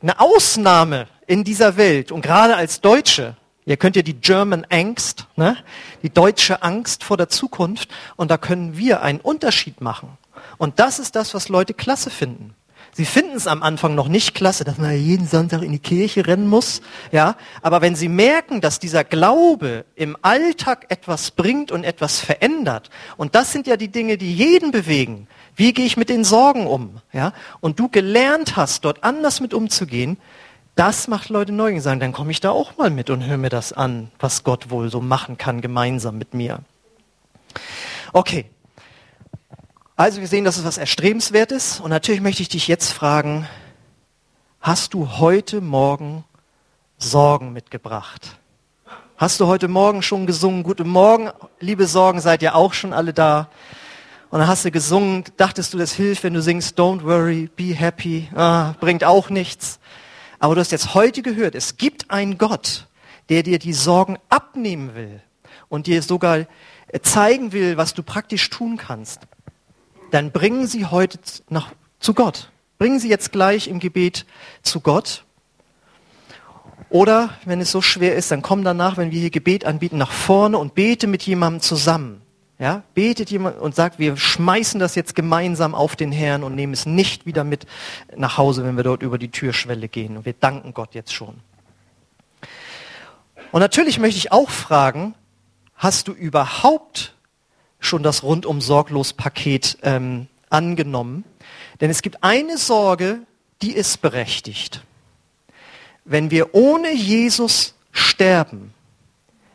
eine 0.00 0.20
Ausnahme 0.20 1.08
in 1.26 1.44
dieser 1.44 1.76
Welt. 1.76 2.12
Und 2.12 2.22
gerade 2.22 2.56
als 2.56 2.80
Deutsche, 2.80 3.36
Ihr 3.66 3.76
könnt 3.76 3.96
ja 3.96 4.02
die 4.02 4.14
German 4.20 4.66
Angst, 4.68 5.26
ne? 5.36 5.56
die 6.02 6.10
deutsche 6.10 6.62
Angst 6.62 7.02
vor 7.02 7.16
der 7.16 7.28
Zukunft, 7.28 7.88
und 8.16 8.30
da 8.30 8.36
können 8.36 8.76
wir 8.76 9.02
einen 9.02 9.20
Unterschied 9.20 9.80
machen. 9.80 10.18
Und 10.58 10.78
das 10.78 10.98
ist 10.98 11.16
das, 11.16 11.34
was 11.34 11.48
Leute 11.48 11.72
klasse 11.72 12.10
finden. 12.10 12.54
Sie 12.96 13.06
finden 13.06 13.36
es 13.36 13.48
am 13.48 13.64
Anfang 13.64 13.96
noch 13.96 14.06
nicht 14.06 14.36
klasse, 14.36 14.62
dass 14.62 14.78
man 14.78 14.96
jeden 14.96 15.26
Sonntag 15.26 15.62
in 15.62 15.72
die 15.72 15.80
Kirche 15.80 16.28
rennen 16.28 16.46
muss, 16.46 16.80
ja. 17.10 17.36
Aber 17.60 17.80
wenn 17.80 17.96
sie 17.96 18.08
merken, 18.08 18.60
dass 18.60 18.78
dieser 18.78 19.02
Glaube 19.02 19.84
im 19.96 20.16
Alltag 20.22 20.86
etwas 20.90 21.32
bringt 21.32 21.72
und 21.72 21.82
etwas 21.82 22.20
verändert, 22.20 22.90
und 23.16 23.34
das 23.34 23.50
sind 23.50 23.66
ja 23.66 23.76
die 23.76 23.88
Dinge, 23.88 24.16
die 24.16 24.32
jeden 24.32 24.70
bewegen. 24.70 25.26
Wie 25.56 25.72
gehe 25.72 25.86
ich 25.86 25.96
mit 25.96 26.08
den 26.08 26.22
Sorgen 26.22 26.68
um, 26.68 27.00
ja? 27.12 27.32
Und 27.60 27.80
du 27.80 27.88
gelernt 27.88 28.54
hast, 28.54 28.84
dort 28.84 29.02
anders 29.02 29.40
mit 29.40 29.54
umzugehen, 29.54 30.16
das 30.74 31.08
macht 31.08 31.28
Leute 31.28 31.52
neugierig, 31.52 31.82
sagen, 31.82 32.00
dann 32.00 32.12
komme 32.12 32.30
ich 32.32 32.40
da 32.40 32.50
auch 32.50 32.76
mal 32.76 32.90
mit 32.90 33.10
und 33.10 33.24
höre 33.24 33.36
mir 33.36 33.48
das 33.48 33.72
an, 33.72 34.10
was 34.18 34.42
Gott 34.42 34.70
wohl 34.70 34.90
so 34.90 35.00
machen 35.00 35.38
kann, 35.38 35.60
gemeinsam 35.60 36.18
mit 36.18 36.34
mir. 36.34 36.60
Okay. 38.12 38.46
Also 39.96 40.20
wir 40.20 40.26
sehen, 40.26 40.44
das 40.44 40.58
ist 40.58 40.64
was 40.64 40.78
Erstrebenswertes. 40.78 41.78
Und 41.78 41.90
natürlich 41.90 42.20
möchte 42.20 42.42
ich 42.42 42.48
dich 42.48 42.66
jetzt 42.66 42.92
fragen, 42.92 43.46
hast 44.60 44.94
du 44.94 45.18
heute 45.18 45.60
Morgen 45.60 46.24
Sorgen 46.98 47.52
mitgebracht? 47.52 48.36
Hast 49.16 49.38
du 49.38 49.46
heute 49.46 49.68
Morgen 49.68 50.02
schon 50.02 50.26
gesungen? 50.26 50.64
Guten 50.64 50.88
Morgen, 50.88 51.30
liebe 51.60 51.86
Sorgen, 51.86 52.20
seid 52.20 52.42
ihr 52.42 52.56
auch 52.56 52.72
schon 52.72 52.92
alle 52.92 53.12
da? 53.12 53.48
Und 54.30 54.40
dann 54.40 54.48
hast 54.48 54.64
du 54.64 54.72
gesungen, 54.72 55.22
dachtest 55.36 55.72
du, 55.72 55.78
das 55.78 55.92
hilft, 55.92 56.24
wenn 56.24 56.34
du 56.34 56.42
singst, 56.42 56.76
don't 56.76 57.04
worry, 57.04 57.48
be 57.54 57.72
happy, 57.74 58.28
ah, 58.34 58.74
bringt 58.80 59.04
auch 59.04 59.30
nichts. 59.30 59.78
Aber 60.44 60.56
du 60.56 60.60
hast 60.60 60.72
jetzt 60.72 60.92
heute 60.92 61.22
gehört, 61.22 61.54
es 61.54 61.78
gibt 61.78 62.10
einen 62.10 62.36
Gott, 62.36 62.86
der 63.30 63.42
dir 63.42 63.58
die 63.58 63.72
Sorgen 63.72 64.18
abnehmen 64.28 64.94
will 64.94 65.22
und 65.70 65.86
dir 65.86 66.02
sogar 66.02 66.44
zeigen 67.00 67.52
will, 67.52 67.78
was 67.78 67.94
du 67.94 68.02
praktisch 68.02 68.50
tun 68.50 68.76
kannst. 68.76 69.20
Dann 70.10 70.32
bringen 70.32 70.66
sie 70.66 70.84
heute 70.84 71.18
nach, 71.48 71.72
zu 71.98 72.12
Gott. 72.12 72.50
Bringen 72.76 73.00
sie 73.00 73.08
jetzt 73.08 73.32
gleich 73.32 73.68
im 73.68 73.80
Gebet 73.80 74.26
zu 74.60 74.80
Gott. 74.80 75.24
Oder 76.90 77.30
wenn 77.46 77.62
es 77.62 77.70
so 77.72 77.80
schwer 77.80 78.14
ist, 78.14 78.30
dann 78.30 78.42
komm 78.42 78.64
danach, 78.64 78.98
wenn 78.98 79.12
wir 79.12 79.20
hier 79.20 79.30
Gebet 79.30 79.64
anbieten, 79.64 79.96
nach 79.96 80.12
vorne 80.12 80.58
und 80.58 80.74
bete 80.74 81.06
mit 81.06 81.22
jemandem 81.22 81.62
zusammen. 81.62 82.20
Ja, 82.58 82.84
betet 82.94 83.30
jemand 83.30 83.58
und 83.58 83.74
sagt, 83.74 83.98
wir 83.98 84.16
schmeißen 84.16 84.78
das 84.78 84.94
jetzt 84.94 85.16
gemeinsam 85.16 85.74
auf 85.74 85.96
den 85.96 86.12
Herrn 86.12 86.44
und 86.44 86.54
nehmen 86.54 86.72
es 86.72 86.86
nicht 86.86 87.26
wieder 87.26 87.42
mit 87.42 87.66
nach 88.16 88.38
Hause, 88.38 88.64
wenn 88.64 88.76
wir 88.76 88.84
dort 88.84 89.02
über 89.02 89.18
die 89.18 89.30
Türschwelle 89.30 89.88
gehen. 89.88 90.16
Und 90.16 90.24
wir 90.24 90.34
danken 90.34 90.72
Gott 90.72 90.94
jetzt 90.94 91.12
schon. 91.12 91.40
Und 93.50 93.60
natürlich 93.60 93.98
möchte 93.98 94.18
ich 94.18 94.30
auch 94.30 94.50
fragen, 94.50 95.14
hast 95.76 96.08
du 96.08 96.12
überhaupt 96.12 97.14
schon 97.80 98.02
das 98.02 98.22
rundum 98.22 98.60
sorglos 98.60 99.12
Paket 99.12 99.78
ähm, 99.82 100.28
angenommen? 100.48 101.24
Denn 101.80 101.90
es 101.90 102.02
gibt 102.02 102.22
eine 102.22 102.58
Sorge, 102.58 103.20
die 103.62 103.72
ist 103.72 104.00
berechtigt. 104.00 104.82
Wenn 106.04 106.30
wir 106.30 106.54
ohne 106.54 106.92
Jesus 106.92 107.74
sterben, 107.92 108.73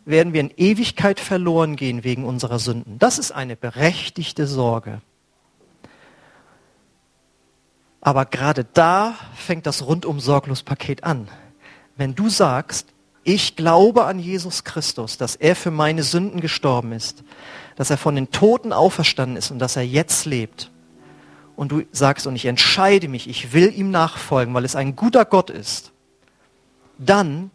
werden 0.09 0.33
wir 0.33 0.41
in 0.41 0.51
Ewigkeit 0.57 1.19
verloren 1.19 1.75
gehen 1.75 2.03
wegen 2.03 2.25
unserer 2.25 2.59
Sünden. 2.59 2.97
Das 2.99 3.19
ist 3.19 3.31
eine 3.31 3.55
berechtigte 3.55 4.47
Sorge. 4.47 5.01
Aber 8.01 8.25
gerade 8.25 8.65
da 8.73 9.15
fängt 9.35 9.65
das 9.65 9.85
rundum 9.85 10.19
sorglos 10.19 10.63
Paket 10.63 11.03
an. 11.03 11.27
Wenn 11.95 12.15
du 12.15 12.29
sagst, 12.29 12.87
ich 13.23 13.55
glaube 13.55 14.05
an 14.05 14.19
Jesus 14.19 14.63
Christus, 14.63 15.17
dass 15.17 15.35
er 15.35 15.55
für 15.55 15.71
meine 15.71 16.03
Sünden 16.03 16.41
gestorben 16.41 16.93
ist, 16.93 17.23
dass 17.75 17.89
er 17.89 17.97
von 17.97 18.15
den 18.15 18.31
Toten 18.31 18.73
auferstanden 18.73 19.37
ist 19.37 19.51
und 19.51 19.59
dass 19.59 19.75
er 19.75 19.85
jetzt 19.85 20.25
lebt. 20.25 20.71
Und 21.55 21.71
du 21.71 21.83
sagst, 21.91 22.25
und 22.25 22.35
ich 22.35 22.45
entscheide 22.45 23.09
mich, 23.09 23.29
ich 23.29 23.53
will 23.53 23.73
ihm 23.77 23.91
nachfolgen, 23.91 24.53
weil 24.53 24.65
es 24.65 24.77
ein 24.77 24.95
guter 24.95 25.25
Gott 25.25 25.49
ist. 25.49 25.91
Dann 26.97 27.51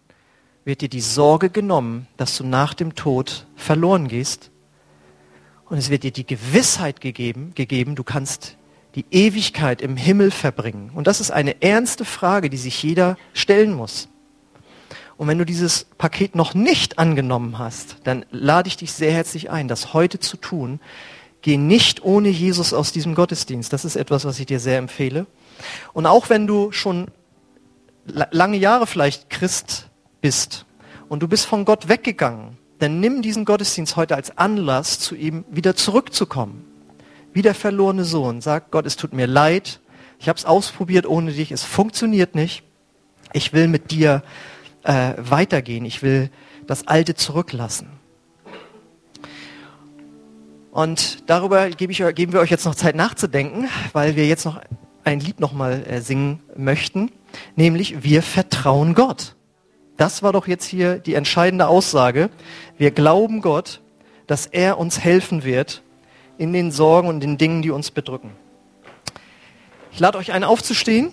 wird 0.65 0.81
dir 0.81 0.89
die 0.89 1.01
Sorge 1.01 1.51
genommen, 1.51 2.07
dass 2.17 2.37
du 2.37 2.45
nach 2.45 2.75
dem 2.75 2.95
Tod 2.95 3.47
verloren 3.55 4.09
gehst. 4.09 4.51
Und 5.67 5.79
es 5.79 5.91
wird 5.91 6.03
dir 6.03 6.13
die 6.13 6.27
Gewissheit 6.27 7.01
gegeben, 7.01 7.53
gegeben, 7.55 7.95
du 7.95 8.05
kannst 8.05 8.57
die 8.95 9.05
Ewigkeit 9.11 9.83
im 9.83 9.97
Himmel 9.97 10.31
verbringen. 10.31 10.91
Und 10.95 11.07
das 11.07 11.21
ist 11.21 11.31
eine 11.31 11.63
ernste 11.63 12.05
Frage, 12.05 12.49
die 12.49 12.57
sich 12.57 12.83
jeder 12.83 13.17
stellen 13.33 13.73
muss. 13.73 14.09
Und 15.17 15.29
wenn 15.29 15.39
du 15.39 15.45
dieses 15.45 15.87
Paket 15.99 16.35
noch 16.35 16.55
nicht 16.55 16.99
angenommen 16.99 17.59
hast, 17.59 17.97
dann 18.05 18.25
lade 18.31 18.69
ich 18.69 18.77
dich 18.77 18.93
sehr 18.93 19.13
herzlich 19.13 19.51
ein, 19.51 19.69
das 19.69 19.95
heute 19.95 20.19
zu 20.19 20.37
tun. 20.37 20.81
Geh 21.43 21.57
nicht 21.57 22.03
ohne 22.03 22.29
Jesus 22.29 22.73
aus 22.73 22.91
diesem 22.91 23.15
Gottesdienst. 23.15 23.73
Das 23.73 23.85
ist 23.85 23.97
etwas, 23.97 24.25
was 24.25 24.41
ich 24.41 24.47
dir 24.47 24.61
sehr 24.61 24.79
empfehle. 24.79 25.27
Und 25.93 26.07
auch 26.07 26.31
wenn 26.31 26.47
du 26.47 26.73
schon 26.73 27.09
lange 28.07 28.57
Jahre 28.57 28.87
vielleicht 28.87 29.31
Christ 29.31 29.89
bist 30.25 30.65
und 31.11 31.23
du 31.23 31.29
bist 31.29 31.45
von 31.45 31.67
Gott 31.67 31.91
weggegangen, 31.91 32.57
dann 32.79 32.99
nimm 32.99 33.21
diesen 33.21 33.45
Gottesdienst 33.45 33.95
heute 33.97 34.17
als 34.17 34.39
Anlass, 34.39 34.99
zu 34.99 35.15
ihm 35.15 35.45
wieder 35.51 35.77
zurückzukommen. 35.77 36.65
Wie 37.35 37.43
der 37.43 37.55
verlorene 37.55 38.07
Sohn. 38.07 38.41
Sag 38.41 38.71
Gott, 38.71 38.87
es 38.87 38.97
tut 38.97 39.13
mir 39.13 39.27
leid. 39.27 39.81
Ich 40.19 40.31
habe 40.31 40.39
es 40.39 40.47
ausprobiert 40.47 41.05
ohne 41.05 41.31
dich. 41.31 41.53
Es 41.53 41.63
funktioniert 41.63 42.35
nicht. 42.35 42.63
Ich 43.35 43.53
will 43.53 43.69
mit 43.69 43.91
dir 43.91 44.23
äh, 44.83 45.13
weitergehen. 45.19 45.85
Ich 45.85 46.03
will 46.03 46.31
das 46.67 46.89
Alte 46.89 47.15
zurücklassen. 47.15 47.91
Und 50.71 51.29
darüber 51.29 51.69
gebe 51.69 51.93
ich, 51.93 51.99
geben 52.15 52.33
wir 52.33 52.41
euch 52.41 52.51
jetzt 52.51 52.65
noch 52.65 52.75
Zeit 52.75 52.97
nachzudenken, 52.97 53.69
weil 53.93 54.17
wir 54.17 54.27
jetzt 54.27 54.47
noch 54.47 54.59
ein 55.05 55.21
Lied 55.21 55.39
nochmal 55.39 55.85
äh, 55.87 56.01
singen 56.01 56.41
möchten, 56.57 57.11
nämlich 57.57 58.03
Wir 58.03 58.23
vertrauen 58.23 58.95
Gott. 58.95 59.37
Das 59.97 60.23
war 60.23 60.33
doch 60.33 60.49
jetzt 60.49 60.65
hier 60.65 60.99
die 60.99 61.15
entscheidende 61.15 61.69
Aussage. 61.69 62.31
Wir 62.79 62.91
glauben 62.91 63.41
Gott, 63.41 63.81
dass 64.27 64.47
er 64.47 64.79
uns 64.79 64.99
helfen 64.99 65.45
wird 65.45 65.83
in 66.37 66.53
den 66.53 66.73
Sorgen 66.73 67.09
und 67.09 67.21
den 67.21 67.39
Dingen, 67.39 67.63
die 67.63 67.71
uns 67.71 67.93
bedrücken. 67.93 68.33
Ich 69.93 70.01
lade 70.01 70.19
euch 70.19 70.33
ein, 70.33 70.43
aufzustehen. 70.43 71.13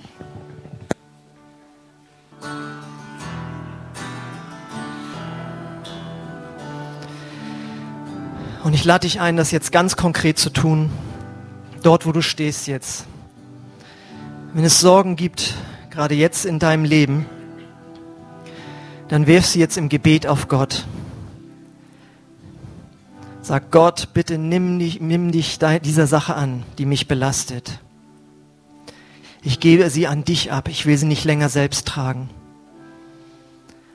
Und 8.64 8.74
ich 8.74 8.84
lade 8.84 9.08
dich 9.08 9.20
ein, 9.20 9.38
das 9.38 9.52
jetzt 9.52 9.72
ganz 9.72 9.96
konkret 9.96 10.40
zu 10.40 10.50
tun, 10.50 10.92
dort, 11.84 12.08
wo 12.08 12.12
du 12.12 12.22
stehst 12.22 12.68
jetzt. 12.68 13.06
Wenn 14.54 14.64
es 14.64 14.80
Sorgen 14.80 15.16
gibt, 15.16 15.56
gerade 15.92 16.16
jetzt 16.16 16.46
in 16.46 16.58
deinem 16.58 16.86
Leben, 16.86 17.26
dann 19.12 19.28
wirf 19.28 19.46
sie 19.46 19.60
jetzt 19.60 19.76
im 19.76 19.90
Gebet 19.90 20.26
auf 20.26 20.48
Gott. 20.48 20.86
Sag 23.42 23.70
Gott, 23.70 24.08
bitte 24.14 24.38
nimm 24.38 24.80
dich, 24.80 25.02
nimm 25.02 25.34
dich 25.34 25.60
dieser 25.60 26.08
Sache 26.08 26.34
an, 26.34 26.64
die 26.78 26.86
mich 26.86 27.10
belastet. 27.10 27.80
Ich 29.44 29.60
gebe 29.60 29.90
sie 29.90 30.08
an 30.08 30.24
dich 30.24 30.54
ab. 30.54 30.70
Ich 30.70 30.86
will 30.86 30.98
sie 30.98 31.08
nicht 31.08 31.26
länger 31.26 31.50
selbst 31.50 31.90
tragen. 31.90 32.30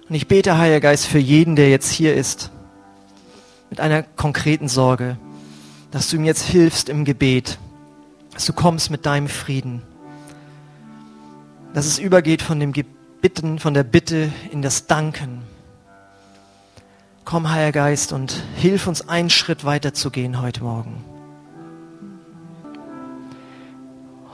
Und 0.07 0.15
ich 0.15 0.29
bete, 0.29 0.59
Heiliger 0.59 0.81
Geist, 0.81 1.07
für 1.07 1.19
jeden, 1.19 1.57
der 1.57 1.71
jetzt 1.71 1.91
hier 1.91 2.15
ist, 2.15 2.51
mit 3.71 3.81
einer 3.81 4.03
konkreten 4.03 4.69
Sorge, 4.69 5.17
dass 5.93 6.11
du 6.11 6.17
ihm 6.17 6.27
jetzt 6.27 6.43
hilfst 6.43 6.91
im 6.91 7.07
Gebet, 7.07 7.59
dass 8.35 8.45
du 8.45 8.53
kommst 8.53 8.91
mit 8.91 9.07
deinem 9.07 9.29
Frieden, 9.29 9.81
dass 11.73 11.87
es 11.87 11.99
übergeht 11.99 12.43
von 12.43 12.61
dem 12.61 12.75
Gebet 12.75 12.96
Bitten, 13.27 13.59
von 13.59 13.75
der 13.75 13.83
Bitte 13.83 14.31
in 14.53 14.63
das 14.63 14.87
Danken. 14.87 15.43
Komm, 17.25 17.51
Heiliger 17.51 17.73
Geist, 17.73 18.13
und 18.13 18.41
hilf 18.55 18.87
uns 18.87 19.09
einen 19.09 19.31
Schritt 19.31 19.65
weiter 19.65 19.93
zu 19.93 20.13
gehen 20.13 20.41
heute 20.41 20.63
Morgen. 20.63 21.05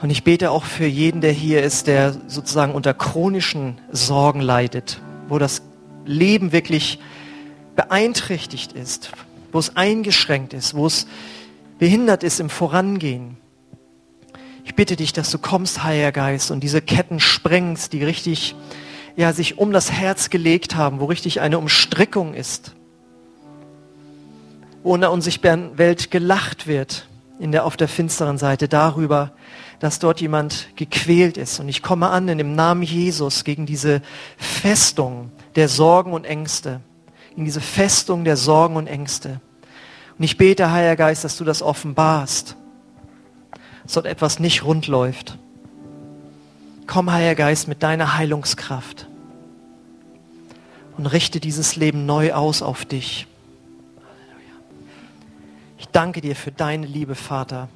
Und 0.03 0.11
ich 0.11 0.25
bete 0.25 0.51
auch 0.51 0.65
für 0.65 0.85
jeden, 0.85 1.23
der 1.23 1.33
hier 1.33 1.63
ist, 1.63 1.87
der 1.87 2.15
sozusagen 2.27 2.75
unter 2.75 2.93
chronischen 2.93 3.79
Sorgen 3.93 4.43
leidet, 4.43 5.01
wo 5.27 5.39
das 5.39 5.63
Leben 6.05 6.53
wirklich 6.53 6.99
beeinträchtigt 7.75 8.73
ist, 8.73 9.11
wo 9.53 9.59
es 9.59 9.75
eingeschränkt 9.75 10.53
ist, 10.53 10.75
wo 10.75 10.85
es 10.85 11.07
behindert 11.79 12.25
ist 12.25 12.41
im 12.41 12.51
Vorangehen. 12.51 13.39
Ich 14.65 14.75
bitte 14.75 14.97
dich, 14.97 15.13
dass 15.13 15.31
du 15.31 15.39
kommst, 15.39 15.83
Heiliger 15.83 16.13
Geist, 16.13 16.51
und 16.51 16.61
diese 16.61 16.81
Ketten 16.81 17.21
sprengst, 17.21 17.93
die 17.93 18.05
richtig 18.05 18.55
ja, 19.17 19.33
sich 19.33 19.59
um 19.59 19.73
das 19.73 19.93
Herz 19.93 20.31
gelegt 20.31 20.77
haben, 20.77 21.01
wo 21.01 21.07
richtig 21.07 21.41
eine 21.41 21.59
Umstrickung 21.59 22.35
ist, 22.35 22.75
wo 24.83 24.95
in 24.95 25.01
der 25.01 25.13
unsichtbaren 25.13 25.77
Welt 25.79 26.11
gelacht 26.11 26.67
wird, 26.67 27.07
in 27.39 27.53
der, 27.53 27.65
auf 27.67 27.77
der 27.77 27.89
finsteren 27.89 28.39
Seite 28.39 28.69
darüber, 28.69 29.33
dass 29.81 29.99
dort 29.99 30.21
jemand 30.21 30.69
gequält 30.77 31.37
ist. 31.37 31.59
Und 31.59 31.69
ich 31.69 31.83
komme 31.83 32.09
an 32.09 32.29
in 32.29 32.39
dem 32.39 32.55
Namen 32.55 32.83
Jesus 32.83 33.45
gegen 33.45 33.67
diese 33.67 34.01
Festung 34.37 35.33
der 35.57 35.69
Sorgen 35.69 36.13
und 36.13 36.25
Ängste, 36.25 36.81
in 37.37 37.45
diese 37.45 37.61
Festung 37.61 38.25
der 38.25 38.37
Sorgen 38.37 38.77
und 38.77 38.87
Ängste. 38.87 39.41
Und 40.17 40.25
ich 40.25 40.37
bete, 40.37 40.71
Heiliger 40.71 40.97
Geist, 40.97 41.25
dass 41.25 41.37
du 41.37 41.45
das 41.45 41.63
offenbarst 41.63 42.57
dort 43.87 44.07
etwas 44.07 44.39
nicht 44.39 44.65
rund 44.65 44.87
läuft. 44.87 45.39
Komm, 46.87 47.11
Heiliger 47.11 47.35
Geist, 47.35 47.69
mit 47.69 47.83
deiner 47.83 48.17
Heilungskraft 48.17 49.07
und 50.97 51.07
richte 51.07 51.41
dieses 51.41 51.77
Leben 51.77 52.07
neu 52.07 52.33
aus 52.33 52.63
auf 52.63 52.85
dich. 52.85 53.27
Ich 55.79 55.89
danke 55.89 56.21
dir 56.21 56.37
für 56.37 56.53
deine 56.53 56.87
Liebe, 56.87 57.15
Vater, 57.15 57.69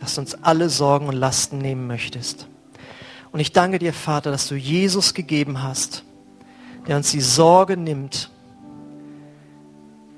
dass 0.00 0.16
du 0.16 0.20
uns 0.20 0.34
alle 0.42 0.68
Sorgen 0.68 1.06
und 1.06 1.14
Lasten 1.14 1.58
nehmen 1.58 1.86
möchtest. 1.86 2.48
Und 3.30 3.40
ich 3.40 3.52
danke 3.52 3.78
dir, 3.78 3.92
Vater, 3.92 4.30
dass 4.30 4.48
du 4.48 4.54
Jesus 4.54 5.14
gegeben 5.14 5.62
hast, 5.62 6.04
der 6.86 6.96
uns 6.96 7.10
die 7.10 7.20
Sorge 7.20 7.76
nimmt, 7.76 8.30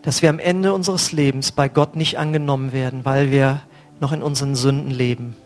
dass 0.02 0.22
wir 0.22 0.30
am 0.30 0.38
Ende 0.38 0.72
unseres 0.72 1.12
Lebens 1.12 1.50
bei 1.52 1.68
Gott 1.68 1.96
nicht 1.96 2.18
angenommen 2.18 2.72
werden, 2.72 3.04
weil 3.04 3.30
wir 3.30 3.62
noch 4.00 4.12
in 4.12 4.22
unseren 4.22 4.54
Sünden 4.54 4.90
leben. 4.90 5.36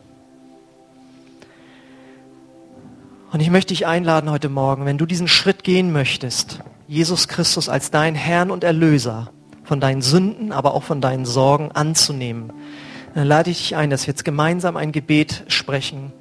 Und 3.33 3.41
ich 3.41 3.51
möchte 3.51 3.73
dich 3.73 3.87
einladen 3.87 4.31
heute 4.31 4.49
Morgen, 4.49 4.87
wenn 4.87 4.99
du 4.99 5.07
diesen 5.07 5.29
Schritt 5.29 5.63
gehen 5.63 5.93
möchtest, 5.93 6.61
Jesus 6.89 7.29
Christus 7.29 7.69
als 7.69 7.93
dein 7.93 8.17
Herrn 8.17 8.51
und 8.51 8.65
Erlöser 8.65 9.31
von 9.63 9.79
deinen 9.81 10.03
Sünden, 10.03 10.51
aber 10.51 10.75
auch 10.75 10.83
von 10.83 11.01
deinen 11.01 11.25
Sorgen 11.25 11.71
anzunehmen, 11.71 12.53
dann 13.15 13.29
lade 13.29 13.51
ich 13.51 13.59
dich 13.59 13.77
ein, 13.77 13.91
dass 13.91 14.07
wir 14.07 14.13
jetzt 14.13 14.25
gemeinsam 14.25 14.77
ein 14.77 14.91
Gebet 14.91 15.45
sprechen, 15.47 16.13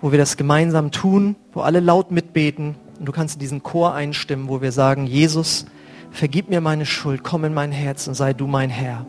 wo 0.00 0.10
wir 0.10 0.18
das 0.18 0.38
gemeinsam 0.38 0.90
tun, 0.90 1.36
wo 1.52 1.60
alle 1.60 1.80
laut 1.80 2.10
mitbeten. 2.10 2.76
Und 2.98 3.06
du 3.06 3.12
kannst 3.12 3.34
in 3.34 3.40
diesen 3.40 3.62
Chor 3.62 3.94
einstimmen, 3.94 4.48
wo 4.48 4.62
wir 4.62 4.72
sagen, 4.72 5.06
Jesus, 5.06 5.66
vergib 6.10 6.48
mir 6.48 6.62
meine 6.62 6.86
Schuld, 6.86 7.24
komm 7.24 7.44
in 7.44 7.52
mein 7.54 7.72
Herz 7.72 8.08
und 8.08 8.14
sei 8.14 8.32
du 8.32 8.46
mein 8.46 8.70
Herr. 8.70 9.06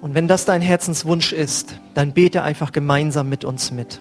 Und 0.00 0.14
wenn 0.14 0.28
das 0.28 0.44
dein 0.44 0.60
Herzenswunsch 0.60 1.32
ist, 1.32 1.78
dann 1.94 2.12
bete 2.12 2.42
einfach 2.42 2.72
gemeinsam 2.72 3.28
mit 3.28 3.44
uns 3.44 3.70
mit. 3.70 4.00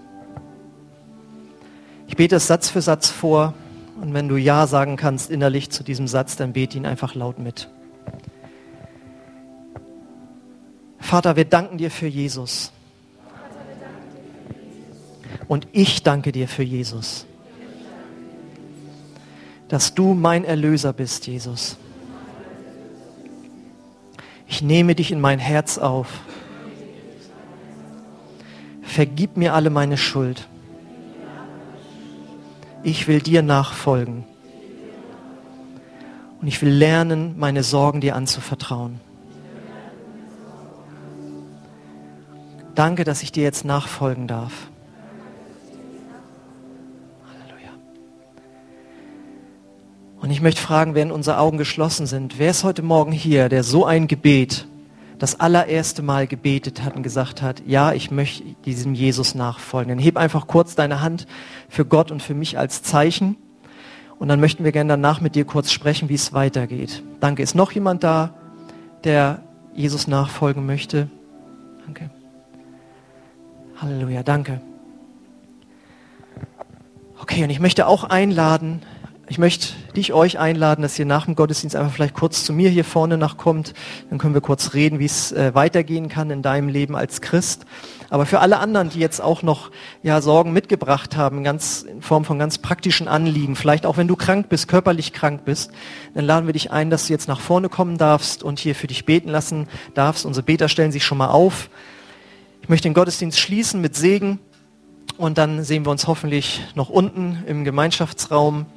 Ich 2.07 2.15
bete 2.15 2.35
es 2.35 2.47
Satz 2.47 2.69
für 2.69 2.81
Satz 2.81 3.09
vor 3.09 3.53
und 4.01 4.13
wenn 4.13 4.27
du 4.27 4.35
Ja 4.35 4.67
sagen 4.67 4.97
kannst 4.97 5.31
innerlich 5.31 5.69
zu 5.69 5.83
diesem 5.83 6.07
Satz, 6.07 6.35
dann 6.35 6.53
bete 6.53 6.77
ihn 6.77 6.85
einfach 6.85 7.15
laut 7.15 7.39
mit. 7.39 7.69
Vater, 10.99 11.35
wir 11.35 11.45
danken 11.45 11.77
dir 11.77 11.91
für 11.91 12.07
Jesus. 12.07 12.71
Und 15.47 15.67
ich 15.71 16.03
danke 16.03 16.31
dir 16.31 16.47
für 16.47 16.63
Jesus. 16.63 17.25
dass 19.67 19.93
du 19.93 20.13
mein 20.13 20.45
Erlöser 20.45 20.93
bist, 20.93 21.27
Jesus. 21.27 21.77
Ich 24.55 24.61
nehme 24.61 24.95
dich 24.95 25.11
in 25.11 25.19
mein 25.19 25.37
Herz 25.37 25.77
auf. 25.77 26.07
Vergib 28.81 29.35
mir 29.35 29.53
alle 29.53 29.69
meine 29.69 29.97
Schuld. 29.97 30.47
Ich 32.81 33.09
will 33.09 33.19
dir 33.19 33.41
nachfolgen. 33.41 34.23
Und 36.39 36.47
ich 36.47 36.61
will 36.61 36.69
lernen, 36.69 37.35
meine 37.37 37.63
Sorgen 37.63 37.99
dir 37.99 38.15
anzuvertrauen. 38.15 39.01
Danke, 42.75 43.03
dass 43.03 43.23
ich 43.23 43.33
dir 43.33 43.43
jetzt 43.43 43.65
nachfolgen 43.65 44.25
darf. 44.25 44.69
Und 50.25 50.31
ich 50.31 50.41
möchte 50.41 50.59
fragen, 50.59 50.95
während 50.95 51.11
unsere 51.11 51.37
Augen 51.37 51.59
geschlossen 51.59 52.07
sind, 52.07 52.39
wer 52.39 52.49
ist 52.49 52.63
heute 52.63 52.81
Morgen 52.81 53.11
hier, 53.11 53.47
der 53.47 53.63
so 53.63 53.85
ein 53.85 54.07
Gebet 54.07 54.65
das 55.19 55.39
allererste 55.39 56.01
Mal 56.01 56.25
gebetet 56.25 56.83
hat 56.83 56.95
und 56.95 57.03
gesagt 57.03 57.43
hat, 57.43 57.61
ja, 57.67 57.93
ich 57.93 58.09
möchte 58.09 58.43
diesem 58.65 58.95
Jesus 58.95 59.35
nachfolgen. 59.35 59.89
Dann 59.89 59.99
heb 59.99 60.17
einfach 60.17 60.47
kurz 60.47 60.73
deine 60.73 61.01
Hand 61.01 61.27
für 61.69 61.85
Gott 61.85 62.09
und 62.09 62.23
für 62.23 62.33
mich 62.33 62.57
als 62.57 62.81
Zeichen. 62.81 63.37
Und 64.17 64.27
dann 64.27 64.39
möchten 64.39 64.63
wir 64.63 64.71
gerne 64.71 64.93
danach 64.93 65.21
mit 65.21 65.35
dir 65.35 65.45
kurz 65.45 65.71
sprechen, 65.71 66.09
wie 66.09 66.15
es 66.15 66.33
weitergeht. 66.33 67.03
Danke. 67.19 67.43
Ist 67.43 67.53
noch 67.53 67.71
jemand 67.73 68.03
da, 68.03 68.33
der 69.03 69.43
Jesus 69.75 70.07
nachfolgen 70.07 70.65
möchte? 70.65 71.07
Danke. 71.85 72.09
Halleluja, 73.77 74.23
danke. 74.23 74.59
Okay, 77.21 77.43
und 77.43 77.51
ich 77.51 77.59
möchte 77.59 77.85
auch 77.85 78.03
einladen, 78.05 78.81
ich 79.27 79.39
möchte 79.39 79.69
dich, 79.95 80.13
euch 80.13 80.37
einladen, 80.37 80.83
dass 80.83 80.99
ihr 80.99 81.05
nach 81.05 81.25
dem 81.25 81.35
Gottesdienst 81.35 81.75
einfach 81.75 81.91
vielleicht 81.91 82.13
kurz 82.13 82.43
zu 82.43 82.53
mir 82.53 82.69
hier 82.69 82.85
vorne 82.85 83.17
nachkommt. 83.17 83.73
Dann 84.09 84.19
können 84.19 84.35
wir 84.35 84.41
kurz 84.41 84.75
reden, 84.75 84.99
wie 84.99 85.05
es 85.05 85.31
äh, 85.31 85.55
weitergehen 85.55 86.09
kann 86.09 86.29
in 86.29 86.43
deinem 86.43 86.69
Leben 86.69 86.95
als 86.95 87.21
Christ. 87.21 87.65
Aber 88.11 88.27
für 88.27 88.39
alle 88.39 88.59
anderen, 88.59 88.89
die 88.89 88.99
jetzt 88.99 89.21
auch 89.21 89.41
noch 89.41 89.71
ja, 90.03 90.21
Sorgen 90.21 90.53
mitgebracht 90.53 91.17
haben, 91.17 91.43
ganz, 91.43 91.81
in 91.81 92.03
Form 92.03 92.23
von 92.23 92.37
ganz 92.37 92.59
praktischen 92.59 93.07
Anliegen, 93.07 93.55
vielleicht 93.55 93.87
auch 93.87 93.97
wenn 93.97 94.07
du 94.07 94.15
krank 94.15 94.47
bist, 94.47 94.67
körperlich 94.67 95.11
krank 95.11 95.43
bist, 95.43 95.71
dann 96.13 96.25
laden 96.25 96.45
wir 96.45 96.53
dich 96.53 96.71
ein, 96.71 96.91
dass 96.91 97.07
du 97.07 97.13
jetzt 97.13 97.27
nach 97.27 97.39
vorne 97.39 97.67
kommen 97.67 97.97
darfst 97.97 98.43
und 98.43 98.59
hier 98.59 98.75
für 98.75 98.87
dich 98.87 99.05
beten 99.05 99.29
lassen 99.29 99.67
darfst. 99.95 100.25
Unsere 100.27 100.43
Beter 100.43 100.69
stellen 100.69 100.91
sich 100.91 101.03
schon 101.03 101.17
mal 101.17 101.29
auf. 101.29 101.69
Ich 102.61 102.69
möchte 102.69 102.87
den 102.87 102.93
Gottesdienst 102.93 103.39
schließen 103.39 103.81
mit 103.81 103.95
Segen 103.95 104.39
und 105.17 105.39
dann 105.39 105.63
sehen 105.63 105.85
wir 105.85 105.91
uns 105.91 106.05
hoffentlich 106.05 106.61
noch 106.75 106.89
unten 106.89 107.43
im 107.47 107.63
Gemeinschaftsraum. 107.63 108.67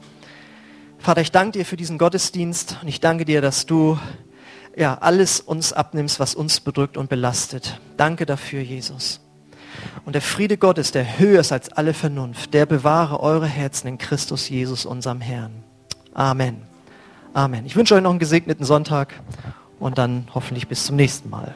Vater, 0.98 1.20
ich 1.20 1.32
danke 1.32 1.58
dir 1.58 1.64
für 1.64 1.76
diesen 1.76 1.96
Gottesdienst 1.96 2.78
und 2.82 2.88
ich 2.88 3.00
danke 3.00 3.24
dir, 3.24 3.40
dass 3.40 3.66
du 3.66 3.98
ja, 4.76 4.98
alles 4.98 5.40
uns 5.40 5.72
abnimmst, 5.72 6.20
was 6.20 6.34
uns 6.34 6.60
bedrückt 6.60 6.96
und 6.96 7.08
belastet. 7.08 7.80
Danke 7.96 8.26
dafür, 8.26 8.60
Jesus. 8.60 9.20
Und 10.04 10.14
der 10.14 10.22
Friede 10.22 10.56
Gottes, 10.56 10.92
der 10.92 11.18
höher 11.18 11.40
ist 11.40 11.52
als 11.52 11.72
alle 11.72 11.94
Vernunft, 11.94 12.54
der 12.54 12.66
bewahre 12.66 13.20
eure 13.20 13.46
Herzen 13.46 13.88
in 13.88 13.98
Christus 13.98 14.48
Jesus, 14.48 14.86
unserem 14.86 15.20
Herrn. 15.20 15.64
Amen. 16.14 16.62
Amen. 17.32 17.66
Ich 17.66 17.76
wünsche 17.76 17.94
euch 17.94 18.02
noch 18.02 18.10
einen 18.10 18.18
gesegneten 18.18 18.64
Sonntag 18.64 19.14
und 19.78 19.98
dann 19.98 20.28
hoffentlich 20.34 20.68
bis 20.68 20.84
zum 20.86 20.96
nächsten 20.96 21.30
Mal. 21.30 21.54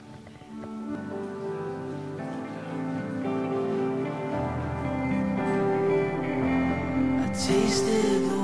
tasted 7.32 8.41